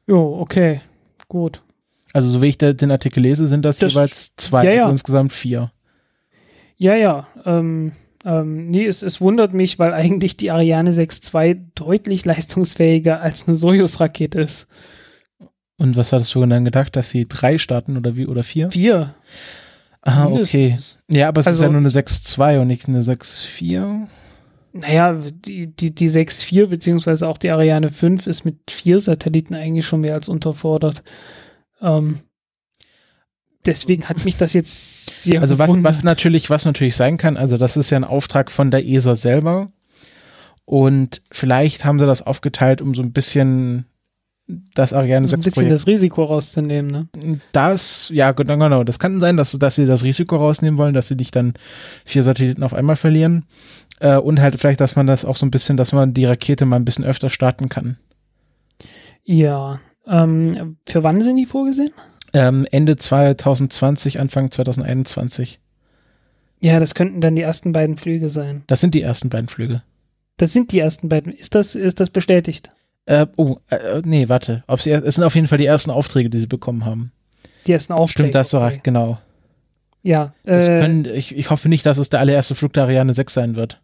[0.07, 0.81] Jo, okay,
[1.33, 1.63] gut.
[2.13, 4.79] Also so wie ich den Artikel lese, sind das, das jeweils zwei, ja, ja.
[4.81, 5.73] also insgesamt vier.
[6.77, 7.27] Ja, ja.
[7.47, 7.93] Ähm,
[8.25, 13.57] ähm, nee, es, es wundert mich, weil eigentlich die Ariane 6.2 deutlich leistungsfähiger als eine
[13.57, 14.69] Soyuz-Rakete ist.
[15.79, 18.71] Und was hattest du dann gedacht, dass sie drei starten oder wie oder vier?
[18.71, 19.15] Vier.
[20.03, 20.77] Ah, okay.
[21.09, 24.07] Ja, aber es also, ist ja nur eine 6.2 und nicht eine 6.4.
[24.73, 29.87] Naja, die, die, die 6.4 beziehungsweise auch die Ariane 5 ist mit vier Satelliten eigentlich
[29.87, 31.03] schon mehr als unterfordert.
[31.83, 32.21] Ähm,
[33.67, 37.59] deswegen hat mich das jetzt sehr Also was, was natürlich, was natürlich sein kann, also
[37.59, 39.73] das ist ja ein Auftrag von der ESA selber.
[40.65, 43.87] Und vielleicht haben sie das aufgeteilt, um so ein bisschen
[44.47, 45.73] das Ariane 6 Ein bisschen Projekt.
[45.73, 47.39] das Risiko rauszunehmen, ne?
[47.53, 48.85] Das, ja, genau, genau.
[48.85, 51.55] Das kann sein, dass, dass sie das Risiko rausnehmen wollen, dass sie nicht dann
[52.05, 53.45] vier Satelliten auf einmal verlieren.
[54.03, 56.67] Äh, und halt vielleicht, dass man das auch so ein bisschen, dass man die Rakete
[56.67, 57.99] mal ein bisschen öfter starten kann.
[59.23, 59.81] Ja.
[60.09, 61.93] Ähm, für wann sind die vorgesehen?
[62.33, 65.61] Ähm, Ende 2020, Anfang 2021.
[66.59, 68.65] Ja, das könnten dann die ersten beiden Flüge sein.
[68.67, 69.83] Das sind die ersten beiden Flüge.
[70.37, 71.33] Das sind die ersten beiden.
[71.33, 72.71] Ist das, ist das bestätigt?
[73.07, 74.65] Äh, oh, äh, nee, warte.
[74.67, 77.13] Ob sie, es sind auf jeden Fall die ersten Aufträge, die sie bekommen haben.
[77.69, 78.31] Die ersten Aufträge.
[78.31, 79.19] Stimmt, das so recht, genau.
[80.03, 80.35] Ja.
[80.45, 83.55] Äh, können, ich, ich hoffe nicht, dass es der allererste Flug der Ariane 6 sein
[83.55, 83.81] wird.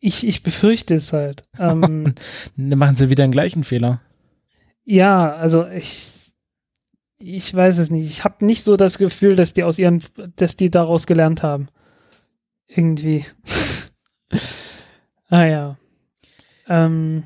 [0.00, 1.42] Ich, ich befürchte es halt.
[1.58, 2.14] Ähm,
[2.56, 4.00] Dann machen sie wieder den gleichen Fehler.
[4.84, 6.32] Ja, also ich,
[7.18, 8.08] ich weiß es nicht.
[8.08, 10.02] Ich habe nicht so das Gefühl, dass die aus ihren,
[10.36, 11.68] dass die daraus gelernt haben.
[12.66, 13.26] Irgendwie.
[15.28, 15.76] ah ja.
[16.68, 17.24] Ähm,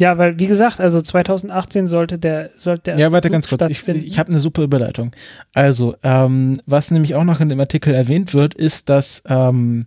[0.00, 3.62] ja, weil wie gesagt, also 2018 sollte der sollte der Ja, warte ganz kurz.
[3.68, 5.12] Ich, ich habe eine super Überleitung.
[5.52, 9.86] Also, ähm, was nämlich auch noch in dem Artikel erwähnt wird, ist, dass ähm,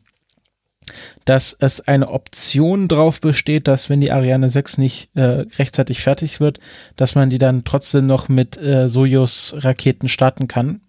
[1.26, 6.40] dass es eine Option drauf besteht, dass wenn die Ariane 6 nicht äh, rechtzeitig fertig
[6.40, 6.60] wird,
[6.96, 10.82] dass man die dann trotzdem noch mit äh, Soyuz-Raketen starten kann.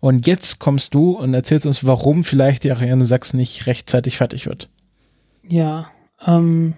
[0.00, 4.46] Und jetzt kommst du und erzählst uns, warum vielleicht die Ariane 6 nicht rechtzeitig fertig
[4.46, 4.68] wird.
[5.48, 5.90] Ja,
[6.26, 6.74] ähm,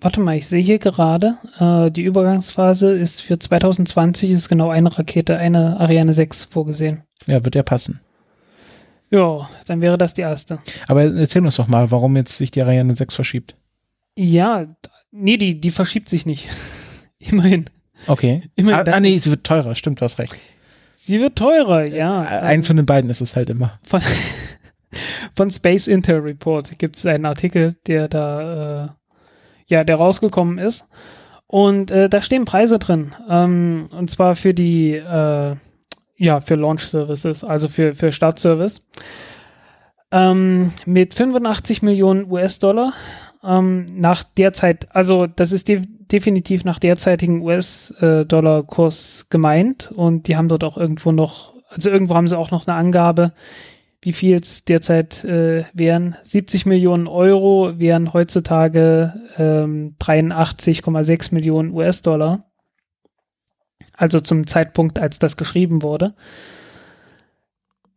[0.00, 4.96] warte mal, ich sehe hier gerade, äh, die Übergangsphase ist für 2020 ist genau eine
[4.96, 7.02] Rakete, eine Ariane 6 vorgesehen.
[7.26, 8.00] Ja, wird ja passen.
[9.10, 10.58] Ja, dann wäre das die erste.
[10.86, 13.56] Aber erzähl uns doch mal, warum jetzt sich die Ariane 6 verschiebt.
[14.16, 14.66] Ja,
[15.10, 16.48] nee, die, die verschiebt sich nicht.
[17.18, 17.66] Immerhin.
[18.06, 18.50] Okay.
[18.54, 20.36] Immerhin ah, ah, nee, sie wird teurer, stimmt, du hast recht.
[20.96, 22.24] Sie wird teurer, ja.
[22.24, 23.78] Äh, eins von den beiden ist es halt immer.
[23.82, 24.02] Von,
[25.34, 28.88] von Space Intel Report gibt es einen Artikel, der da, äh,
[29.66, 30.86] ja, der rausgekommen ist.
[31.46, 33.14] Und äh, da stehen Preise drin.
[33.28, 35.56] Ähm, und zwar für die, äh,
[36.18, 38.80] ja, für Launch Services, also für, für Startservice.
[40.10, 42.92] Ähm, mit 85 Millionen US-Dollar
[43.44, 50.48] ähm, nach derzeit, also das ist de definitiv nach derzeitigem US-Dollar-Kurs gemeint und die haben
[50.48, 53.32] dort auch irgendwo noch, also irgendwo haben sie auch noch eine Angabe,
[54.00, 56.16] wie viel es derzeit äh, wären.
[56.22, 62.40] 70 Millionen Euro wären heutzutage ähm, 83,6 Millionen US-Dollar
[63.96, 66.14] also zum Zeitpunkt, als das geschrieben wurde.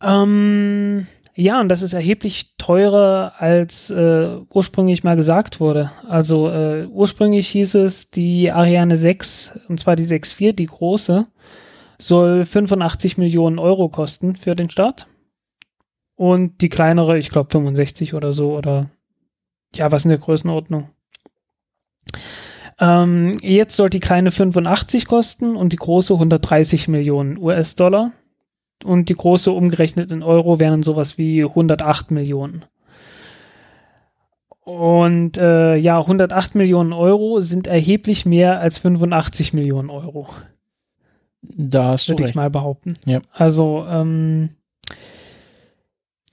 [0.02, 5.92] Ähm, ja, und das ist erheblich teurer, als äh, ursprünglich mal gesagt wurde.
[6.08, 11.24] Also äh, ursprünglich hieß es, die Ariane 6, und zwar die 6.4, die große,
[11.98, 15.08] soll 85 Millionen Euro kosten für den Start.
[16.16, 18.90] Und die kleinere, ich glaube 65 oder so, oder
[19.74, 20.90] ja, was in der Größenordnung.
[22.82, 28.12] Ähm, jetzt soll die kleine 85 kosten und die große 130 Millionen US-Dollar.
[28.84, 32.66] Und die große umgerechnet in Euro wären sowas wie 108 Millionen.
[34.64, 40.28] Und äh, ja, 108 Millionen Euro sind erheblich mehr als 85 Millionen Euro.
[41.42, 42.98] Da hast du Würde ich mal behaupten.
[43.06, 43.20] Ja.
[43.32, 44.50] Also, ähm,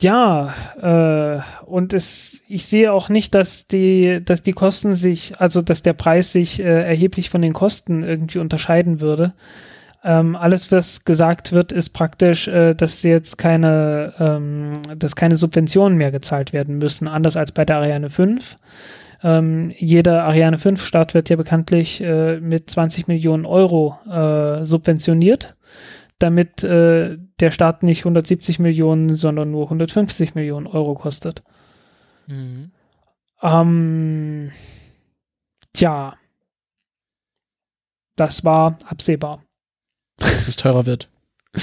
[0.01, 5.61] ja, äh, und es, ich sehe auch nicht, dass die, dass die Kosten sich, also
[5.61, 9.33] dass der Preis sich äh, erheblich von den Kosten irgendwie unterscheiden würde.
[10.05, 15.99] Ähm, alles, was gesagt wird, ist praktisch, äh, dass jetzt keine, ähm, dass keine Subventionen
[15.99, 18.55] mehr gezahlt werden müssen, anders als bei der Ariane 5.
[19.25, 25.57] Ähm, jeder Ariane 5 Start wird ja bekanntlich äh, mit 20 Millionen Euro äh, subventioniert,
[26.21, 31.43] damit äh, der Start nicht 170 Millionen, sondern nur 150 Millionen Euro kostet.
[32.27, 32.71] Mhm.
[33.43, 34.53] Ähm,
[35.73, 36.17] tja,
[38.17, 39.43] das war absehbar
[40.19, 41.09] dass es teurer wird.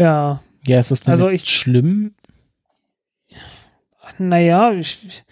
[0.00, 0.44] Ja.
[0.64, 2.14] Ja, ist das denn also ich, schlimm?
[4.18, 5.24] Naja, ich,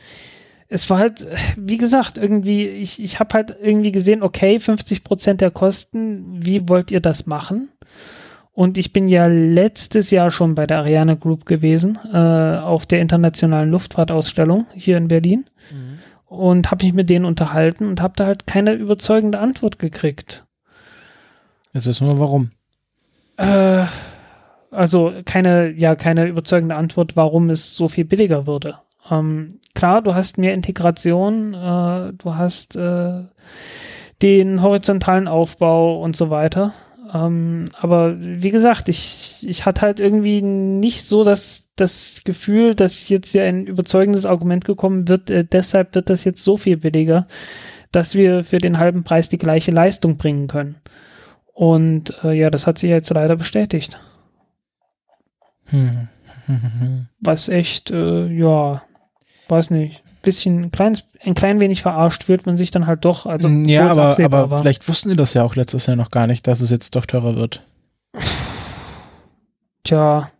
[0.66, 1.24] es war halt,
[1.56, 6.68] wie gesagt, irgendwie, ich, ich habe halt irgendwie gesehen, okay, 50 Prozent der Kosten, wie
[6.68, 7.70] wollt ihr das machen?
[8.56, 13.02] Und ich bin ja letztes Jahr schon bei der Ariane Group gewesen, äh, auf der
[13.02, 15.44] internationalen Luftfahrtausstellung hier in Berlin.
[15.70, 15.98] Mhm.
[16.24, 20.46] Und habe mich mit denen unterhalten und habe da halt keine überzeugende Antwort gekriegt.
[21.74, 22.48] Jetzt wissen wir warum.
[23.36, 23.84] Äh,
[24.70, 28.76] also keine, ja, keine überzeugende Antwort, warum es so viel billiger würde.
[29.10, 33.24] Ähm, klar, du hast mehr Integration, äh, du hast äh,
[34.22, 36.72] den horizontalen Aufbau und so weiter.
[37.12, 43.08] Ähm, aber wie gesagt, ich, ich hatte halt irgendwie nicht so das, das Gefühl, dass
[43.08, 47.26] jetzt hier ein überzeugendes Argument gekommen wird, äh, deshalb wird das jetzt so viel billiger,
[47.92, 50.76] dass wir für den halben Preis die gleiche Leistung bringen können.
[51.52, 53.96] Und äh, ja, das hat sich jetzt leider bestätigt.
[55.66, 56.08] Hm.
[57.20, 58.82] Was echt, äh, ja,
[59.48, 63.24] weiß nicht, bisschen ein, kleines, ein klein wenig verarscht fühlt man sich dann halt doch.
[63.24, 64.58] Also ja, aber, aber war.
[64.58, 67.06] vielleicht wussten die das ja auch letztes Jahr noch gar nicht, dass es jetzt doch
[67.06, 67.62] teurer wird.
[69.84, 70.30] Tja,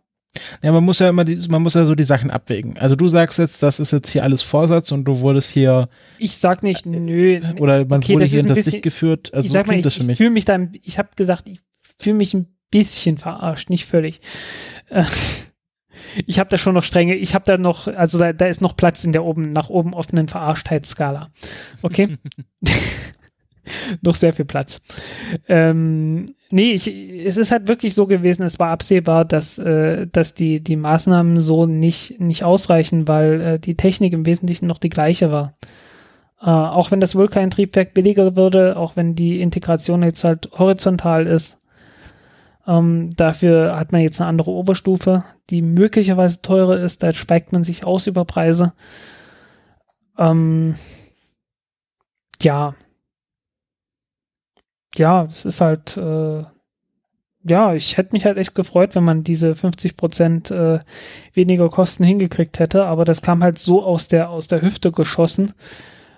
[0.61, 2.77] ja, man muss ja immer, die, man muss ja so die Sachen abwägen.
[2.77, 5.89] Also du sagst jetzt, das ist jetzt hier alles Vorsatz und du wurdest hier.
[6.17, 7.39] Ich sag nicht, nö.
[7.59, 9.33] Oder man okay, wurde hier in das Licht geführt.
[9.33, 10.13] Also ich so sag mal, ich, das für mich.
[10.13, 11.59] Ich fühle mich da, ich habe gesagt, ich
[11.99, 14.21] fühle mich ein bisschen verarscht, nicht völlig.
[16.25, 18.75] Ich habe da schon noch strenge, ich habe da noch, also da, da ist noch
[18.75, 21.23] Platz in der oben, nach oben offenen Verarschtheitsskala.
[21.81, 22.17] Okay?
[24.01, 24.81] noch sehr viel Platz.
[25.47, 30.33] Ähm, nee, ich, es ist halt wirklich so gewesen, es war absehbar, dass, äh, dass
[30.33, 34.89] die, die Maßnahmen so nicht, nicht ausreichen, weil äh, die Technik im Wesentlichen noch die
[34.89, 35.53] gleiche war.
[36.41, 41.57] Äh, auch wenn das Vulkan-Triebwerk billiger würde, auch wenn die Integration jetzt halt horizontal ist,
[42.67, 47.63] ähm, dafür hat man jetzt eine andere Oberstufe, die möglicherweise teurer ist, da schweigt man
[47.63, 48.73] sich aus über Preise.
[50.17, 50.75] Ähm,
[52.41, 52.75] ja,
[54.97, 56.41] ja, es ist halt, äh,
[57.43, 60.79] ja, ich hätte mich halt echt gefreut, wenn man diese 50 Prozent äh,
[61.33, 65.53] weniger Kosten hingekriegt hätte, aber das kam halt so aus der, aus der Hüfte geschossen,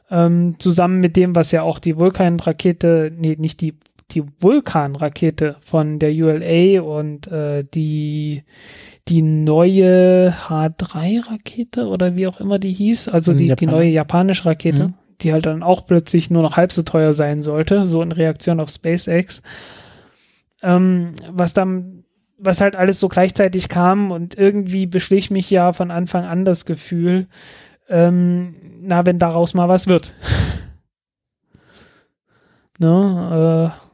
[0.10, 3.76] ähm, zusammen mit dem, was ja auch die Vulkan-Rakete, nee, nicht die,
[4.12, 8.44] die Vulkan-Rakete von der ULA und äh, die,
[9.08, 14.88] die neue H3-Rakete oder wie auch immer die hieß, also die, die neue japanische Rakete,
[14.90, 18.12] mhm die halt dann auch plötzlich nur noch halb so teuer sein sollte, so in
[18.12, 19.42] Reaktion auf SpaceX.
[20.62, 22.04] Ähm, was dann,
[22.38, 26.66] was halt alles so gleichzeitig kam und irgendwie beschlich mich ja von Anfang an das
[26.66, 27.28] Gefühl,
[27.90, 30.14] ähm, na, wenn daraus mal was wird.
[32.80, 33.89] ne, äh,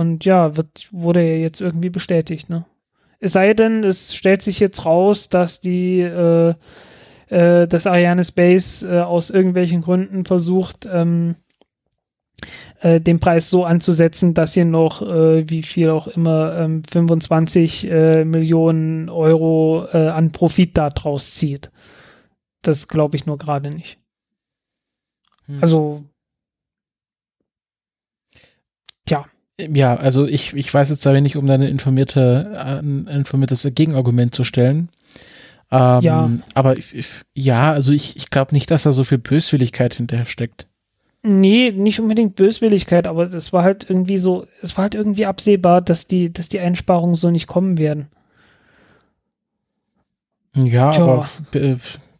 [0.00, 2.64] und ja, wird, wurde ja jetzt irgendwie bestätigt, ne?
[3.22, 6.54] Es sei denn, es stellt sich jetzt raus, dass die äh,
[7.30, 11.36] äh, dass Ariane Space äh, aus irgendwelchen Gründen versucht, ähm,
[12.80, 17.90] äh, den Preis so anzusetzen, dass ihr noch, äh, wie viel auch immer, ähm, 25
[17.90, 21.70] äh, Millionen Euro an Profit daraus zieht.
[22.62, 23.98] Das glaube ich nur gerade nicht.
[25.46, 25.58] Hm.
[25.60, 26.04] Also,
[29.72, 29.96] ja.
[29.96, 34.44] Also ich, ich weiß jetzt da wenig, um da eine informierte, ein informiertes Gegenargument zu
[34.44, 34.88] stellen.
[35.70, 36.30] Ähm, ja.
[36.54, 40.66] Aber ich, ja, also ich, ich glaube nicht, dass da so viel Böswilligkeit hinterher steckt.
[41.22, 45.82] Nee, nicht unbedingt Böswilligkeit, aber es war halt irgendwie so, es war halt irgendwie absehbar,
[45.82, 48.08] dass die, dass die Einsparungen so nicht kommen werden.
[50.54, 51.02] Ja, Tja.
[51.04, 51.28] aber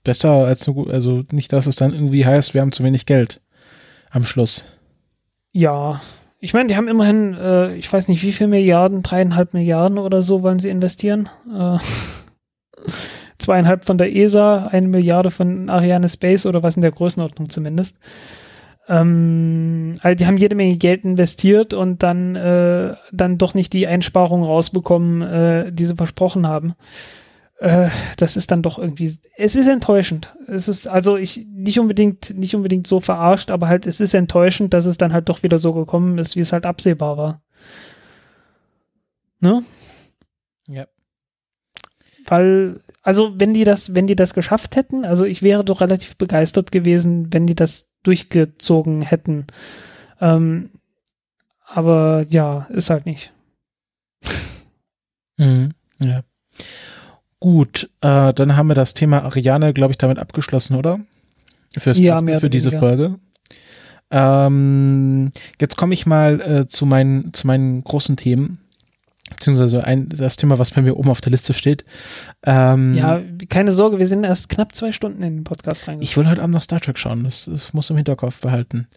[0.04, 3.40] besser als nur, also nicht, dass es dann irgendwie heißt, wir haben zu wenig Geld
[4.10, 4.66] am Schluss.
[5.52, 6.00] Ja,
[6.40, 10.22] ich meine, die haben immerhin, äh, ich weiß nicht, wie viel Milliarden, dreieinhalb Milliarden oder
[10.22, 11.28] so wollen sie investieren.
[11.52, 11.78] Äh,
[13.38, 18.00] zweieinhalb von der ESA, eine Milliarde von Ariane Space oder was in der Größenordnung zumindest.
[18.88, 23.86] Ähm, also die haben jede Menge Geld investiert und dann, äh, dann doch nicht die
[23.86, 26.74] Einsparungen rausbekommen, äh, die sie versprochen haben.
[27.60, 30.34] Äh, das ist dann doch irgendwie, es ist enttäuschend.
[30.46, 34.72] Es ist also ich nicht unbedingt, nicht unbedingt so verarscht, aber halt es ist enttäuschend,
[34.72, 37.42] dass es dann halt doch wieder so gekommen ist, wie es halt absehbar war.
[39.40, 39.62] Ne?
[40.68, 40.86] Ja.
[42.26, 46.16] Weil, also wenn die das, wenn die das geschafft hätten, also ich wäre doch relativ
[46.16, 49.46] begeistert gewesen, wenn die das durchgezogen hätten.
[50.18, 50.70] Ähm,
[51.66, 53.34] aber ja, ist halt nicht.
[55.36, 55.74] Mhm.
[56.02, 56.22] Ja.
[57.40, 61.00] Gut, äh, dann haben wir das Thema Ariane, glaube ich, damit abgeschlossen, oder?
[61.76, 62.80] Fürs Ja, Testen, für diese weniger.
[62.86, 63.14] Folge.
[64.10, 65.30] Ähm,
[65.60, 68.58] jetzt komme ich mal äh, zu, meinen, zu meinen großen Themen.
[69.30, 71.84] Beziehungsweise ein, das Thema, was bei mir oben auf der Liste steht.
[72.44, 76.02] Ähm, Ja, keine Sorge, wir sind erst knapp zwei Stunden in den Podcast reingekommen.
[76.02, 78.88] Ich will heute Abend noch Star Trek schauen, das, das muss im Hinterkopf behalten.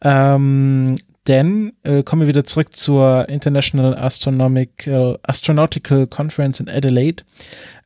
[0.00, 0.94] Ähm,
[1.28, 7.22] denn äh, kommen wir wieder zurück zur International Astronomical, Astronautical Conference in Adelaide.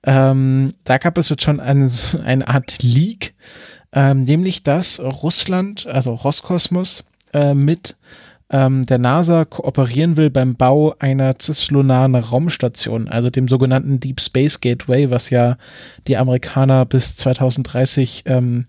[0.04, 1.90] Ähm, da gab es jetzt schon eine,
[2.24, 3.34] eine Art Leak,
[3.92, 7.96] ähm, nämlich dass Russland, also Roskosmos, äh, mit
[8.48, 14.60] ähm, der NASA kooperieren will beim Bau einer cislunaren Raumstation, also dem sogenannten Deep Space
[14.60, 15.56] Gateway, was ja
[16.06, 18.66] die Amerikaner bis 2030 ähm,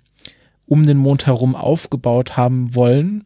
[0.66, 3.24] um den Mond herum aufgebaut haben wollen.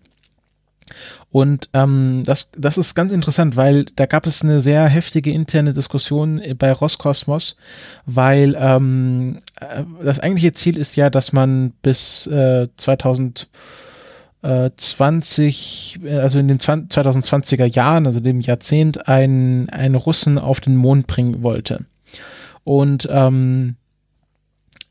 [1.31, 5.73] Und ähm, das, das ist ganz interessant, weil da gab es eine sehr heftige interne
[5.73, 7.57] Diskussion bei Roskosmos,
[8.05, 13.47] weil ähm, äh, das eigentliche Ziel ist ja, dass man bis äh, 2000
[14.41, 20.37] äh, 20, äh, also in den 20, 2020er Jahren, also dem Jahrzehnt, einen, einen Russen
[20.37, 21.85] auf den Mond bringen wollte.
[22.63, 23.75] Und ähm,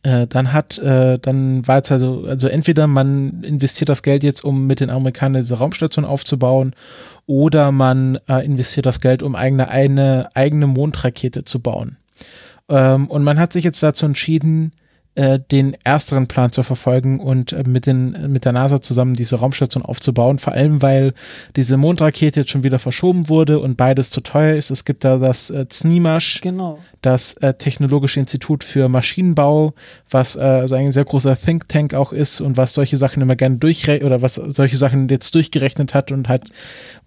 [0.03, 4.45] äh, dann hat, äh, dann war es also, also entweder man investiert das Geld jetzt,
[4.45, 6.75] um mit den Amerikanern diese Raumstation aufzubauen,
[7.27, 11.97] oder man äh, investiert das Geld, um eigene, eine eigene Mondrakete zu bauen.
[12.69, 14.73] Ähm, und man hat sich jetzt dazu entschieden,
[15.17, 19.83] den ersteren Plan zu verfolgen und äh, mit, den, mit der NASA zusammen diese Raumstation
[19.83, 20.39] aufzubauen.
[20.39, 21.15] Vor allem, weil
[21.57, 24.71] diese Mondrakete jetzt schon wieder verschoben wurde und beides zu teuer ist.
[24.71, 26.79] Es gibt da das äh, ZNIMASH, Genau.
[27.03, 29.75] das äh, Technologische Institut für Maschinenbau,
[30.09, 33.37] was äh, also ein sehr großer Think Tank auch ist und was solche Sachen immer
[33.37, 36.49] gerne durchrechnet oder was solche Sachen jetzt durchgerechnet hat und hat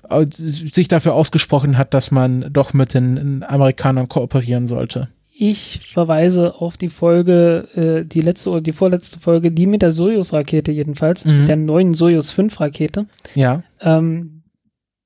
[0.09, 5.07] äh, sich dafür ausgesprochen hat, dass man doch mit den Amerikanern kooperieren sollte.
[5.35, 9.91] Ich verweise auf die Folge, äh, die letzte oder die vorletzte Folge, die mit der
[9.91, 11.47] Soyuz-Rakete jedenfalls, Mhm.
[11.47, 13.07] der neuen Soyuz 5-Rakete.
[13.33, 13.63] Ja.
[13.81, 14.43] Ähm,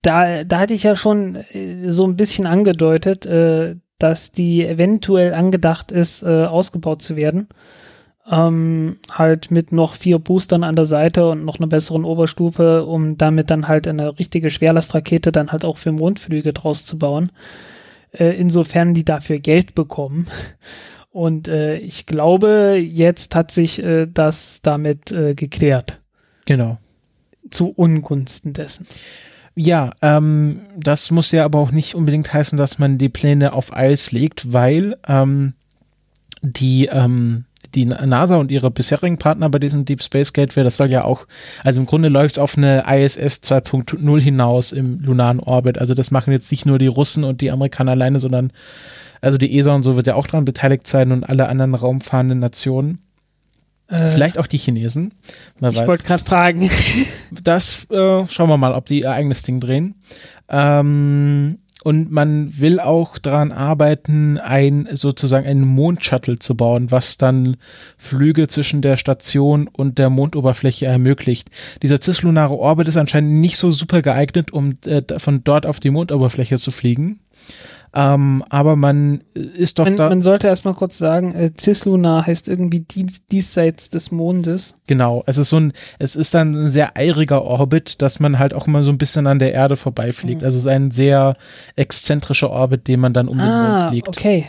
[0.02, 5.34] da, da hatte ich ja schon äh, so ein bisschen angedeutet, äh, dass die eventuell
[5.34, 7.48] angedacht ist, äh, ausgebaut zu werden.
[8.30, 13.18] Ähm, halt mit noch vier Boostern an der Seite und noch einer besseren Oberstufe, um
[13.18, 17.32] damit dann halt eine richtige Schwerlastrakete dann halt auch für Mondflüge draus zu bauen.
[18.18, 20.28] Äh, insofern die dafür Geld bekommen.
[21.10, 26.00] Und äh, ich glaube, jetzt hat sich äh, das damit äh, geklärt.
[26.46, 26.78] Genau.
[27.50, 28.86] Zu Ungunsten dessen.
[29.56, 33.76] Ja, ähm, das muss ja aber auch nicht unbedingt heißen, dass man die Pläne auf
[33.76, 35.54] Eis legt, weil ähm,
[36.44, 40.92] die, ähm, die NASA und ihre bisherigen Partner bei diesem Deep Space Gateway, das soll
[40.92, 41.28] ja auch,
[41.64, 45.78] also im Grunde läuft es auf eine ISS 2.0 hinaus im lunaren Orbit.
[45.78, 48.52] Also das machen jetzt nicht nur die Russen und die Amerikaner alleine, sondern
[49.22, 52.40] also die ESA und so wird ja auch daran beteiligt sein und alle anderen raumfahrenden
[52.40, 53.00] Nationen.
[53.90, 55.14] Äh, Vielleicht auch die Chinesen.
[55.60, 56.70] Wer Ich wollte gerade fragen.
[57.44, 59.96] Das äh, schauen wir mal, ob die ihr eigenes Ding drehen.
[60.50, 67.56] Ähm, und man will auch daran arbeiten, ein sozusagen einen Mondshuttle zu bauen, was dann
[67.96, 71.50] Flüge zwischen der Station und der Mondoberfläche ermöglicht.
[71.82, 75.92] Dieser cislunare Orbit ist anscheinend nicht so super geeignet, um äh, von dort auf die
[75.92, 77.22] Mondoberfläche zu fliegen.
[78.00, 80.10] Ähm, aber man ist doch Man, da.
[80.10, 84.76] man sollte erstmal kurz sagen, äh, Cislunar heißt irgendwie dies, diesseits des Mondes.
[84.86, 88.54] Genau, es ist so ein, es ist dann ein sehr eiriger Orbit, dass man halt
[88.54, 90.42] auch immer so ein bisschen an der Erde vorbeifliegt.
[90.42, 90.46] Mhm.
[90.46, 91.34] Also es ist ein sehr
[91.76, 94.08] exzentrischer Orbit, den man dann um den Mond ah, fliegt.
[94.10, 94.46] okay.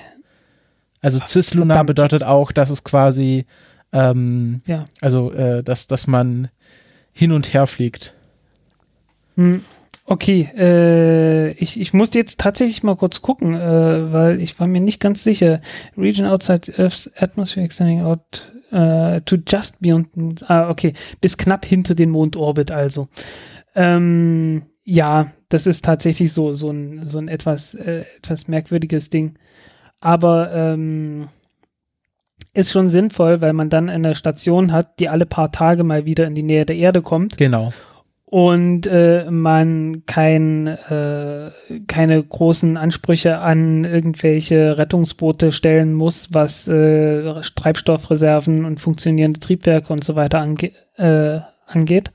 [1.00, 1.86] Also cislunar Verdammt.
[1.86, 3.46] bedeutet auch, dass es quasi,
[3.94, 4.84] ähm, Ja.
[5.00, 6.48] also äh, dass, dass man
[7.12, 8.12] hin und her fliegt.
[9.36, 9.62] Hm.
[10.10, 14.80] Okay, äh, ich, ich musste jetzt tatsächlich mal kurz gucken, äh, weil ich war mir
[14.80, 15.60] nicht ganz sicher.
[15.98, 20.48] Region outside Earth's atmosphere extending out äh, to just beyond.
[20.48, 23.08] Ah, okay, bis knapp hinter den Mondorbit also.
[23.74, 29.34] Ähm, ja, das ist tatsächlich so, so ein, so ein etwas, äh, etwas merkwürdiges Ding.
[30.00, 31.28] Aber ähm,
[32.54, 36.26] ist schon sinnvoll, weil man dann eine Station hat, die alle paar Tage mal wieder
[36.26, 37.74] in die Nähe der Erde kommt Genau.
[38.30, 41.50] Und äh, man kein, äh,
[41.86, 50.04] keine großen Ansprüche an irgendwelche Rettungsboote stellen muss, was äh, Treibstoffreserven und funktionierende Triebwerke und
[50.04, 52.12] so weiter ange äh, angeht.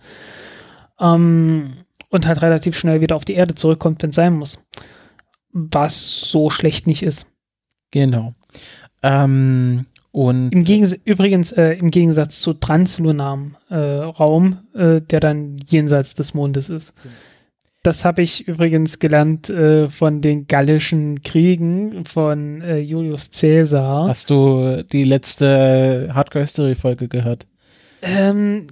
[1.00, 1.78] Ähm,
[2.10, 4.68] und halt relativ schnell wieder auf die Erde zurückkommt, wenn es sein muss.
[5.52, 7.32] was so schlecht nicht ist.
[7.90, 8.34] Genau.
[9.02, 15.56] Ähm, und Im Gegens übrigens äh, im Gegensatz zu translunarem äh, Raum, äh, der dann
[15.68, 16.94] jenseits des Mondes ist.
[17.82, 24.08] Das habe ich übrigens gelernt äh, von den gallischen Kriegen von äh, Julius Caesar.
[24.08, 27.48] hast du die letzte Hardcore History Folge gehört?
[28.04, 28.68] Ähm,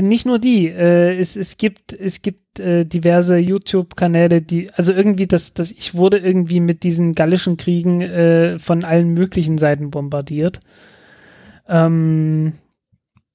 [0.00, 0.68] nicht nur die.
[0.68, 5.94] Äh, es, es gibt, es gibt äh, diverse YouTube-Kanäle, die, also irgendwie, das, das, ich
[5.94, 10.60] wurde irgendwie mit diesen gallischen Kriegen äh, von allen möglichen Seiten bombardiert.
[11.68, 12.54] Ähm,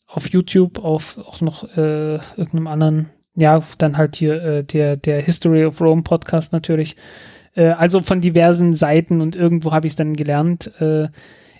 [0.08, 5.22] auf YouTube, auf auch noch äh, irgendeinem anderen, ja, dann halt hier äh, der, der
[5.22, 6.96] History of Rome Podcast natürlich.
[7.56, 10.72] Äh, also von diversen Seiten und irgendwo habe ich es dann gelernt.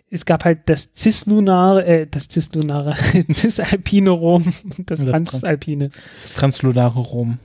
[0.10, 2.94] Es gab halt das cislunare, äh, das cislunare,
[3.32, 5.90] cisalpine Rom und das Das Tran- transalpine.
[6.24, 7.40] Das translunare Rom.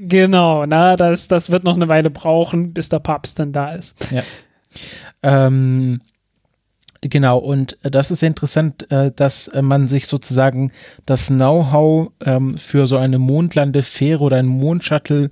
[0.00, 3.96] Genau, na, das, das wird noch eine Weile brauchen, bis der Papst dann da ist.
[5.22, 6.00] Ähm,
[7.00, 10.72] genau, und äh, das ist interessant, äh, dass äh, man sich sozusagen
[11.06, 15.28] das Know-how ähm, für so eine Mondlandefähre oder einen Mondshuttle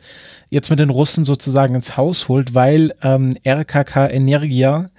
[0.49, 4.91] jetzt mit den Russen sozusagen ins Haus holt, weil ähm, RKK Energia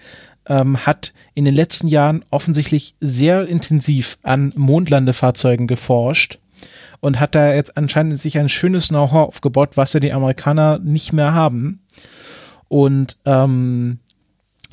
[0.47, 6.39] ähm, hat in den letzten Jahren offensichtlich sehr intensiv an Mondlandefahrzeugen geforscht
[6.99, 11.13] und hat da jetzt anscheinend sich ein schönes Know-how aufgebaut, was ja die Amerikaner nicht
[11.13, 11.81] mehr haben.
[12.67, 13.99] Und ähm,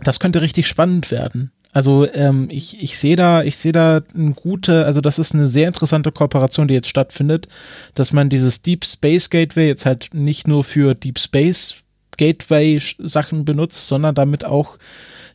[0.03, 1.53] das könnte richtig spannend werden.
[1.73, 5.47] Also ähm, ich, ich sehe da, ich sehe da eine gute, also das ist eine
[5.47, 7.47] sehr interessante Kooperation, die jetzt stattfindet,
[7.95, 11.77] dass man dieses Deep Space Gateway jetzt halt nicht nur für Deep Space
[12.17, 14.79] Gateway Sachen benutzt, sondern damit auch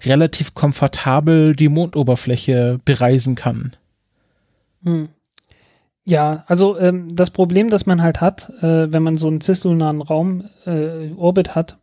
[0.05, 3.75] relativ komfortabel die Mondoberfläche bereisen kann.
[4.83, 5.07] Hm.
[6.07, 10.01] Ja, also ähm, das Problem, das man halt hat, äh, wenn man so einen cislunaren
[10.01, 11.77] Raum, äh, Orbit hat,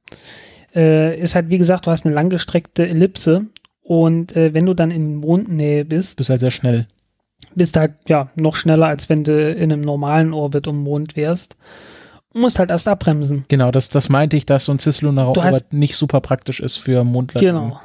[0.74, 3.46] äh, ist halt, wie gesagt, du hast eine langgestreckte Ellipse
[3.82, 6.86] und äh, wenn du dann in Mondnähe bist, Bist halt sehr schnell.
[7.56, 11.16] bist du halt ja noch schneller, als wenn du in einem normalen Orbit um Mond
[11.16, 11.56] wärst.
[12.32, 13.44] Du musst halt erst abbremsen.
[13.48, 17.02] Genau, das, das meinte ich, dass so ein cislunarer Orbit nicht super praktisch ist für
[17.02, 17.70] Mondlandungen.
[17.70, 17.80] Genau.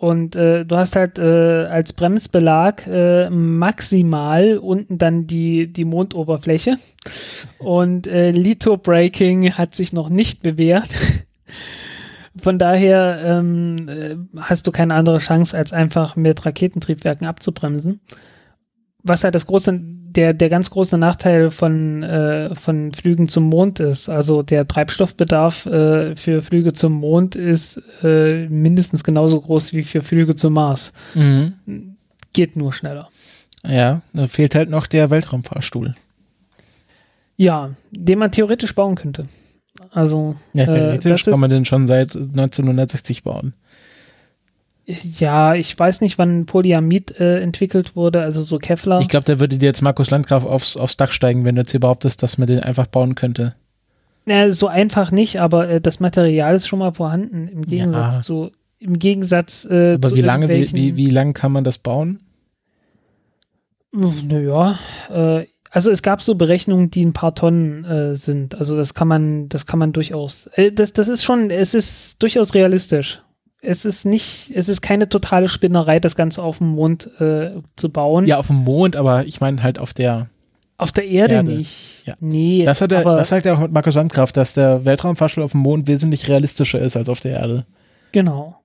[0.00, 6.78] Und äh, du hast halt äh, als Bremsbelag äh, maximal unten dann die, die Mondoberfläche.
[7.58, 10.88] Und äh, Litho Braking hat sich noch nicht bewährt.
[12.42, 18.00] Von daher ähm, äh, hast du keine andere Chance, als einfach mit Raketentriebwerken abzubremsen.
[19.02, 19.82] Was halt das große,
[20.16, 24.08] der, der ganz große Nachteil von, äh, von Flügen zum Mond ist.
[24.08, 30.02] Also der Treibstoffbedarf äh, für Flüge zum Mond ist äh, mindestens genauso groß wie für
[30.02, 30.92] Flüge zum Mars.
[31.14, 31.96] Mhm.
[32.32, 33.08] Geht nur schneller.
[33.66, 35.94] Ja, da fehlt halt noch der Weltraumfahrstuhl.
[37.36, 39.22] Ja, den man theoretisch bauen könnte.
[39.92, 43.54] Also, Ja, äh, theoretisch kann man den schon seit 1960 bauen.
[45.18, 49.00] Ja, ich weiß nicht, wann Polyamid äh, entwickelt wurde, also so Kevlar.
[49.00, 51.78] Ich glaube, da würde dir jetzt Markus Landgraf aufs, aufs Dach steigen, wenn du jetzt
[51.78, 53.54] behauptest, dass man den einfach bauen könnte.
[54.26, 58.22] Ja, so einfach nicht, aber äh, das Material ist schon mal vorhanden, im Gegensatz Ja.
[58.22, 61.78] zu, im Gegensatz äh, Aber zu wie lange, wie, wie, wie lange kann man das
[61.78, 62.20] bauen?
[63.92, 64.78] Naja,
[65.10, 68.56] äh, also es gab so Berechnungen, die ein paar Tonnen äh, sind.
[68.56, 70.46] Also das kann man, das kann man durchaus.
[70.54, 73.22] Äh, das, das ist schon, es ist durchaus realistisch.
[73.62, 77.90] Es ist nicht, es ist keine totale Spinnerei, das Ganze auf dem Mond äh, zu
[77.90, 78.26] bauen.
[78.26, 80.28] Ja, auf dem Mond, aber ich meine halt auf der.
[80.78, 81.52] Auf der Erde, Erde.
[81.52, 82.06] nicht.
[82.06, 82.14] Ja.
[82.20, 85.52] Nee, Das hat er, das sagt er auch mit Markus Landgraf, dass der Weltraumfahrstuhl auf
[85.52, 87.66] dem Mond wesentlich realistischer ist als auf der Erde.
[88.12, 88.56] Genau.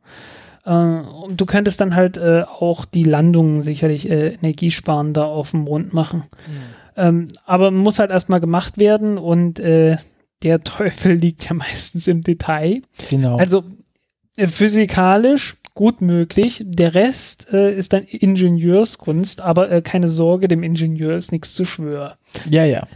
[0.66, 5.62] Äh, und du könntest dann halt äh, auch die Landungen sicherlich äh, energiesparender auf dem
[5.62, 6.24] Mond machen.
[6.96, 9.98] Ähm, aber muss halt erstmal gemacht werden und äh,
[10.42, 12.82] der Teufel liegt ja meistens im Detail.
[13.10, 13.38] Genau.
[13.38, 13.66] Also
[14.38, 16.64] physikalisch gut möglich.
[16.66, 21.66] Der Rest äh, ist dann Ingenieurskunst, aber äh, keine Sorge, dem Ingenieur ist nichts zu
[21.66, 22.14] schwören.
[22.50, 22.88] ja, ja.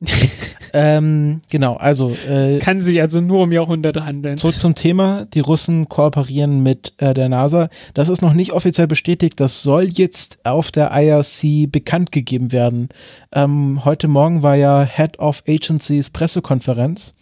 [0.74, 4.36] ähm, genau, also äh, Kann sich also nur um Jahrhunderte handeln.
[4.36, 5.26] Zurück zum Thema.
[5.32, 7.68] Die Russen kooperieren mit äh, der NASA.
[7.94, 9.40] Das ist noch nicht offiziell bestätigt.
[9.40, 12.88] Das soll jetzt auf der IRC bekannt gegeben werden.
[13.32, 17.14] Ähm, heute Morgen war ja Head of Agencies Pressekonferenz.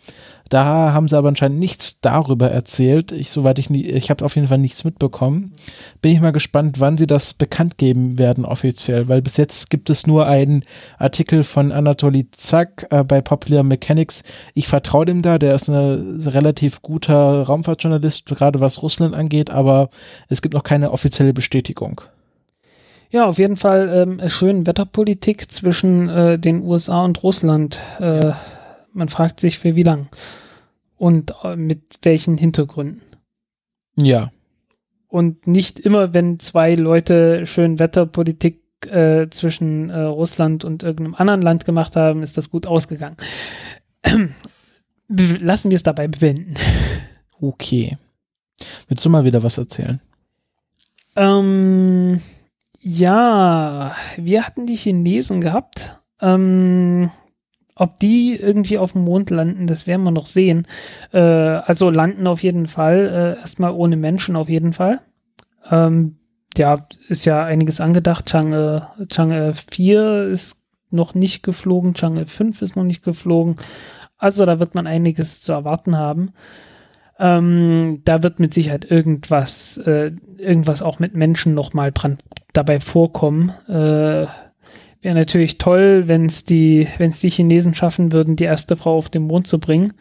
[0.52, 3.10] Da haben sie aber anscheinend nichts darüber erzählt.
[3.10, 5.54] Ich, soweit ich nie, ich habe auf jeden Fall nichts mitbekommen.
[6.02, 9.88] Bin ich mal gespannt, wann sie das bekannt geben werden offiziell, weil bis jetzt gibt
[9.88, 10.62] es nur einen
[10.98, 14.24] Artikel von Anatoly Zack äh, bei Popular Mechanics.
[14.52, 19.88] Ich vertraue dem da, der ist ein relativ guter Raumfahrtjournalist, gerade was Russland angeht, aber
[20.28, 22.02] es gibt noch keine offizielle Bestätigung.
[23.08, 27.80] Ja, auf jeden Fall ähm, schön Wetterpolitik zwischen äh, den USA und Russland.
[28.00, 28.32] Äh,
[28.92, 30.10] Man fragt sich, für wie lang.
[31.02, 33.02] Und äh, mit welchen Hintergründen.
[33.96, 34.30] Ja.
[35.08, 41.42] Und nicht immer, wenn zwei Leute schön Wetterpolitik äh, zwischen äh, Russland und irgendeinem anderen
[41.42, 43.16] Land gemacht haben, ist das gut ausgegangen.
[45.08, 46.54] Lassen wir es dabei bewenden.
[47.40, 47.98] Okay.
[48.86, 50.00] Willst du mal wieder was erzählen?
[51.16, 52.20] Ähm,
[52.78, 56.00] ja, wir hatten die Chinesen gehabt.
[56.20, 57.10] Ähm,
[57.74, 60.66] ob die irgendwie auf dem Mond landen, das werden wir noch sehen.
[61.12, 63.36] Äh, also landen auf jeden Fall.
[63.36, 65.00] Äh, erstmal ohne Menschen auf jeden Fall.
[65.70, 66.16] Ähm,
[66.56, 68.26] ja, ist ja einiges angedacht.
[68.26, 73.54] Chang'e, Chang'e 4 ist noch nicht geflogen, Chang'e 5 ist noch nicht geflogen.
[74.18, 76.32] Also da wird man einiges zu erwarten haben.
[77.18, 82.18] Ähm, da wird mit Sicherheit irgendwas, äh, irgendwas auch mit Menschen nochmal dran
[82.52, 83.50] dabei vorkommen.
[83.68, 84.26] Äh,
[85.02, 88.96] Wäre natürlich toll, wenn es die, wenn es die Chinesen schaffen würden, die erste Frau
[88.96, 89.92] auf den Mond zu bringen.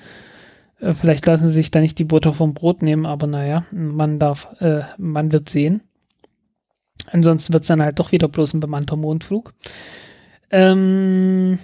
[0.79, 4.19] Äh, vielleicht lassen sie sich da nicht die Butter vom Brot nehmen, aber naja, man
[4.19, 5.81] darf, äh, man wird sehen.
[7.07, 9.51] Ansonsten wird es dann halt doch wieder bloß ein bemannter Mondflug.
[10.51, 11.57] Ähm,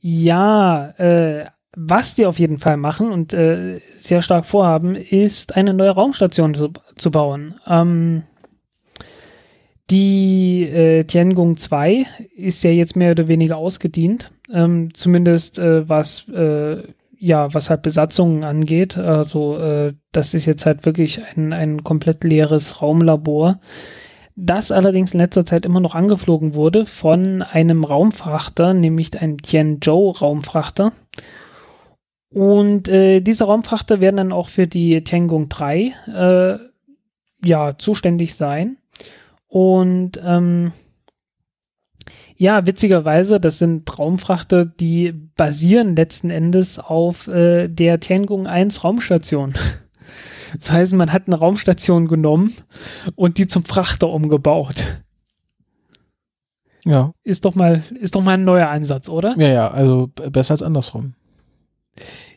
[0.00, 1.44] ja, äh,
[1.76, 6.54] was die auf jeden Fall machen und äh, sehr stark vorhaben, ist eine neue Raumstation
[6.54, 7.54] zu, zu bauen.
[7.66, 8.24] Ähm,
[9.90, 12.06] die äh, Tiangong 2
[12.36, 16.82] ist ja jetzt mehr oder weniger ausgedient, ähm, zumindest äh, was äh,
[17.18, 18.98] ja was halt Besatzungen angeht.
[18.98, 23.60] Also äh, das ist jetzt halt wirklich ein, ein komplett leeres Raumlabor
[24.40, 30.10] das allerdings in letzter Zeit immer noch angeflogen wurde von einem Raumfrachter, nämlich ein Tianzhou
[30.10, 30.92] Raumfrachter.
[32.32, 36.58] Und äh, diese Raumfrachter werden dann auch für die Tiangong 3 äh,
[37.44, 38.76] ja, zuständig sein.
[39.48, 40.72] Und ähm,
[42.36, 49.54] ja, witzigerweise, das sind Raumfrachter, die basieren letzten Endes auf äh, der Tiangong 1 Raumstation.
[50.58, 52.54] Das heißt, man hat eine Raumstation genommen
[53.16, 55.02] und die zum Frachter umgebaut.
[56.86, 57.12] Ja.
[57.22, 59.34] Ist doch mal, ist doch mal ein neuer Ansatz, oder?
[59.36, 61.12] Ja, ja, also besser als andersrum.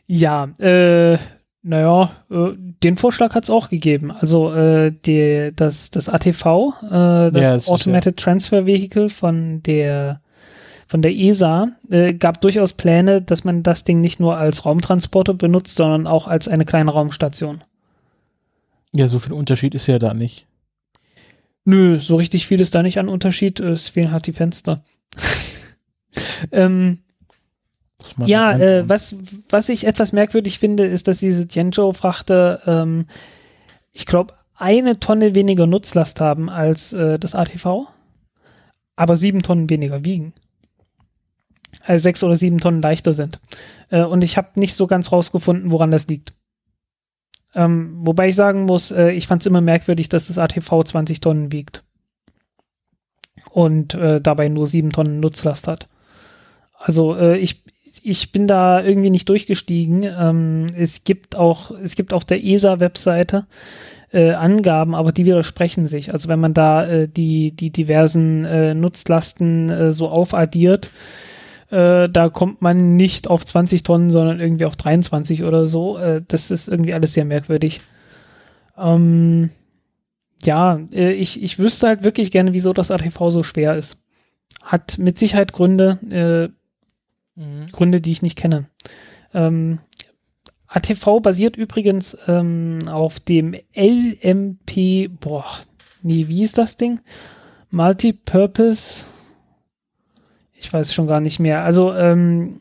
[0.06, 1.16] Ja, äh,
[1.62, 2.50] naja, äh,
[2.82, 4.10] den Vorschlag hat es auch gegeben.
[4.10, 10.20] Also äh, die, das, das ATV, äh, das, Ja, das Automated Transfer Vehicle von der
[10.88, 15.32] von der ESA äh, gab durchaus Pläne, dass man das Ding nicht nur als Raumtransporter
[15.32, 17.64] benutzt, sondern auch als eine kleine Raumstation.
[18.94, 20.46] Ja, so viel Unterschied ist ja da nicht.
[21.64, 23.58] Nö, so richtig viel ist da nicht an Unterschied.
[23.58, 24.84] Es fehlen halt die Fenster.
[26.52, 26.98] ähm,
[28.24, 29.16] ja, äh, was,
[29.48, 33.06] was ich etwas merkwürdig finde, ist, dass diese Tianzhou-Frachter, ähm,
[33.92, 37.86] ich glaube, eine Tonne weniger Nutzlast haben als äh, das ATV,
[38.96, 40.32] aber sieben Tonnen weniger wiegen.
[41.84, 43.40] Also sechs oder sieben Tonnen leichter sind.
[43.90, 46.32] Äh, und ich habe nicht so ganz rausgefunden, woran das liegt.
[47.54, 51.20] Ähm, wobei ich sagen muss, äh, ich fand es immer merkwürdig, dass das ATV 20
[51.20, 51.84] Tonnen wiegt.
[53.50, 55.86] Und äh, dabei nur sieben Tonnen Nutzlast hat.
[56.78, 57.64] Also äh, ich,
[58.02, 60.02] ich bin da irgendwie nicht durchgestiegen.
[60.04, 63.46] Ähm, es gibt auch, es gibt auf der ESA-Webseite
[64.12, 66.12] äh, Angaben, aber die widersprechen sich.
[66.12, 70.90] Also wenn man da äh, die, die diversen äh, Nutzlasten äh, so aufaddiert,
[71.70, 75.98] äh, da kommt man nicht auf 20 Tonnen, sondern irgendwie auf 23 oder so.
[75.98, 77.80] Äh, das ist irgendwie alles sehr merkwürdig.
[78.76, 79.50] Ähm,
[80.42, 84.02] ja, ich, ich wüsste halt wirklich gerne, wieso das ATV so schwer ist.
[84.60, 86.50] Hat mit Sicherheit Gründe,
[87.34, 87.66] Mhm.
[87.72, 88.66] Gründe, die ich nicht kenne.
[89.34, 89.78] Ähm,
[90.66, 95.44] ATV basiert übrigens ähm, auf dem LMP, boah,
[96.02, 97.00] nee, wie ist das Ding?
[97.70, 99.06] Multipurpose,
[100.54, 101.62] ich weiß schon gar nicht mehr.
[101.62, 102.60] Also, ähm,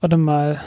[0.00, 0.60] warte mal,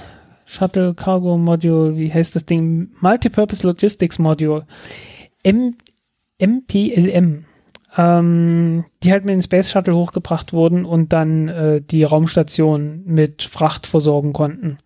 [0.46, 2.92] Shuttle Cargo Module, wie heißt das Ding?
[3.02, 4.66] Multipurpose Logistics Module.
[5.44, 5.76] M
[6.40, 7.46] MPLM
[7.98, 13.44] ähm, die halt mit dem Space Shuttle hochgebracht wurden und dann äh, die Raumstation mit
[13.44, 14.78] Fracht versorgen konnten.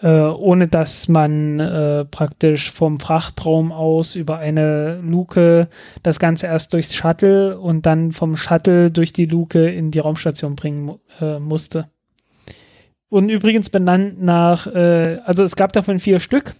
[0.00, 5.68] Äh, ohne dass man äh, praktisch vom Frachtraum aus über eine Luke
[6.02, 10.56] das Ganze erst durchs Shuttle und dann vom Shuttle durch die Luke in die Raumstation
[10.56, 11.84] bringen äh, musste.
[13.10, 16.54] Und übrigens benannt nach, äh, also es gab davon vier Stück.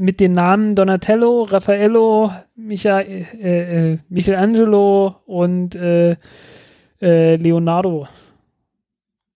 [0.00, 6.16] Mit den Namen Donatello, Raffaello, Micha, äh, äh, Michelangelo und äh,
[7.02, 8.06] äh, Leonardo.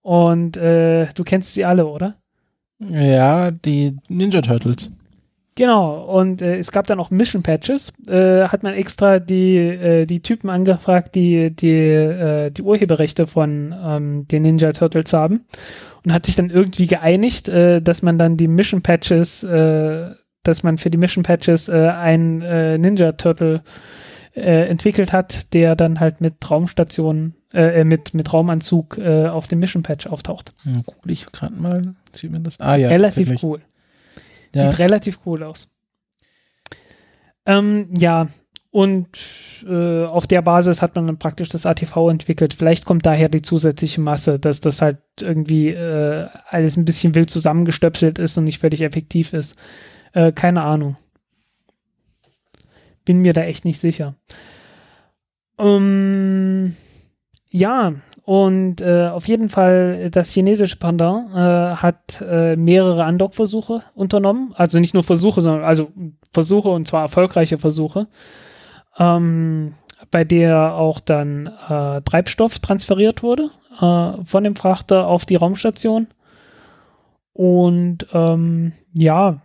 [0.01, 2.11] Und äh, du kennst sie alle, oder?
[2.79, 4.89] Ja, die Ninja Turtles.
[5.55, 7.91] Genau, und äh, es gab dann auch Mission Patches.
[8.07, 14.71] Hat man extra die, die Typen angefragt, die die, die Urheberrechte von ähm, den Ninja
[14.71, 15.41] Turtles haben.
[16.05, 20.11] und hat sich dann irgendwie geeinigt, dass man dann die Mission Patches, äh,
[20.43, 23.61] dass man für die Mission Patches äh, ein äh, Ninja Turtle
[24.35, 29.47] äh, entwickelt hat, der dann halt mit Raumstationen, äh, äh mit, mit Raumanzug äh, auf
[29.47, 30.55] dem Mission Patch auftaucht.
[30.63, 32.59] Hm, Google ich gerade mal, sieht man das?
[32.59, 32.89] Ah ja.
[32.89, 33.61] relativ cool.
[34.53, 34.69] Ja.
[34.69, 35.69] Sieht relativ cool aus.
[37.45, 38.27] Ähm, ja,
[38.73, 39.07] und
[39.67, 42.55] äh, auf der Basis hat man dann praktisch das ATV entwickelt.
[42.55, 47.29] Vielleicht kommt daher die zusätzliche Masse, dass das halt irgendwie äh, alles ein bisschen wild
[47.29, 49.57] zusammengestöpselt ist und nicht völlig effektiv ist.
[50.13, 50.95] Äh, keine Ahnung.
[53.05, 54.15] Bin mir da echt nicht sicher.
[55.59, 56.75] Ähm,
[57.51, 57.93] ja,
[58.25, 64.53] und äh, auf jeden Fall das chinesische Pendant äh, hat äh, mehrere Andockversuche unternommen.
[64.55, 65.91] Also nicht nur Versuche, sondern also
[66.31, 68.07] Versuche und zwar erfolgreiche Versuche,
[68.97, 69.75] ähm,
[70.09, 73.49] bei der auch dann äh, Treibstoff transferiert wurde
[73.81, 76.07] äh, von dem Frachter auf die Raumstation.
[77.33, 79.41] Und ähm, ja,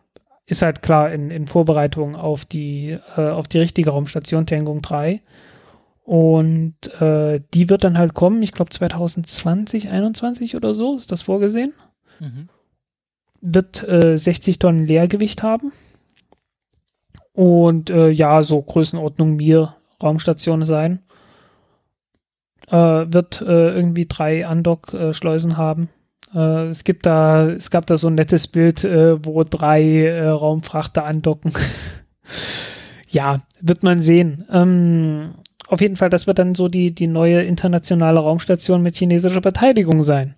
[0.49, 5.21] ist halt klar in, in Vorbereitung auf die, äh, auf die richtige Raumstation Tiangong 3.
[6.05, 11.21] Und äh, die wird dann halt kommen, ich glaube 2020, 21 oder so, ist das
[11.21, 11.75] vorgesehen.
[12.19, 12.49] Mhm.
[13.43, 15.71] Wird äh, 60 Tonnen Leergewicht haben.
[17.35, 21.01] Und äh, ja, so Größenordnung Mir Raumstation sein.
[22.69, 22.73] Äh,
[23.13, 25.91] wird äh, irgendwie drei Andock-Schleusen haben.
[26.35, 30.29] Äh, es gibt da, es gab da so ein nettes Bild, äh, wo drei äh,
[30.29, 31.53] Raumfrachter andocken.
[33.11, 34.45] ja, wird man sehen.
[34.53, 35.31] Ähm,
[35.69, 40.03] auf jeden Fall, das wird dann so die, die neue internationale Raumstation mit chinesischer Beteiligung
[40.03, 40.35] sein.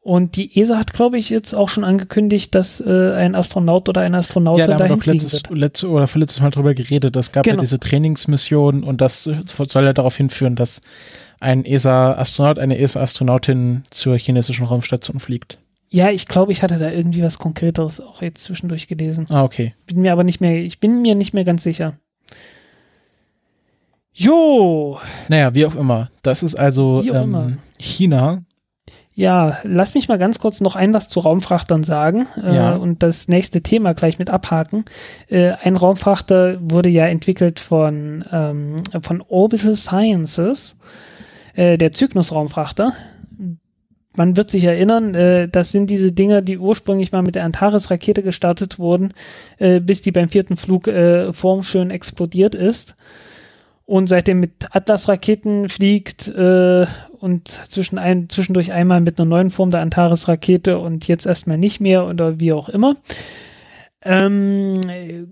[0.00, 4.00] Und die ESA hat, glaube ich, jetzt auch schon angekündigt, dass äh, ein Astronaut oder
[4.00, 5.50] eine Ja, Astronautin da haben wir doch letztes, wird.
[5.56, 7.14] letzte, oder vorletztes Mal drüber geredet.
[7.14, 7.60] Es gab ja Genau.
[7.60, 10.80] diese Trainingsmission und das soll ja darauf hinführen, dass
[11.42, 15.58] ein ESA-Astronaut, eine ESA-Astronautin zur chinesischen Raumstation fliegt.
[15.90, 19.26] Ja, ich glaube, ich hatte da irgendwie was Konkreteres auch jetzt zwischendurch gelesen.
[19.30, 19.74] Ah, okay.
[19.86, 21.92] Bin mir aber nicht mehr, ich bin mir nicht mehr ganz sicher.
[24.14, 24.98] Jo,
[25.28, 26.10] Naja, wie auch immer.
[26.22, 28.42] Das ist also ähm, China.
[29.14, 32.74] ja, lass mich mal ganz kurz noch ein was zu Raumfrachtern sagen äh, Ja.
[32.74, 34.84] und das nächste Thema gleich mit abhaken.
[35.28, 40.78] Äh, ein Raumfrachter wurde ja entwickelt von, ähm, von Orbital Sciences,
[41.54, 42.92] äh, der Cygnus-Raumfrachter.
[44.14, 48.22] Man wird sich erinnern, äh, das sind diese Dinger, die ursprünglich mal mit der Antares-Rakete
[48.22, 49.14] gestartet wurden,
[49.58, 52.94] äh, bis die beim vierten Flug äh, formschön explodiert ist.
[53.84, 56.86] Und seitdem mit Atlas-Raketen fliegt äh,
[57.18, 61.80] und zwischen ein, zwischendurch einmal mit einer neuen Form der Antares-Rakete und jetzt erstmal nicht
[61.80, 62.96] mehr oder wie auch immer.
[64.04, 65.24] Ähm, äh,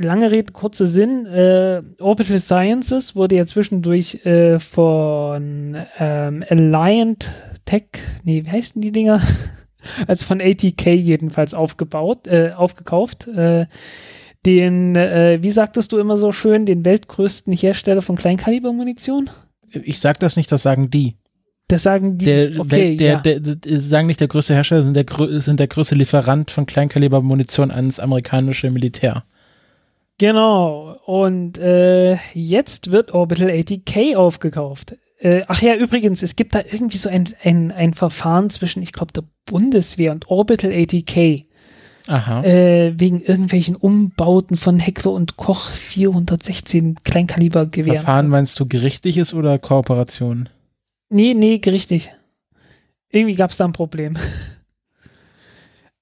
[0.00, 1.26] lange Rede, kurzer Sinn.
[1.26, 7.30] Äh, Orbital Sciences wurde ja zwischendurch äh, von ähm, Alliant
[7.64, 7.84] Tech,
[8.24, 9.20] nee, wie heißen die Dinger?
[10.06, 13.28] also von ATK jedenfalls aufgebaut, äh, aufgekauft.
[13.28, 13.64] Äh,
[14.46, 19.28] den, äh, wie sagtest du immer so schön, den weltgrößten Hersteller von Kleinkalibermunition?
[19.70, 21.16] Ich sag das nicht, das sagen die.
[21.68, 22.24] Das sagen die.
[22.24, 23.38] Der, okay, der, ja.
[23.38, 25.04] der, sagen nicht der größte Hersteller, sind der,
[25.40, 29.24] sind der größte Lieferant von Kleinkalibermunition ans amerikanische Militär.
[30.20, 30.98] Genau.
[31.06, 34.98] Und äh, jetzt wird Orbital ATK aufgekauft.
[35.16, 38.92] Äh, ach ja, übrigens, es gibt da irgendwie so ein, ein, ein Verfahren zwischen, ich
[38.92, 41.46] glaube, der Bundeswehr und Orbital ATK.
[42.06, 42.44] Aha.
[42.44, 48.02] Äh, wegen irgendwelchen Umbauten von Heckler und Koch 416 Kleinkalibergewehren.
[48.02, 50.50] Verfahren meinst du gerichtliches oder Kooperation?
[51.08, 52.10] Nee, nee, gerichtlich.
[53.08, 54.18] Irgendwie gab es da ein Problem.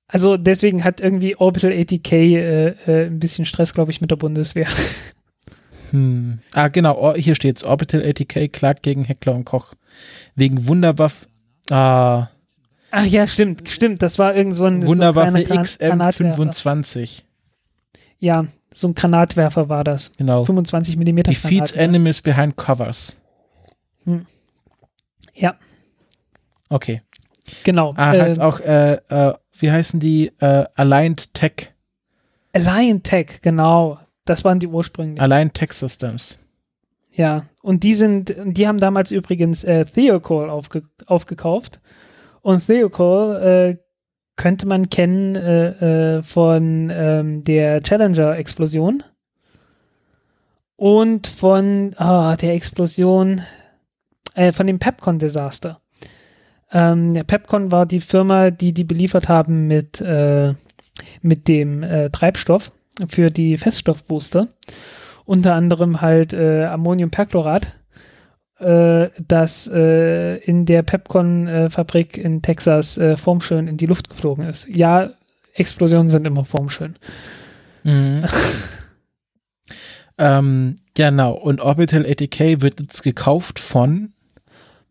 [0.09, 4.17] Also deswegen hat irgendwie Orbital ATK äh, äh, ein bisschen Stress, glaube ich, mit der
[4.17, 4.67] Bundeswehr.
[5.91, 6.41] Hm.
[6.53, 7.65] Ah, genau, hier steht's.
[7.65, 9.73] Orbital ATK klagt gegen Heckler und Koch.
[10.35, 11.27] Wegen Wunderwaff.
[11.71, 12.29] Ah,
[12.91, 14.03] Ach ja, stimmt, stimmt.
[14.03, 16.43] Das war irgend so ein Wunderwaffe so ein kleiner Gran- Granatwerfer.
[16.43, 17.23] XM25.
[18.19, 18.45] Ja,
[18.75, 20.15] so ein Granatwerfer war das.
[20.19, 20.45] Genau.
[20.45, 23.19] 25 mm Defeats enemies behind covers.
[25.35, 25.57] Ja,
[26.69, 27.01] Okay.
[27.65, 27.93] genau.
[27.97, 30.33] Ah, Ähm, heißt auch, äh, äh, wie heißen die?
[30.39, 31.73] Äh, Aligned Tech.
[32.53, 33.99] Alliant Tech, genau.
[34.25, 35.21] Das waren die ursprünglichen.
[35.21, 36.39] Aligned Tech Systems.
[37.13, 41.81] Ja, und die sind, die haben damals übrigens äh, Theocall aufge, aufgekauft.
[42.43, 43.77] Und Theocall äh,
[44.37, 49.03] könnte man kennen äh, äh, von ähm, der Challenger-Explosion
[50.77, 53.43] und von ah, der Explosion,
[54.35, 55.81] äh, von dem Pepcon-Desaster.
[56.73, 60.55] Ähm, Pepcon war die Firma, die die beliefert haben mit, äh,
[61.23, 62.71] mit dem äh, Treibstoff
[63.09, 64.45] für die Feststoffbooster
[65.25, 67.75] unter anderem halt äh, Ammoniumperchlorat.
[68.59, 74.69] äh, dass äh, in der Pepcon-Fabrik in Texas äh, formschön in die Luft geflogen ist.
[74.69, 75.11] Ja,
[75.55, 76.97] Explosionen sind immer formschön.
[77.85, 78.25] Mhm.
[80.19, 84.13] ähm, genau, und Orbital ATK wird jetzt gekauft von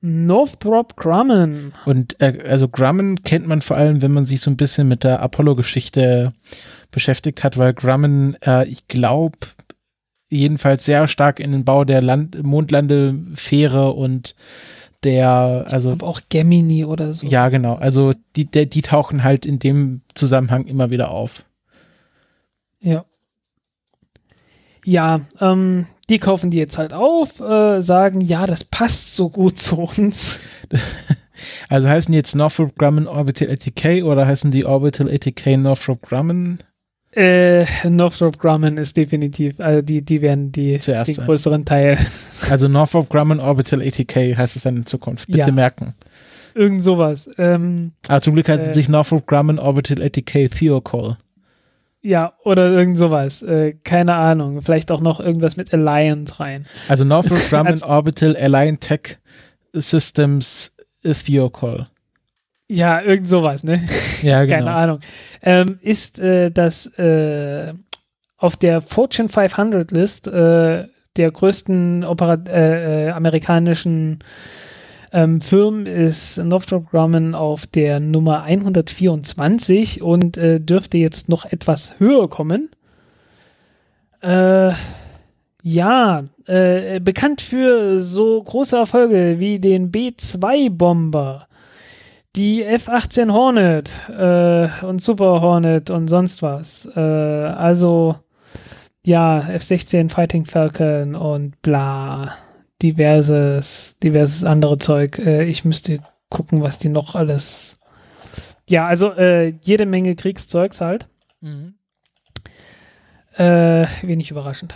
[0.02, 1.74] Northrop Grumman.
[1.86, 5.04] Und äh, also Grumman kennt man vor allem, wenn man sich so ein bisschen mit
[5.04, 6.34] der Apollo-Geschichte
[6.92, 9.38] beschäftigt hat, weil Grumman, äh, ich glaube,
[10.30, 14.36] jedenfalls sehr stark in den Bau der Land Mondlandefähre und
[15.04, 15.96] der, also.
[16.02, 17.28] Auch Gemini oder so.
[17.28, 17.76] Ja, genau.
[17.76, 21.46] Also die, der, die tauchen halt in dem Zusammenhang immer wieder auf.
[22.82, 23.06] Ja.
[24.90, 29.60] Ja, ähm, die kaufen die jetzt halt auf, äh, sagen, ja, das passt so gut
[29.60, 30.40] zu uns.
[31.70, 36.58] Also heißen die jetzt Northrop Grumman Orbital ATK oder heißen die Orbital ATK Northrop Grumman?
[37.16, 42.00] Äh, Northrop Grumman ist definitiv, also die, die werden die, Zuerst den größeren Teil.
[42.50, 45.28] Also Northrop Grumman Orbital ATK heißt es dann in Zukunft.
[45.28, 45.52] Bitte Ja.
[45.52, 45.94] merken.
[46.56, 47.30] Irgend sowas.
[47.38, 48.74] Ähm, Aber zum Glück heißt es Äh.
[48.74, 51.18] sich Northrop Grumman Orbital ATK Theocall.
[52.08, 53.44] Ja, oder irgend sowas.
[53.44, 54.62] Äh, keine Ahnung.
[54.62, 56.66] Vielleicht auch noch irgendwas mit Alliant rein.
[56.88, 59.18] Also Northrop Grumman Orbital Allied Tech
[59.74, 60.74] Systems
[61.04, 61.88] Theocall.
[62.70, 63.86] Ja, irgend sowas, ne?
[64.22, 64.56] Ja, genau.
[64.56, 65.00] Keine Ahnung.
[65.42, 67.74] Ähm, ist äh, das äh,
[68.38, 74.20] auf der Fortune 500 List äh, der größten Opera äh, äh, amerikanischen
[75.14, 82.00] ähm, Firmen ist Northrop Grumman auf der Nummer 124 und äh, dürfte jetzt noch etwas
[82.00, 82.70] höher kommen.
[84.22, 84.72] Äh,
[85.64, 91.48] ja, äh, bekannt für so große Erfolge wie den B-2-Bomber,
[92.36, 96.88] die F-18 Hornet äh, und Super Hornet und sonst was.
[96.96, 98.16] Äh, also,
[99.06, 102.34] ja, F-16 Fighting Falcon und bla,
[102.82, 105.20] diverses, diverses andere Zeug.
[105.20, 106.00] Äh, ich müsste
[106.30, 107.74] gucken, was die noch alles.
[108.70, 111.08] Ja, also äh, jede Menge Kriegszeugs halt.
[111.42, 111.76] Mhm.
[113.38, 114.76] Äh, wenig überraschend.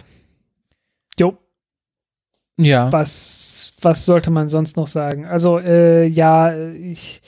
[1.20, 1.38] Jo,
[2.60, 2.92] Ja.
[2.92, 5.26] was, was sollte man sonst noch sagen?
[5.26, 7.22] Also, äh, ja, ich.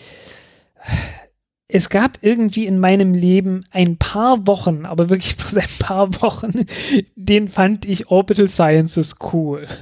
[1.67, 6.51] Es gab irgendwie in meinem Leben ein paar Wochen, aber wirklich bloß ein paar Wochen,
[7.15, 9.67] den fand ich Orbital Sciences cool.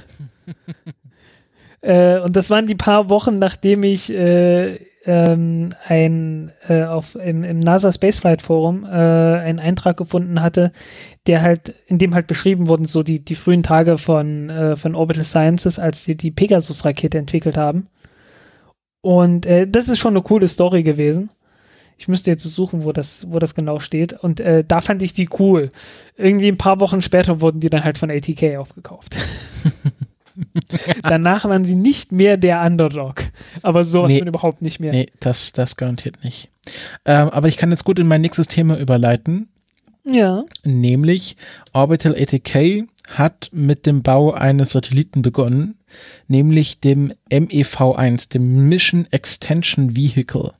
[1.82, 7.42] äh, und das waren die paar Wochen, nachdem ich äh, ähm, ein äh, auf im,
[7.44, 10.72] im NASA Spaceflight Forum äh, einen Eintrag gefunden hatte,
[11.26, 14.94] der halt, in dem halt beschrieben wurden, so die, die frühen Tage von, äh, von
[14.94, 17.88] Orbital Sciences, als die die Pegasus-Rakete entwickelt haben.
[19.00, 21.30] Und äh, das ist schon eine coole Story gewesen.
[21.98, 24.12] Ich müsste jetzt suchen, wo das, wo das genau steht.
[24.12, 25.68] Und äh, da fand ich die cool.
[26.16, 29.16] Irgendwie ein paar Wochen später wurden die dann halt von ATK aufgekauft.
[31.02, 33.22] Danach waren sie nicht mehr der Underdog.
[33.62, 34.20] Aber sowas Nee.
[34.20, 34.92] überhaupt nicht mehr.
[34.92, 36.48] Nee, das, das garantiert nicht.
[37.04, 39.48] Ähm, aber ich kann jetzt gut in mein nächstes Thema überleiten.
[40.04, 40.44] Ja.
[40.64, 41.36] Nämlich
[41.72, 45.76] Orbital ATK hat mit dem Bau eines Satelliten begonnen,
[46.28, 50.52] nämlich dem MEV1, dem Mission Extension Vehicle.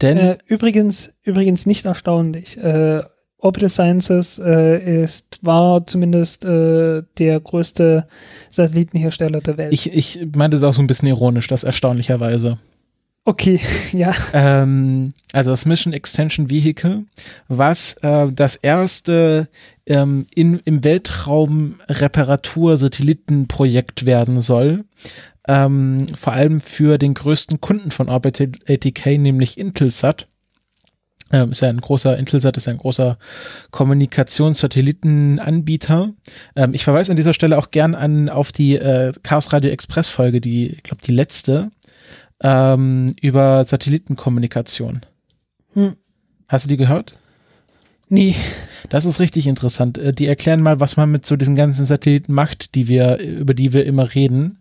[0.00, 2.56] Denn Äh, übrigens, übrigens nicht erstaunlich.
[2.56, 3.02] Äh,
[3.42, 8.06] Orbital Sciences äh, ist, war zumindest äh, der größte
[8.50, 9.72] Satellitenhersteller der Welt.
[9.72, 12.58] ich, ich meinte es auch so ein bisschen ironisch, das erstaunlicherweise.
[13.24, 13.58] okay,
[13.92, 14.12] ja.
[14.32, 17.02] Ähm, also das Mission Extension Vehicle,
[17.48, 19.48] was äh, das erste
[19.86, 24.84] ähm, in, im Weltraum Reparatur-Satellitenprojekt werden soll.
[25.48, 30.28] Ähm, vor allem für den größten Kunden von Orbital ATK, nämlich Intelsat.
[31.32, 33.16] Ähm, ist ja ein großer, Intelsat ist ja ein großer
[33.70, 36.10] Kommunikationssatellitenanbieter.
[36.54, 40.08] Ähm, ich verweise an dieser Stelle auch gern an auf die äh, Chaos Radio Express
[40.08, 41.70] Folge, die, ich glaube, die letzte,
[42.42, 45.00] ähm, über Satellitenkommunikation.
[45.74, 45.96] Hm.
[46.48, 47.16] Hast du die gehört?
[48.10, 48.34] Nee.
[48.90, 49.96] Das ist richtig interessant.
[49.96, 53.54] Äh, Die erklären mal, was man mit so diesen ganzen Satelliten macht, die wir, über
[53.54, 54.58] die wir immer reden.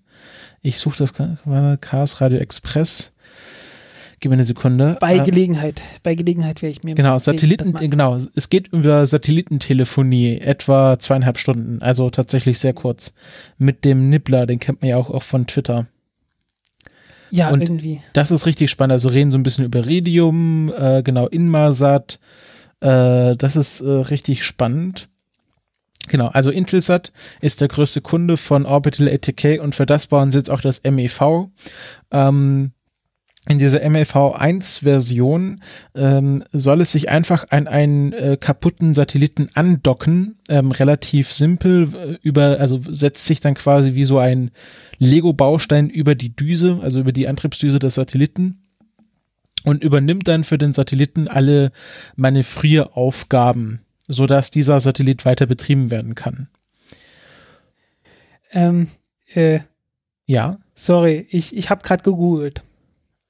[0.61, 1.11] Ich suche das
[1.81, 3.11] Chaos Radio Express.
[4.21, 4.97] Gib mir eine Sekunde.
[5.01, 5.81] Bei Äh, Gelegenheit.
[6.03, 6.93] Bei Gelegenheit werde ich mir.
[6.95, 8.17] Genau, Satelliten, genau.
[8.35, 13.15] Es geht über Satellitentelefonie, etwa zweieinhalb Stunden, also tatsächlich sehr kurz.
[13.57, 15.87] Mit dem Nibbler, den kennt man ja auch, auch von Twitter.
[17.31, 18.01] Ja, und- irgendwie.
[18.13, 18.93] Das ist richtig spannend.
[18.93, 22.19] Also reden so ein bisschen über Iridium, äh, genau, Inmarsat.
[22.79, 25.09] Äh, das ist äh, richtig spannend.
[26.09, 27.11] Genau, also Intelsat
[27.41, 30.83] ist der größte Kunde von Orbital ATK und für das bauen sie jetzt auch das
[30.83, 31.47] MEV.
[32.11, 32.71] Ähm,
[33.47, 35.61] in dieser MEV1-Version
[35.95, 42.17] ähm, soll es sich einfach an einen äh, kaputten Satelliten andocken, ähm, relativ simpel, äh,
[42.21, 44.51] über, also setzt sich dann quasi wie so ein
[44.99, 48.61] Lego-Baustein über die Düse, also über die Antriebsdüse des Satelliten
[49.63, 51.71] und übernimmt dann für den Satelliten alle
[52.15, 56.47] Manövrieraufgaben, sodass dieser Satellit weiter betrieben werden kann.
[58.51, 58.87] Ähm,
[59.33, 59.61] äh,
[60.27, 62.61] Ja, sorry, ich, ich habe gerade gegoogelt.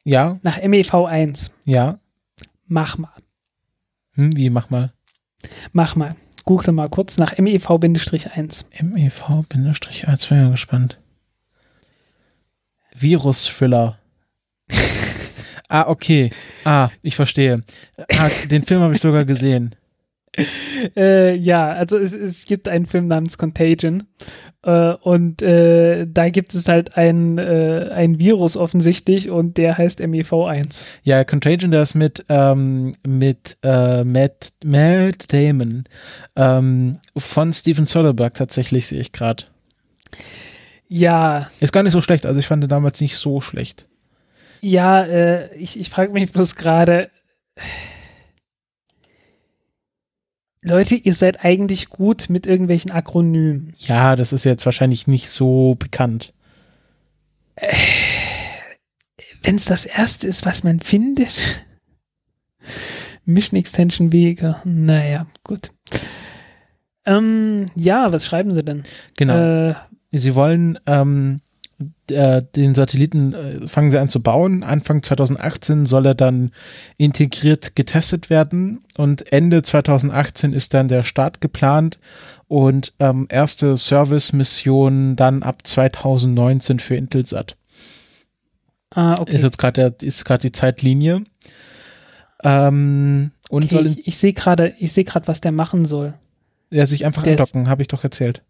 [0.04, 1.52] Ja, Nach MEV1.
[1.66, 2.00] ja.
[2.68, 3.12] Mach mal.
[4.14, 4.94] Hm, wie, mach mal.
[5.74, 6.16] Mach mal.
[6.46, 8.66] Google mal kurz nach E MEV-1.
[8.82, 9.66] MEV-1, bin
[10.38, 11.00] ja gespannt.
[12.96, 13.98] Virus-Thriller.
[15.70, 16.32] ah, okay.
[16.64, 17.64] Ah, ich verstehe.
[18.18, 19.76] Ah, den Film habe ich sogar gesehen.
[20.96, 24.04] Äh, ja, also es, es gibt einen Film namens Contagion
[24.64, 30.00] äh, und äh, da gibt es halt ein, äh, ein Virus offensichtlich und der heißt
[30.00, 30.88] E MEV1.
[31.04, 35.84] Ja, Contagion, der ist mit, ähm, mit äh, Matt, Matt Damon
[36.38, 39.44] ähm, von Steven Soderbergh tatsächlich, sehe ich gerade.
[40.88, 43.88] Ja, Ist gar nicht so schlecht, also ich fand den damals nicht so schlecht.
[44.62, 47.10] ja, äh, ich, ich frage mich bloß gerade,
[50.64, 53.74] Leute, ihr seid eigentlich gut mit irgendwelchen Akronymen.
[53.80, 56.34] Ja, das ist jetzt wahrscheinlich nicht so bekannt.
[59.42, 61.66] Wenn es das erste ist, was man findet.
[63.26, 64.62] Mission Extension Wege.
[64.64, 65.72] Naja, gut.
[67.06, 68.84] Ähm, ja, was schreiben sie denn?
[69.18, 69.70] Genau.
[69.70, 69.76] Äh,
[70.12, 71.42] Sie wollen ähm,
[72.10, 74.64] äh, den Satelliten, äh, fangen sie an zu bauen.
[74.64, 76.52] Anfang 2018 soll er dann
[76.98, 82.00] integriert getestet werden und Ende 2018 ist dann der Start geplant
[82.48, 87.56] und ähm, erste Service-Mission dann ab 2019 für Intelsat.
[88.94, 89.36] ah, okay.
[89.36, 91.24] Ist jetzt gerade ist gerade die Zeitlinie.
[92.44, 96.14] Ähm, und okay soll ich ich sehe gerade, ich sehe gerade, was der machen soll.
[96.70, 98.42] er sich einfach der andocken, habe ich doch erzählt.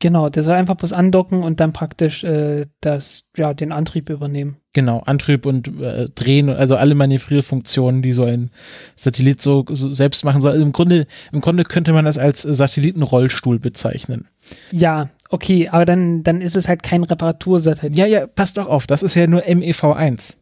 [0.00, 4.58] Genau, der soll einfach bloß andocken und dann praktisch äh, das, ja, den Antrieb übernehmen.
[4.74, 8.50] Genau, Antrieb und äh, Drehen, also alle Manövrierfunktionen, die so ein
[8.96, 10.52] Satellit so, so selbst machen soll.
[10.52, 14.28] Also Im Grunde, im Grunde könnte man das als Satellitenrollstuhl bezeichnen.
[14.72, 17.96] Ja, okay, aber dann, dann ist es halt kein Reparatursatellit.
[17.96, 20.36] Ja, ja, passt doch auf, das ist ja nur MEV1.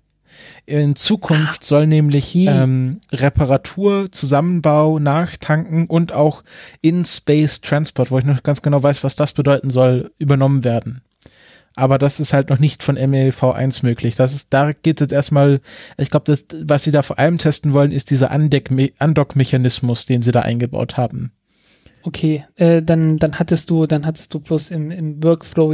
[0.66, 6.44] In Zukunft soll nämlich ähm, Reparatur, Zusammenbau, Nachtanken und auch
[6.80, 11.02] In-Space Transport, wo ich noch ganz genau weiß, was das bedeuten soll, übernommen werden.
[11.74, 14.14] Aber das ist halt noch nicht von MEV1 möglich.
[14.16, 15.60] Das ist, da geht es jetzt erstmal,
[15.96, 20.32] ich glaube, das, was sie da vor allem testen wollen, ist dieser Andock-Mechanismus, den sie
[20.32, 21.32] da eingebaut haben.
[22.04, 25.72] Okay, äh, dann, dann hattest du, dann hattest du bloß im, im Workflow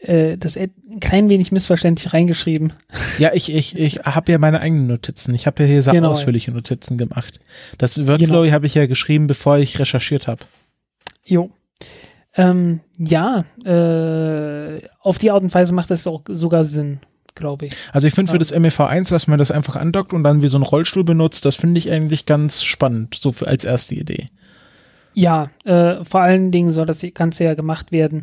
[0.00, 2.72] äh, das ein klein wenig missverständlich reingeschrieben.
[3.18, 5.34] Ja, ich, ich, ich habe ja meine eigenen Notizen.
[5.34, 6.10] Ich habe ja hier sehr Genau.
[6.10, 7.38] ausführliche Notizen gemacht.
[7.78, 10.42] Das Workflow habe ich ja geschrieben, bevor ich recherchiert habe.
[11.24, 11.50] Jo.
[12.34, 17.00] Ähm, ja, äh, auf die Art und Weise macht das auch sogar Sinn,
[17.34, 17.76] glaube ich.
[17.92, 20.56] Also ich finde für das MEV1, dass man das einfach andockt und dann wie so
[20.56, 24.28] einen Rollstuhl benutzt, das finde ich eigentlich ganz spannend, so für, als erste Idee.
[25.12, 28.22] Ja, äh, vor allen Dingen soll das Ganze ja gemacht werden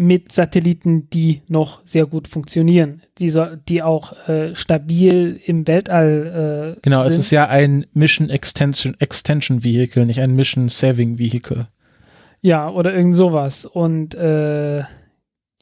[0.00, 6.76] mit Satelliten, die noch sehr gut funktionieren, die, soll, die auch äh, stabil im Weltall
[6.76, 7.10] äh, Genau, sind.
[7.12, 11.66] es ist ja ein Mission Extension, Extension Vehicle, nicht ein Mission Saving Vehicle.
[12.40, 13.64] Ja, oder irgend sowas.
[13.64, 14.78] Und äh,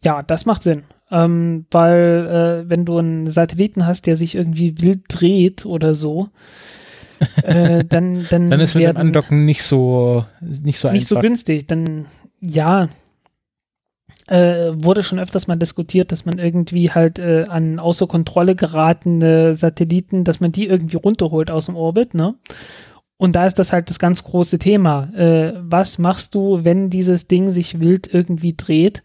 [0.04, 0.82] ja, das macht Sinn.
[1.10, 6.28] Ähm, weil äh, wenn du einen Satelliten hast, der sich irgendwie wild dreht oder so,
[7.42, 11.22] äh, dann, dann, Dann ist mit dem Andocken nicht so, nicht so nicht so einfach.
[11.22, 11.66] günstig.
[11.66, 12.04] Dann,
[12.42, 12.90] ja,
[14.28, 19.54] äh, wurde schon öfters mal diskutiert, dass man irgendwie halt äh, an außer Kontrolle geratene
[19.54, 22.34] Satelliten, dass man die irgendwie runterholt aus dem Orbit, ne?
[23.18, 25.08] Und da ist das halt das ganz große Thema.
[25.14, 29.02] Äh, was machst du, wenn dieses Ding sich wild irgendwie dreht?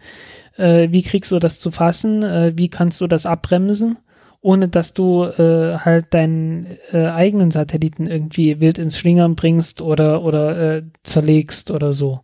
[0.57, 2.21] Äh, wie kriegst du das zu fassen?
[2.23, 3.99] Äh, wie kannst du das abbremsen?
[4.41, 10.23] Ohne dass du äh, halt deinen äh, eigenen Satelliten irgendwie wild ins Schlingern bringst oder,
[10.23, 12.21] oder äh, zerlegst oder so.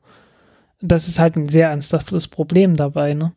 [0.81, 3.33] Das ist halt ein sehr ernsthaftes Problem dabei, ne?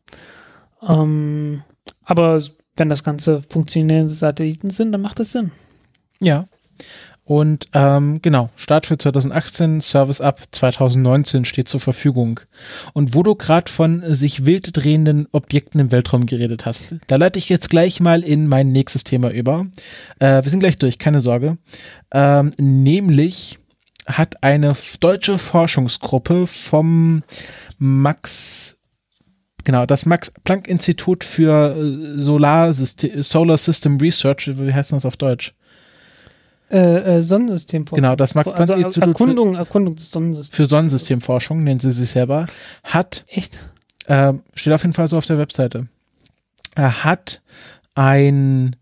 [0.86, 1.62] Ähm,
[2.04, 2.40] aber
[2.76, 5.50] wenn das Ganze funktionierende Satelliten sind, dann macht das Sinn.
[6.20, 6.46] Ja.
[7.24, 12.40] Und ähm, genau, Start für 2018, Service ab 2019 steht zur Verfügung.
[12.92, 17.38] Und wo du gerade von sich wild drehenden Objekten im Weltraum geredet hast, da leite
[17.38, 19.68] ich jetzt gleich mal in mein nächstes Thema über.
[20.18, 21.58] Äh, wir sind gleich durch, keine Sorge.
[22.10, 23.60] Ähm, nämlich
[24.06, 27.22] hat eine deutsche Forschungsgruppe vom
[27.78, 28.76] Max
[29.64, 35.54] Genau, das Max-Planck-Institut für äh, Solarsystem, Solar System Research, wie heißt das auf Deutsch?
[36.70, 38.02] Äh, äh, Sonnensystemforschung.
[38.02, 40.56] Genau, das Max-Planck-Institut also Erkundung, Erkundung des Sonnensystems.
[40.56, 42.46] für Sonnensystemforschung, nennen sie sich selber,
[42.84, 43.58] hat, Echt?
[44.06, 45.88] äh, steht auf jeden Fall so auf der Webseite,
[46.76, 47.42] er hat
[47.94, 48.76] ein,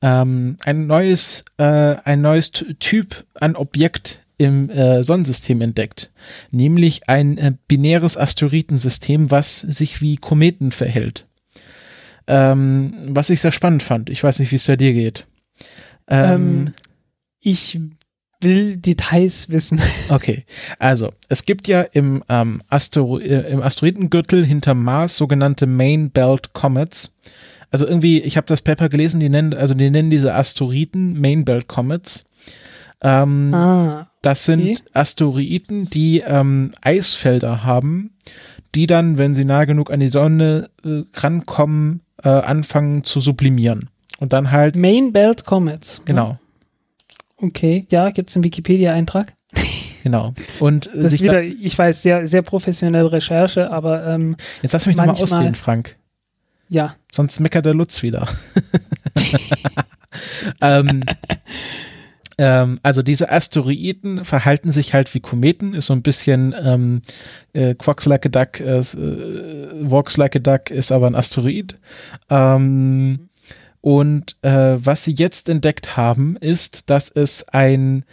[0.00, 6.12] ähm, ein neues, äh, ein neues Typ an Objekt im äh, Sonnensystem entdeckt,
[6.50, 11.26] nämlich ein äh, binäres Asteroidensystem, was sich wie Kometen verhält.
[12.26, 14.10] Ähm, was ich sehr spannend fand.
[14.10, 15.26] Ich weiß nicht, wie es bei dir geht.
[16.08, 16.74] Ähm, Ähm,
[17.40, 17.78] ich
[18.40, 19.80] will Details wissen.
[20.08, 20.44] Okay,
[20.78, 26.52] also es gibt ja im, ähm, Astero äh, im Asteroidengürtel hinterm Mars sogenannte Main Belt
[26.52, 27.16] Comets.
[27.70, 31.44] Also irgendwie, ich habe das Paper gelesen, die nennen, also die nennen diese Asteroiden Main
[31.44, 32.26] Belt Comets.
[33.04, 34.76] Ähm, ah, das sind okay.
[34.94, 38.14] Asteroiden, die ähm, Eisfelder haben,
[38.74, 43.90] die dann, wenn sie nah genug an die Sonne äh, rankommen, äh, anfangen zu sublimieren.
[44.18, 46.02] Und dann halt, Main Belt Comets.
[46.04, 46.38] genau,
[47.36, 49.34] Okay, ja, gibt es einen Wikipedia-Eintrag?
[50.02, 50.32] genau.
[50.60, 54.86] Und äh, Das ist wieder, ich weiß, sehr, sehr professionelle Recherche, aber ähm, jetzt lass
[54.86, 55.96] mich nochmal ausreden, Frank.
[56.68, 56.94] ja.
[57.12, 58.28] Sonst meckert der Lutz wieder.
[60.60, 61.02] ähm,
[62.38, 67.02] ähm, also diese Asteroiden verhalten sich halt wie Kometen, ist so ein bisschen ähm,
[67.52, 71.78] äh, Quacks like a duck, äh, äh, walks like a duck, ist aber ein Asteroid.
[72.30, 73.28] Ähm,
[73.80, 78.04] und äh, was sie jetzt entdeckt haben, ist, dass es ein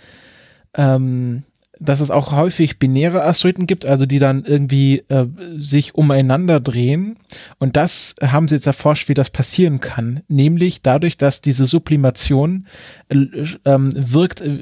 [0.75, 1.43] ähm,
[1.81, 5.25] dass es auch häufig binäre Asteroiden gibt, also die dann irgendwie äh,
[5.57, 7.15] sich umeinander drehen.
[7.57, 10.21] Und das haben sie jetzt erforscht, wie das passieren kann.
[10.27, 12.67] Nämlich dadurch, dass diese Sublimation
[13.09, 13.25] äh,
[13.65, 14.59] ähm, wirkt, äh,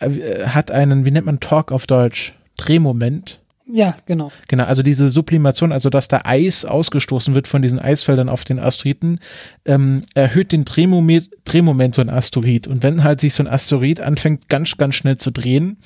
[0.00, 2.34] äh, hat einen, wie nennt man Torque auf Deutsch?
[2.56, 3.40] Drehmoment.
[3.66, 4.30] Ja, genau.
[4.48, 8.58] Genau, also diese Sublimation, also dass da Eis ausgestoßen wird von diesen Eisfeldern auf den
[8.58, 9.20] Asteroiden,
[9.64, 12.66] ähm, erhöht den Drehmoment, Drehmoment so ein Asteroid.
[12.66, 15.78] Und wenn halt sich so ein Asteroid anfängt, ganz, ganz schnell zu drehen,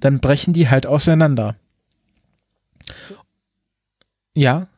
[0.00, 1.56] dann brechen die halt auseinander.
[4.34, 4.68] Ja,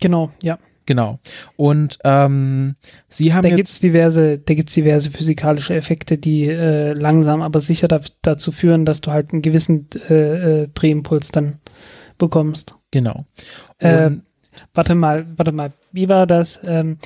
[0.00, 0.58] Genau, ja.
[0.88, 1.20] Genau.
[1.56, 2.74] Und ähm,
[3.08, 7.60] sie haben Da jetzt, gibt's diverse, da gibt's diverse physikalische Effekte, die äh, langsam, aber
[7.60, 11.58] sicher da, dazu führen, dass du halt einen gewissen äh, äh, Drehimpuls dann
[12.16, 12.74] bekommst.
[12.90, 13.26] genau.
[13.78, 14.22] Äh, Und,
[14.74, 16.58] Warte mal, warte mal, wie war das?
[16.64, 16.98] Ähm,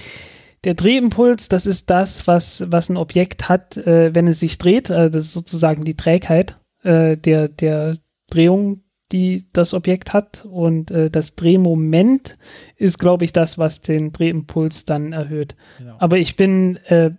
[0.65, 4.89] der Drehimpuls, das ist das, was, was ein Objekt hat, äh, wenn es sich dreht.
[4.89, 6.55] Äh, das ist sozusagen die Trägheit
[6.85, 7.97] der, der
[8.29, 8.82] Drehung,
[9.13, 10.45] die das Objekt hat.
[10.45, 12.35] Und äh, das Drehmoment
[12.77, 15.55] ist, glaube ich, das, was den Drehimpuls dann erhöht.
[15.79, 15.97] genau.
[15.99, 17.11] Aber ich bin, äh,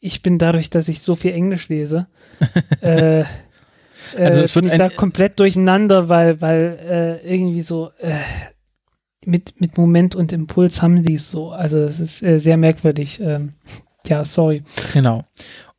[0.00, 2.04] ich bin dadurch, dass ich so viel Englisch lese,
[2.80, 3.24] äh,
[4.16, 6.78] Also äh, es wird bin ich da komplett durcheinander, weil, weil
[7.24, 8.14] äh, irgendwie so äh,
[9.24, 11.50] mit, mit Moment und Impuls haben die es so.
[11.50, 13.20] Also es ist sehr merkwürdig.
[13.20, 13.52] Ähm,
[14.06, 14.62] ja, sorry.
[14.92, 15.24] Genau.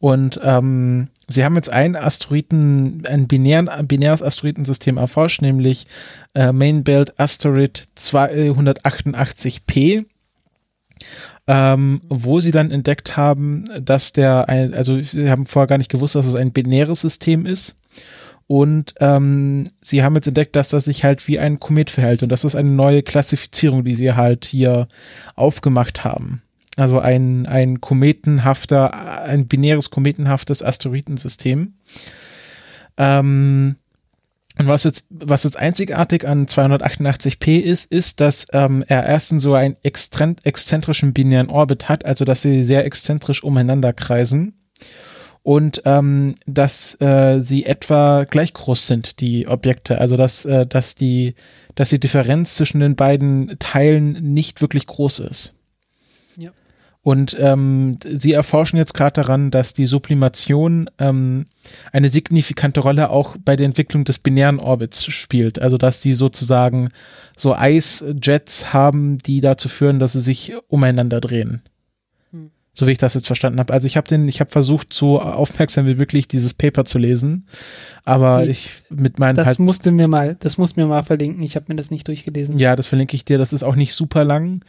[0.04, 5.88] Und ähm, sie haben jetzt einen Asteroiden, ein, binären, binäres Asteroidensystem erforscht, nämlich
[6.34, 10.04] äh, Main Belt Asteroid 288p,
[11.48, 15.92] ähm, wo sie dann entdeckt haben, dass der, ein, also sie haben vorher gar nicht
[15.92, 17.80] gewusst, dass es ein binäres System ist.
[18.46, 22.24] Und ähm, sie haben jetzt entdeckt, dass das sich halt wie ein Komet verhält.
[22.24, 24.90] Und das ist eine neue Klassifizierung, die sie halt hier
[25.36, 26.42] aufgemacht haben.
[26.76, 31.76] Also ein, ein kometenhafter, ein binäres kometenhaftes Asteroidensystem.
[32.98, 33.76] Ähm,
[34.58, 39.56] und was jetzt, was jetzt einzigartig an 288p ist, ist, dass ähm, er erstens so
[39.56, 44.54] einen exzentrischen binären Orbit hat, also dass sie sehr exzentrisch umeinander kreisen
[45.42, 49.98] und ähm, dass äh, sie etwa gleich groß sind, die Objekte.
[50.00, 51.34] Also dass, äh, dass die,
[51.76, 55.56] dass die Differenz zwischen den beiden Teilen nicht wirklich groß ist.
[56.38, 56.52] Ja.
[57.04, 61.44] Und ähm, sie erforschen jetzt gerade daran, dass die Sublimation ähm,
[61.92, 65.62] eine signifikante Rolle auch bei der Entwicklung des binären Orbits spielt.
[65.62, 66.90] Also dass die sozusagen
[67.36, 71.62] so Eisjets haben, die dazu führen, dass sie sich umeinander drehen.
[72.32, 72.52] Hm.
[72.74, 73.74] So wie ich das jetzt verstanden habe.
[73.74, 77.48] Also ich habe den, ich habe versucht, so aufmerksam wie möglich dieses Paper zu lesen,
[78.06, 78.52] aber Nee.
[78.52, 81.44] ich mit meinen Das halt, musste mir mal, das musst mir mal verlinken.
[81.44, 82.60] Ich habe mir das nicht durchgelesen.
[82.60, 83.38] ja, das verlinke ich dir.
[83.38, 84.62] Das ist auch nicht super lang.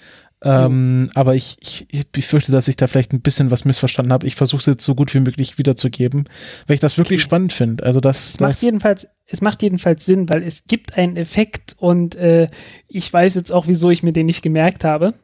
[0.43, 4.27] Ähm, aber ich, ich, ich befürchte, dass ich da vielleicht ein bisschen was missverstanden habe.
[4.27, 6.29] Ich versuche es jetzt so gut wie möglich wiederzugeben,
[6.67, 7.85] weil ich das wirklich spannend finde.
[7.85, 11.75] Also das, Es macht das jedenfalls, es macht jedenfalls Sinn, weil es gibt einen Effekt
[11.79, 12.49] und äh,
[12.89, 15.15] ich weiß jetzt auch, wieso ich mir den nicht gemerkt habe.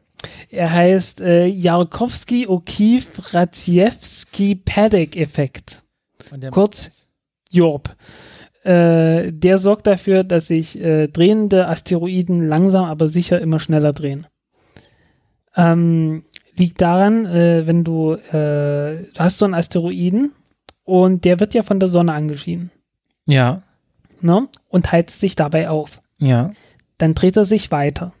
[0.49, 5.83] Er heißt äh, Jarkowski O'Keefe Radziewski Paddock Effekt.
[6.51, 7.07] Kurz-
[7.51, 7.95] Jorp.
[8.63, 14.27] Äh, der sorgt dafür, dass sich äh, drehende Asteroiden langsam aber sicher immer schneller drehen.
[15.55, 16.23] Ähm,
[16.55, 20.31] liegt daran, äh, wenn du, äh, du hast so einen Asteroiden
[20.83, 22.71] und der wird ja von der Sonne angeschienen.
[23.25, 23.63] Ja.
[24.21, 24.47] Ne?
[24.67, 25.99] Und heizt sich dabei auf.
[26.17, 26.51] Ja.
[26.97, 28.13] Dann dreht er sich weiter.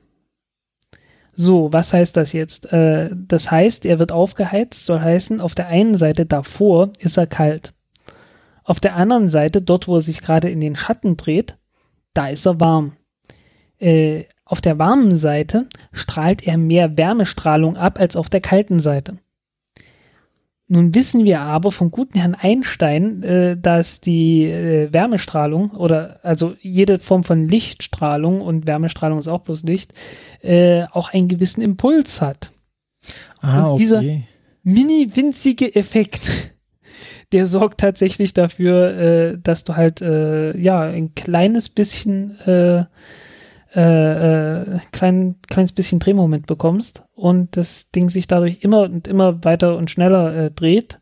[1.35, 2.71] So, was heißt das jetzt?
[2.73, 7.27] Äh, das heißt, er wird aufgeheizt, soll heißen, auf der einen Seite davor ist er
[7.27, 7.73] kalt.
[8.63, 11.57] Auf der anderen Seite, dort wo er sich gerade in den Schatten dreht,
[12.13, 12.93] da ist er warm.
[13.79, 19.17] Äh, auf der warmen Seite strahlt er mehr Wärmestrahlung ab als auf der kalten Seite.
[20.67, 26.53] Nun wissen wir aber vom guten Herrn Einstein, äh, dass die äh, Wärmestrahlung oder also
[26.61, 29.93] jede Form von Lichtstrahlung und Wärmestrahlung ist auch bloß Licht,
[30.41, 32.51] äh, auch einen gewissen Impuls hat.
[33.41, 33.79] Ah, Und okay.
[33.79, 34.03] dieser-
[34.63, 36.53] Mini winzige Effekt,
[37.31, 42.37] der sorgt tatsächlich dafür, äh, dass du halt äh, ja ein kleines bisschen
[43.73, 49.43] äh, äh, klein, kleines bisschen Drehmoment bekommst und das Ding sich dadurch immer und immer
[49.45, 50.99] weiter und schneller äh, dreht,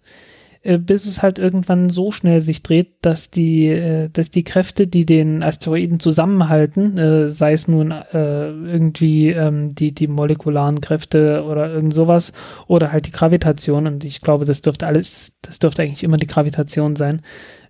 [0.61, 4.85] äh, bis es halt irgendwann so schnell sich dreht, dass die, äh, dass die Kräfte,
[4.85, 11.45] die den Asteroiden zusammenhalten, äh, sei es nun äh, irgendwie ähm, die, die molekularen Kräfte
[11.45, 12.33] oder irgend sowas
[12.67, 16.27] oder halt die Gravitation und ich glaube, das dürfte alles, das dürfte eigentlich immer die
[16.27, 17.21] Gravitation sein,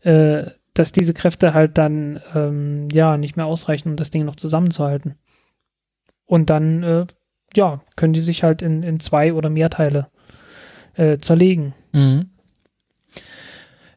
[0.01, 0.47] äh,
[0.79, 5.15] dass diese Kräfte halt dann ähm, ja nicht mehr ausreichen, um das Ding noch zusammenzuhalten.
[6.25, 7.05] Und dann äh,
[7.55, 10.07] ja können die sich halt in, in zwei oder mehr Teile
[10.95, 11.73] äh, zerlegen.
[11.91, 12.29] Mhm.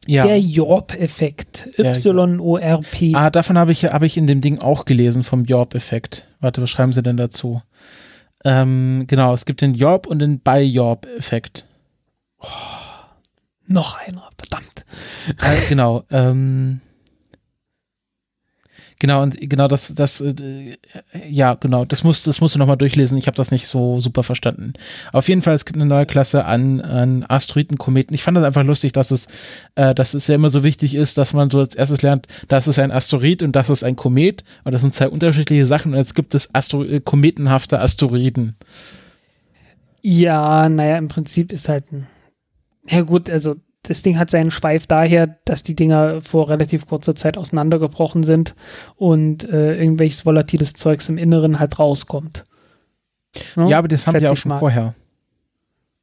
[0.05, 0.27] Ja.
[0.27, 1.69] Der Jorp-Effekt.
[1.79, 3.13] Y-O-R-P.
[3.15, 6.27] Ah, davon habe ich, habe ich in dem Ding auch gelesen, vom Jorp-Effekt.
[6.41, 7.61] Warte, was schreiben Sie denn dazu?
[8.43, 11.65] Ähm, genau, es gibt den Jorp und den Bei-Jorp-Effekt.
[13.65, 14.72] Noch einer, verdammt.
[15.27, 16.81] Äh, genau, ähm,
[18.99, 20.77] genau, und genau das, das, äh,
[21.29, 23.17] ja, genau, das musst, das musst du nochmal durchlesen.
[23.17, 24.73] Ich habe das nicht so super verstanden.
[25.11, 28.13] Auf jeden Fall, es gibt eine neue Klasse an, an Asteroiden, Kometen.
[28.13, 29.27] Ich fand das einfach lustig, dass es,
[29.75, 32.67] äh, dass es ja immer so wichtig ist, dass man so als erstes lernt, das
[32.67, 34.43] ist ein Asteroid und das ist ein Komet.
[34.63, 35.91] Und das sind zwei unterschiedliche Sachen.
[35.93, 38.55] Und jetzt gibt es Astro äh, kometenhafte Asteroiden.
[40.01, 42.07] Ja, naja, im Prinzip ist halt ein.
[42.89, 47.15] Ja, gut, also das Ding hat seinen Schweif daher, dass die Dinger vor relativ kurzer
[47.15, 48.55] Zeit auseinandergebrochen sind
[48.95, 52.45] und äh, irgendwelches volatiles Zeugs im Inneren halt rauskommt.
[53.55, 53.69] Ne?
[53.69, 54.59] Ja, aber das haben die auch schon mal.
[54.59, 54.95] vorher.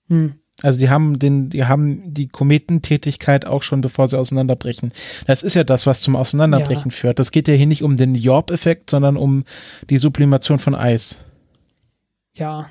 [0.08, 0.34] Hm.
[0.62, 4.92] Also die haben den, die haben die Kometentätigkeit auch schon, bevor sie auseinanderbrechen.
[5.26, 7.18] Das ist ja das, was zum Auseinanderbrechen führt.
[7.18, 9.44] Das geht ja hier nicht um den Jorp-Effekt, sondern um
[9.88, 11.24] die Sublimation von Eis.
[12.34, 12.68] Ja.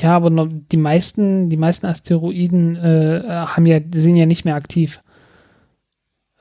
[0.00, 5.00] Ja, aber die meisten, die meisten Asteroiden äh, haben ja, sind ja nicht mehr aktiv.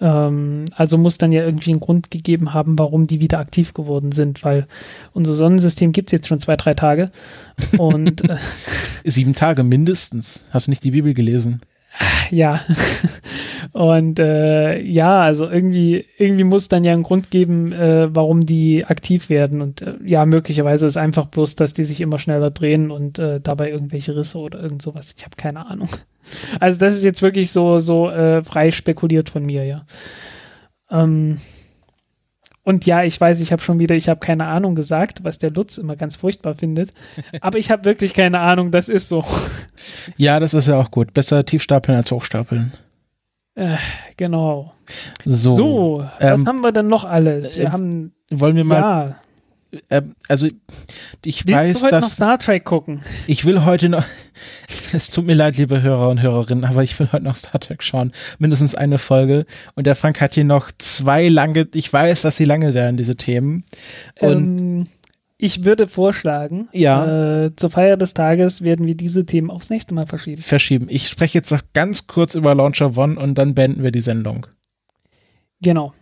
[0.02, 4.12] Ähm, also muss dann ja irgendwie einen Grund gegeben haben, warum die wieder aktiv geworden
[4.12, 4.68] sind, weil
[5.14, 7.10] unser Sonnensystem gibt es jetzt schon zwei, drei Tage.
[7.78, 8.38] Und äh,
[9.06, 10.46] Sieben Tage mindestens.
[10.52, 11.62] Hast du nicht die Bibel gelesen?
[12.32, 12.60] ja.
[13.74, 18.86] Und äh, ja, also irgendwie, irgendwie muss dann ja einen Grund geben, äh, warum die
[18.86, 19.64] aktiv werden.
[19.64, 23.42] Und äh, ja, möglicherweise ist einfach bloß, dass die sich immer schneller drehen und äh,
[23.42, 25.16] dabei irgendwelche Risse oder irgend sowas.
[25.18, 25.90] Ich habe keine Ahnung.
[26.62, 29.86] Also das ist jetzt wirklich so, so äh, frei spekuliert von mir, ja.
[30.90, 31.38] Ähm,
[32.64, 35.52] und ja, ich weiß, ich habe schon wieder, ich habe keine Ahnung gesagt, was der
[35.52, 36.94] Lutz immer ganz furchtbar findet.
[37.42, 39.26] Aber ich habe wirklich keine Ahnung, das ist so.
[40.16, 41.14] Ja, das ist ja auch gut.
[41.14, 42.72] Besser tiefstapeln als hochstapeln.
[43.56, 43.78] Äh,
[44.18, 44.74] genau.
[45.26, 45.54] So.
[45.54, 47.58] So, was ähm, haben wir denn noch alles?
[47.58, 49.16] Wir äh, haben, Wollen wir mal, ja,
[49.90, 50.48] ähm, also
[51.26, 53.02] ich willst weiß, du heute noch dass Star Trek gucken?
[53.28, 54.04] ich will heute noch,
[54.94, 57.84] es tut mir leid, liebe Hörer und Hörerinnen, aber ich will heute noch Star Trek
[57.84, 58.12] schauen.
[58.40, 59.46] Mindestens eine Folge.
[59.76, 63.16] Und der Frank hat hier noch zwei lange, ich weiß, dass sie lange werden, diese
[63.16, 63.64] Themen.
[64.20, 64.88] Und ähm,
[65.44, 67.46] ich würde vorschlagen, Ja.
[67.46, 70.42] äh, zur Feier des Tages werden wir diese Themen aufs nächste Mal verschieben.
[70.42, 70.88] verschieben.
[70.90, 74.48] Ich spreche jetzt noch ganz kurz über Launcher One und dann beenden wir die Sendung.
[75.62, 75.94] Genau.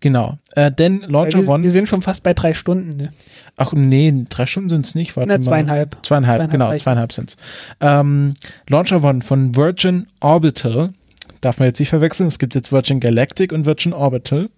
[0.00, 0.38] Genau.
[0.52, 2.96] Äh, denn Launcher wir, wir One, sind schon fast bei drei Stunden.
[2.96, 3.10] Ne?
[3.56, 5.16] ach nee, drei Stunden sind es nicht.
[5.16, 5.98] Warte Na, zweieinhalb.
[6.02, 7.36] Zweieinhalb, Zweieinhalb genau, zweieinhalb sind's.
[7.80, 8.32] Ähm,
[8.68, 10.92] Launcher One von Virgin Orbital.
[11.40, 12.28] Darf man jetzt nicht verwechseln.
[12.28, 14.48] Es gibt jetzt Virgin Galactic und Virgin Orbital.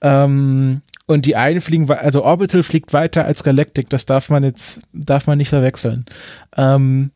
[0.00, 3.88] Ähm, und die einen fliegen, also Orbital fliegt weiter als Galactic.
[3.90, 6.06] Das darf man jetzt, darf man nicht verwechseln.
[6.56, 7.10] Ähm,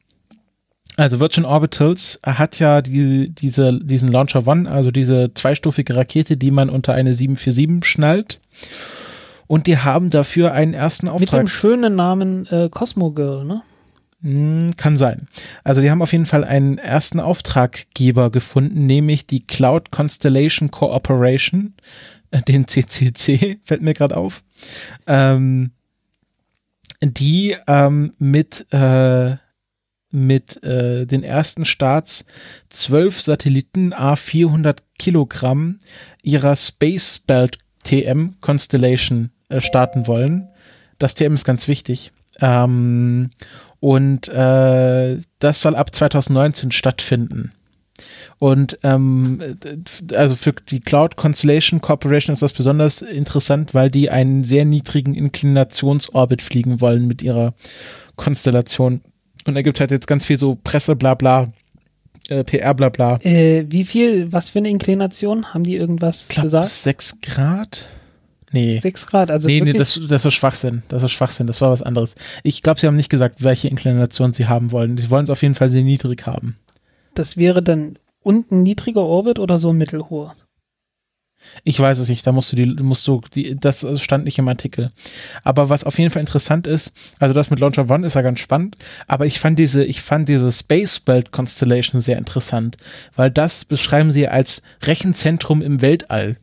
[0.97, 6.50] also Virgin Orbitals hat ja die, diese, diesen Launcher One, also diese zweistufige Rakete, die
[6.50, 8.41] man unter eine 747 schnallt.
[9.47, 11.41] Und die haben dafür einen ersten Mit Auftrag.
[11.41, 13.62] dem schönen Namen äh, Cosmo Girl, ne?
[14.23, 15.28] Hm, Kann sein.
[15.62, 21.75] Also die haben auf jeden Fall einen ersten Auftraggeber gefunden, nämlich die Cloud Constellation Cooperation,
[22.31, 24.43] äh, den CCC, fällt mir gerade auf.
[25.07, 25.73] Ähm,
[27.03, 29.36] die ähm, mit, äh,
[30.11, 32.25] mit äh, den ersten Starts
[32.70, 35.78] zwölf Satelliten A400 Kilogramm
[36.23, 40.49] ihrer Space Belt TM Constellation äh, starten wollen.
[40.99, 42.12] Das TM ist ganz wichtig.
[42.41, 43.31] Ähm,
[43.80, 47.52] und äh, das soll ab 2019 stattfinden.
[48.38, 49.40] Und ähm,
[50.14, 55.14] also für die Cloud Constellation Corporation ist das besonders interessant, weil die einen sehr niedrigen
[55.14, 57.55] Inklinationsorbit fliegen wollen mit ihrer
[58.16, 59.00] Konstellation.
[59.46, 61.52] Und da gibt es halt jetzt ganz viel so Presse, bla bla,
[62.28, 63.18] äh, PR, bla bla.
[63.22, 65.55] Äh, wie viel, was für eine Inklination?
[65.55, 66.68] Haben die irgendwas Glaub, gesagt?
[66.68, 67.86] Sechs Grad?
[68.52, 68.78] Nee.
[68.78, 70.83] 6 Grad, also nee, nee, das, das ist Schwachsinn.
[70.89, 71.47] Das ist Schwachsinn.
[71.47, 72.15] Das war was anderes.
[72.42, 74.97] Ich glaube, sie haben nicht gesagt, welche Inklination sie haben wollen.
[74.99, 76.57] Sie wollen es auf jeden Fall sehr niedrig haben.
[77.15, 80.34] das wäre dann unten niedriger Orbit oder so mittelhoher?
[81.65, 84.49] Ich weiß es nicht, da musst du die, musst du, die, das stand nicht im
[84.49, 84.91] Artikel.
[85.44, 88.41] Aber was auf jeden Fall interessant ist, also das mit Launcher One ist ja ganz
[88.41, 88.76] spannend,
[89.07, 92.76] aber ich fand diese, ich fand diese Space Belt Constellation sehr interessant,
[93.15, 96.36] weil das beschreiben sie als Rechenzentrum im Weltall.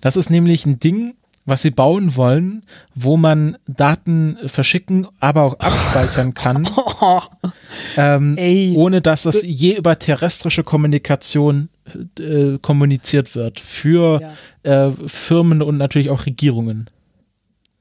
[0.00, 1.14] Das ist nämlich ein Ding,
[1.44, 2.64] was sie bauen wollen,
[2.94, 6.68] wo man Daten verschicken, aber auch abspeichern kann,
[7.96, 8.36] ähm,
[8.74, 11.68] ohne dass das je über terrestrische Kommunikation
[12.18, 14.20] äh, kommuniziert wird für
[14.64, 14.88] Ja.
[14.88, 16.90] äh, Firmen und natürlich auch Regierungen.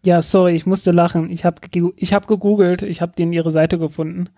[0.06, 1.32] Ja, sorry, ich musste lachen.
[1.32, 1.60] Ich habe
[1.96, 4.30] ich hab gegoogelt, ich habe den ihre Seite gefunden.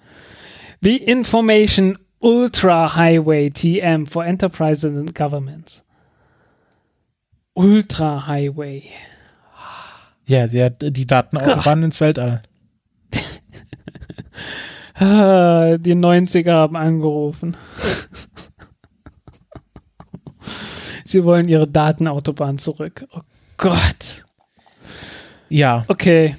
[0.81, 5.83] The Information Ultra Highway TM for Enterprises and Governments.
[7.57, 8.83] Ultra Highway.
[10.27, 12.41] Ja, der, die Datenautobahn ins Weltall.
[14.99, 17.55] Ah, Die 90er haben angerufen.
[21.03, 23.05] Sie wollen ihre Datenautobahn zurück.
[23.13, 23.19] Oh
[23.57, 24.25] Gott.
[25.49, 26.35] Ja, Okay.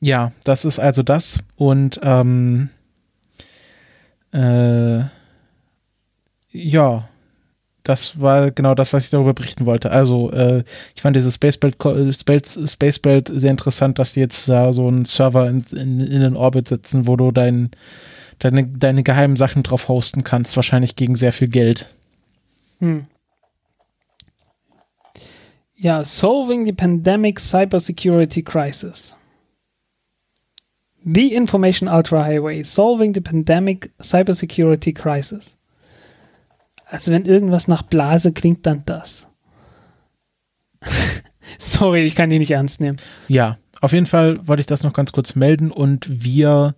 [0.00, 1.38] ja, das ist also das.
[1.56, 2.68] Und ähm,
[4.32, 4.98] äh,
[6.52, 7.08] ja,
[7.88, 9.90] das war genau das, was ich darüber berichten wollte.
[9.90, 11.76] Also, äh, ich fand diese Spacebelt,
[12.14, 16.36] Space, Spacebelt sehr interessant, dass die jetzt da so einen Server in, in, in den
[16.36, 17.70] Orbit setzen, wo du dein,
[18.40, 21.86] deine, deine geheimen Sachen drauf hosten kannst, wahrscheinlich gegen sehr viel Geld.
[22.80, 23.04] Hm.
[25.76, 29.16] Ja, Solving the Pandemic Cybersecurity Crisis.
[31.04, 35.56] The Information Ultra Highway, Solving the Pandemic Cybersecurity Crisis.
[36.88, 39.28] Also wenn irgendwas nach Blase klingt, dann das.
[41.58, 42.98] Sorry, ich kann die nicht ernst nehmen.
[43.28, 46.74] Ja, auf jeden Fall wollte ich das noch ganz kurz melden und wir,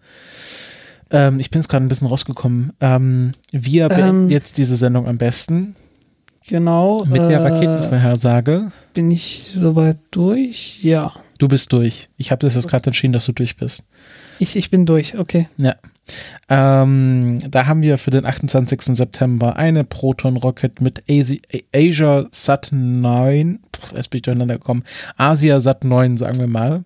[1.11, 4.31] ähm, ich bin jetzt gerade ein bisschen rausgekommen, ähm, wir beenden Ähm.
[4.31, 5.77] jetzt diese Sendung am besten
[6.47, 7.05] Genau.
[7.05, 8.73] mit der äh, Raketenvorhersage.
[8.95, 10.83] Bin ich soweit durch?
[10.83, 11.13] Ja.
[11.39, 12.09] Du bist durch.
[12.17, 13.85] Ich habe das jetzt gerade entschieden, dass du durch bist.
[14.39, 15.49] Ich, ich bin durch, okay.
[15.59, 15.77] Ja.
[16.49, 18.97] Ähm, da haben wir für den 28.
[18.97, 21.41] September eine Proton Rocket mit Asi
[21.75, 23.61] Asia Sat 9.
[23.73, 24.85] Puh, Jetzt bin ich durcheinander gekommen.
[25.17, 26.85] Asia Sat 9, sagen wir mal.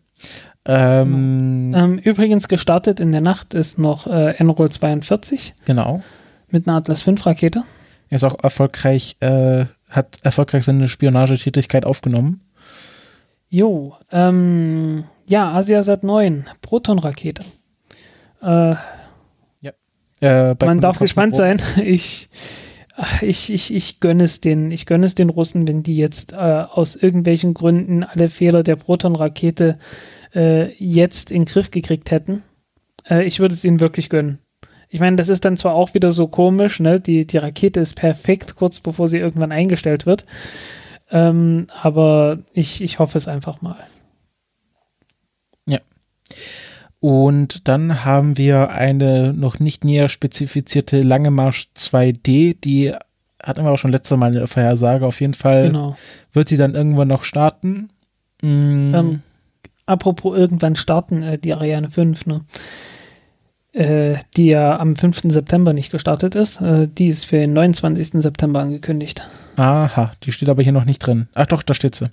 [0.65, 6.02] Ähm, Ähm, übrigens gestartet in der Nacht ist noch äh, Enroll 42 Genau.
[6.51, 7.62] mit einer Atlas 5 Rakete.
[8.10, 12.42] Er ist auch erfolgreich, äh, hat erfolgreich seine Spionagetätigkeit aufgenommen.
[13.49, 17.42] Jo, ähm, ja, Asiasat 9, Proton-Rakete.
[18.42, 18.75] Äh,
[20.23, 21.60] Äh, man darf gespannt sein.
[21.83, 22.28] Ich,
[23.23, 26.36] ich, ich, ich gönne es den, ich gönne es den Russen, wenn die jetzt äh,
[26.36, 29.75] aus irgendwelchen Gründen alle Fehler der Proton-Rakete
[30.34, 32.42] äh, jetzt in den Griff gekriegt hätten.
[33.09, 34.39] Äh, ich würde es ihnen wirklich gönnen.
[34.89, 37.01] Ich meine, das ist dann zwar auch wieder so komisch, ne?
[37.01, 40.26] Die, die Rakete ist perfekt, kurz bevor sie irgendwann eingestellt wird.
[41.10, 43.78] Ähm, aber ich, ich hoffe es einfach mal.
[47.02, 52.92] Und dann haben wir eine noch nicht näher spezifizierte Lange Marsch 2D, die
[53.42, 55.05] hatten wir auch schon letztes Mal in der Vorhersage.
[55.05, 55.97] Auf jeden Fall Genau.
[56.32, 57.90] wird sie dann irgendwann noch starten.
[58.40, 59.22] Mm, Ähm,
[59.84, 62.42] apropos irgendwann starten, äh, die Ariane 5, ne?
[63.72, 65.22] Äh, die ja am 5.
[65.32, 66.60] September nicht gestartet ist.
[66.60, 68.22] Äh, die ist für den 29.
[68.22, 69.24] September angekündigt.
[69.56, 71.26] aha, die steht aber hier noch nicht drin.
[71.34, 72.08] Ach doch, da steht sie.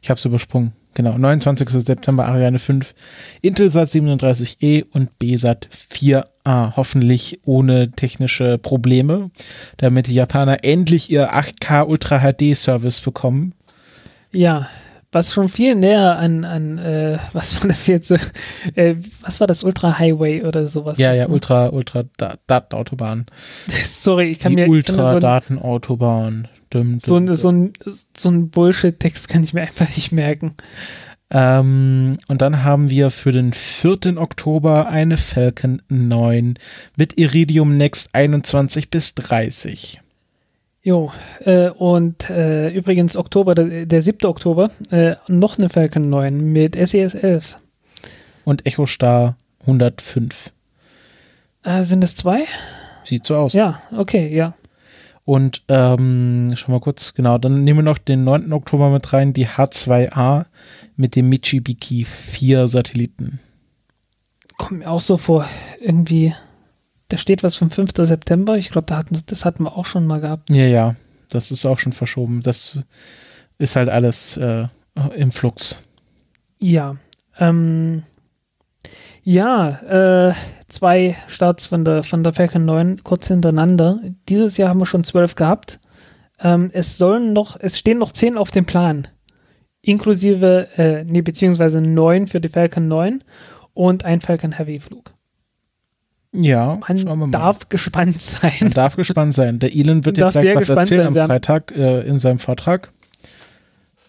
[0.00, 0.72] Ich habe es übersprungen.
[0.94, 1.68] Genau, 29.
[1.84, 2.94] September Ariane 5,
[3.42, 6.76] Intelsat 37E und BSat 4A.
[6.76, 9.30] Hoffentlich ohne technische Probleme,
[9.76, 13.54] damit die Japaner endlich ihr 8K Ultra HD Service bekommen.
[14.32, 14.68] Ja,
[15.12, 18.14] was schon viel näher an, an äh, was war das jetzt?
[18.74, 20.98] Äh, was war das Ultra Highway oder sowas?
[20.98, 21.28] Ja, ja?
[21.28, 23.26] Ultra, Ultra Da- Datenautobahn.
[23.84, 26.48] Sorry, ich kann die mir Ultra so, ein, Datenautobahn.
[26.72, 27.72] So, ein, so ein,
[28.16, 30.54] so ein Bullshit-Text kann ich mir einfach nicht merken.
[31.32, 34.16] Ähm, und dann haben wir für den 4.
[34.16, 36.54] Oktober eine Falcon 9
[36.96, 40.00] mit Iridium Next 21 bis 30.
[40.82, 44.26] Jo, äh, und äh, übrigens Oktober, der, der 7.
[44.26, 47.56] Oktober, äh, noch eine Falcon 9 mit SES 11.
[48.44, 50.52] Und Echo Star 105.
[51.62, 52.46] Äh, sind es zwei?
[53.04, 53.52] Sieht so aus.
[53.52, 54.54] Ja, okay, ja.
[55.26, 58.52] Und ähm, schon mal kurz, genau, dann nehmen wir noch den 9.
[58.52, 60.46] Oktober mit rein, die H2A
[60.96, 63.38] mit dem Michibiki 4 Satelliten.
[64.56, 65.46] Kommt mir auch so vor,
[65.78, 66.34] irgendwie,
[67.10, 67.90] da steht was vom 5.
[67.96, 68.56] September.
[68.56, 70.48] Ich glaube, da hatten, das hatten wir auch schon mal gehabt.
[70.48, 70.94] Ja, ja,
[71.28, 72.40] das ist auch schon verschoben.
[72.42, 72.78] Das
[73.58, 74.66] ist halt alles äh,
[75.16, 75.82] im Flux.
[76.58, 76.96] Ja,
[77.38, 78.04] ähm,
[79.22, 80.34] ja, äh,
[80.68, 84.00] zwei Starts von der, von der Falcon 9 kurz hintereinander.
[84.28, 85.80] Dieses Jahr haben wir schon zwölf gehabt.
[86.38, 89.08] Ähm, es sollen noch, es stehen noch zehn auf dem Plan.
[89.82, 93.24] Inklusive, äh, nee, beziehungsweise neun für die Falcon 9
[93.74, 95.12] und ein Falcon Heavy Flug.
[96.32, 98.52] Ja, man darf gespannt sein.
[98.60, 99.58] Man darf gespannt sein.
[99.58, 101.22] Der Elon wird jetzt gleich was erzählen sein.
[101.24, 102.92] am Freitag äh, in seinem Vortrag.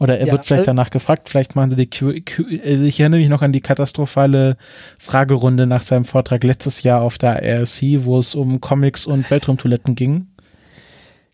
[0.02, 2.86] Oder er ja, wird vielleicht äh, danach gefragt, vielleicht machen sie die Q, Q also
[2.86, 4.58] ich erinnere mich noch an die katastrophale
[4.98, 9.94] Fragerunde nach seinem Vortrag letztes Jahr auf der RSC, wo es um Comics und Weltraumtoiletten
[9.94, 10.26] ging.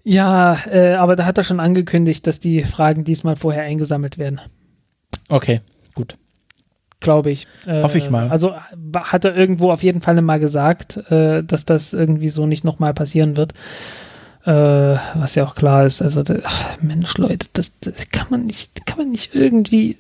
[0.04, 4.42] Ja, äh, aber da hat er schon angekündigt, dass die Fragen diesmal vorher eingesammelt werden.
[5.30, 5.62] Okay,
[5.96, 6.18] gut.
[7.00, 7.48] Glaube ich.
[7.66, 8.30] Äh, Hoffe ich mal.
[8.30, 8.56] Also
[8.96, 12.94] hat er irgendwo auf jeden Fall mal gesagt, äh, dass das irgendwie so nicht nochmal
[12.94, 13.54] passieren wird.
[14.46, 16.02] Äh, was ja auch klar ist.
[16.02, 19.98] Also, ach, Mensch, Leute, das, das, kann man nicht, kann man nicht irgendwie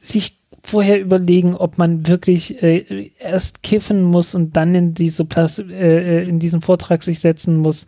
[0.00, 5.58] sich vorher überlegen, ob man wirklich äh, erst kiffen muss und dann in diese Plas
[5.58, 7.86] äh, in diesen Vortrag sich setzen muss.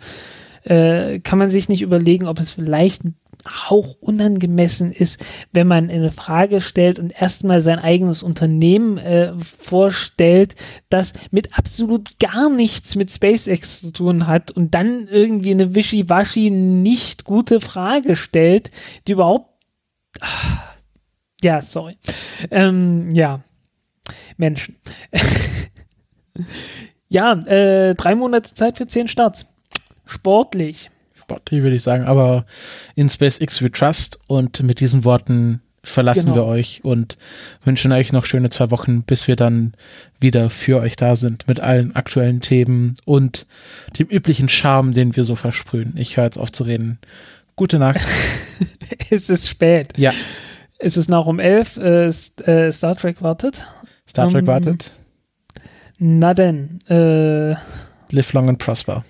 [0.65, 3.15] Äh, kann man sich nicht überlegen, ob es vielleicht ein
[3.47, 10.55] Hauch unangemessen ist, wenn man eine Frage stellt und erstmal sein eigenes Unternehmen äh, vorstellt,
[10.89, 16.51] das mit absolut gar nichts mit SpaceX zu tun hat und dann irgendwie eine wischiwaschi
[16.51, 18.70] nicht gute Frage stellt,
[19.07, 19.49] die überhaupt.
[21.43, 21.97] Ja, sorry.
[22.51, 23.43] Ähm, ja,
[24.36, 24.77] Menschen.
[27.09, 29.47] ja, äh, drei Monate Zeit für zehn Starts.
[30.05, 30.91] Sportlich.
[31.31, 32.44] Sporty, würde ich sagen, aber
[32.97, 36.34] in SpaceX we trust und mit diesen Worten verlassen genau.
[36.34, 37.17] wir euch und
[37.65, 39.75] wünschen euch noch schöne zwei Wochen, bis wir dann
[40.18, 43.47] wieder für euch da sind mit allen aktuellen Themen und
[43.99, 45.94] dem üblichen Charme, den wir so versprühen.
[45.97, 46.99] Ich höre jetzt auf zu reden.
[47.55, 48.00] Gute Nacht.
[49.10, 49.97] es ist spät.
[49.97, 50.12] Ja.
[50.78, 51.76] Es ist nach um elf.
[51.76, 53.65] Äh, äh, Star Trek wartet.
[54.09, 54.92] Star Trek um, wartet.
[55.99, 56.81] Na denn.
[56.89, 57.55] Äh,
[58.10, 59.05] Live long and prosper.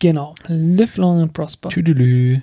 [0.00, 0.34] Genau.
[0.48, 1.70] Live long and prosper.
[1.70, 2.42] Tüdelü.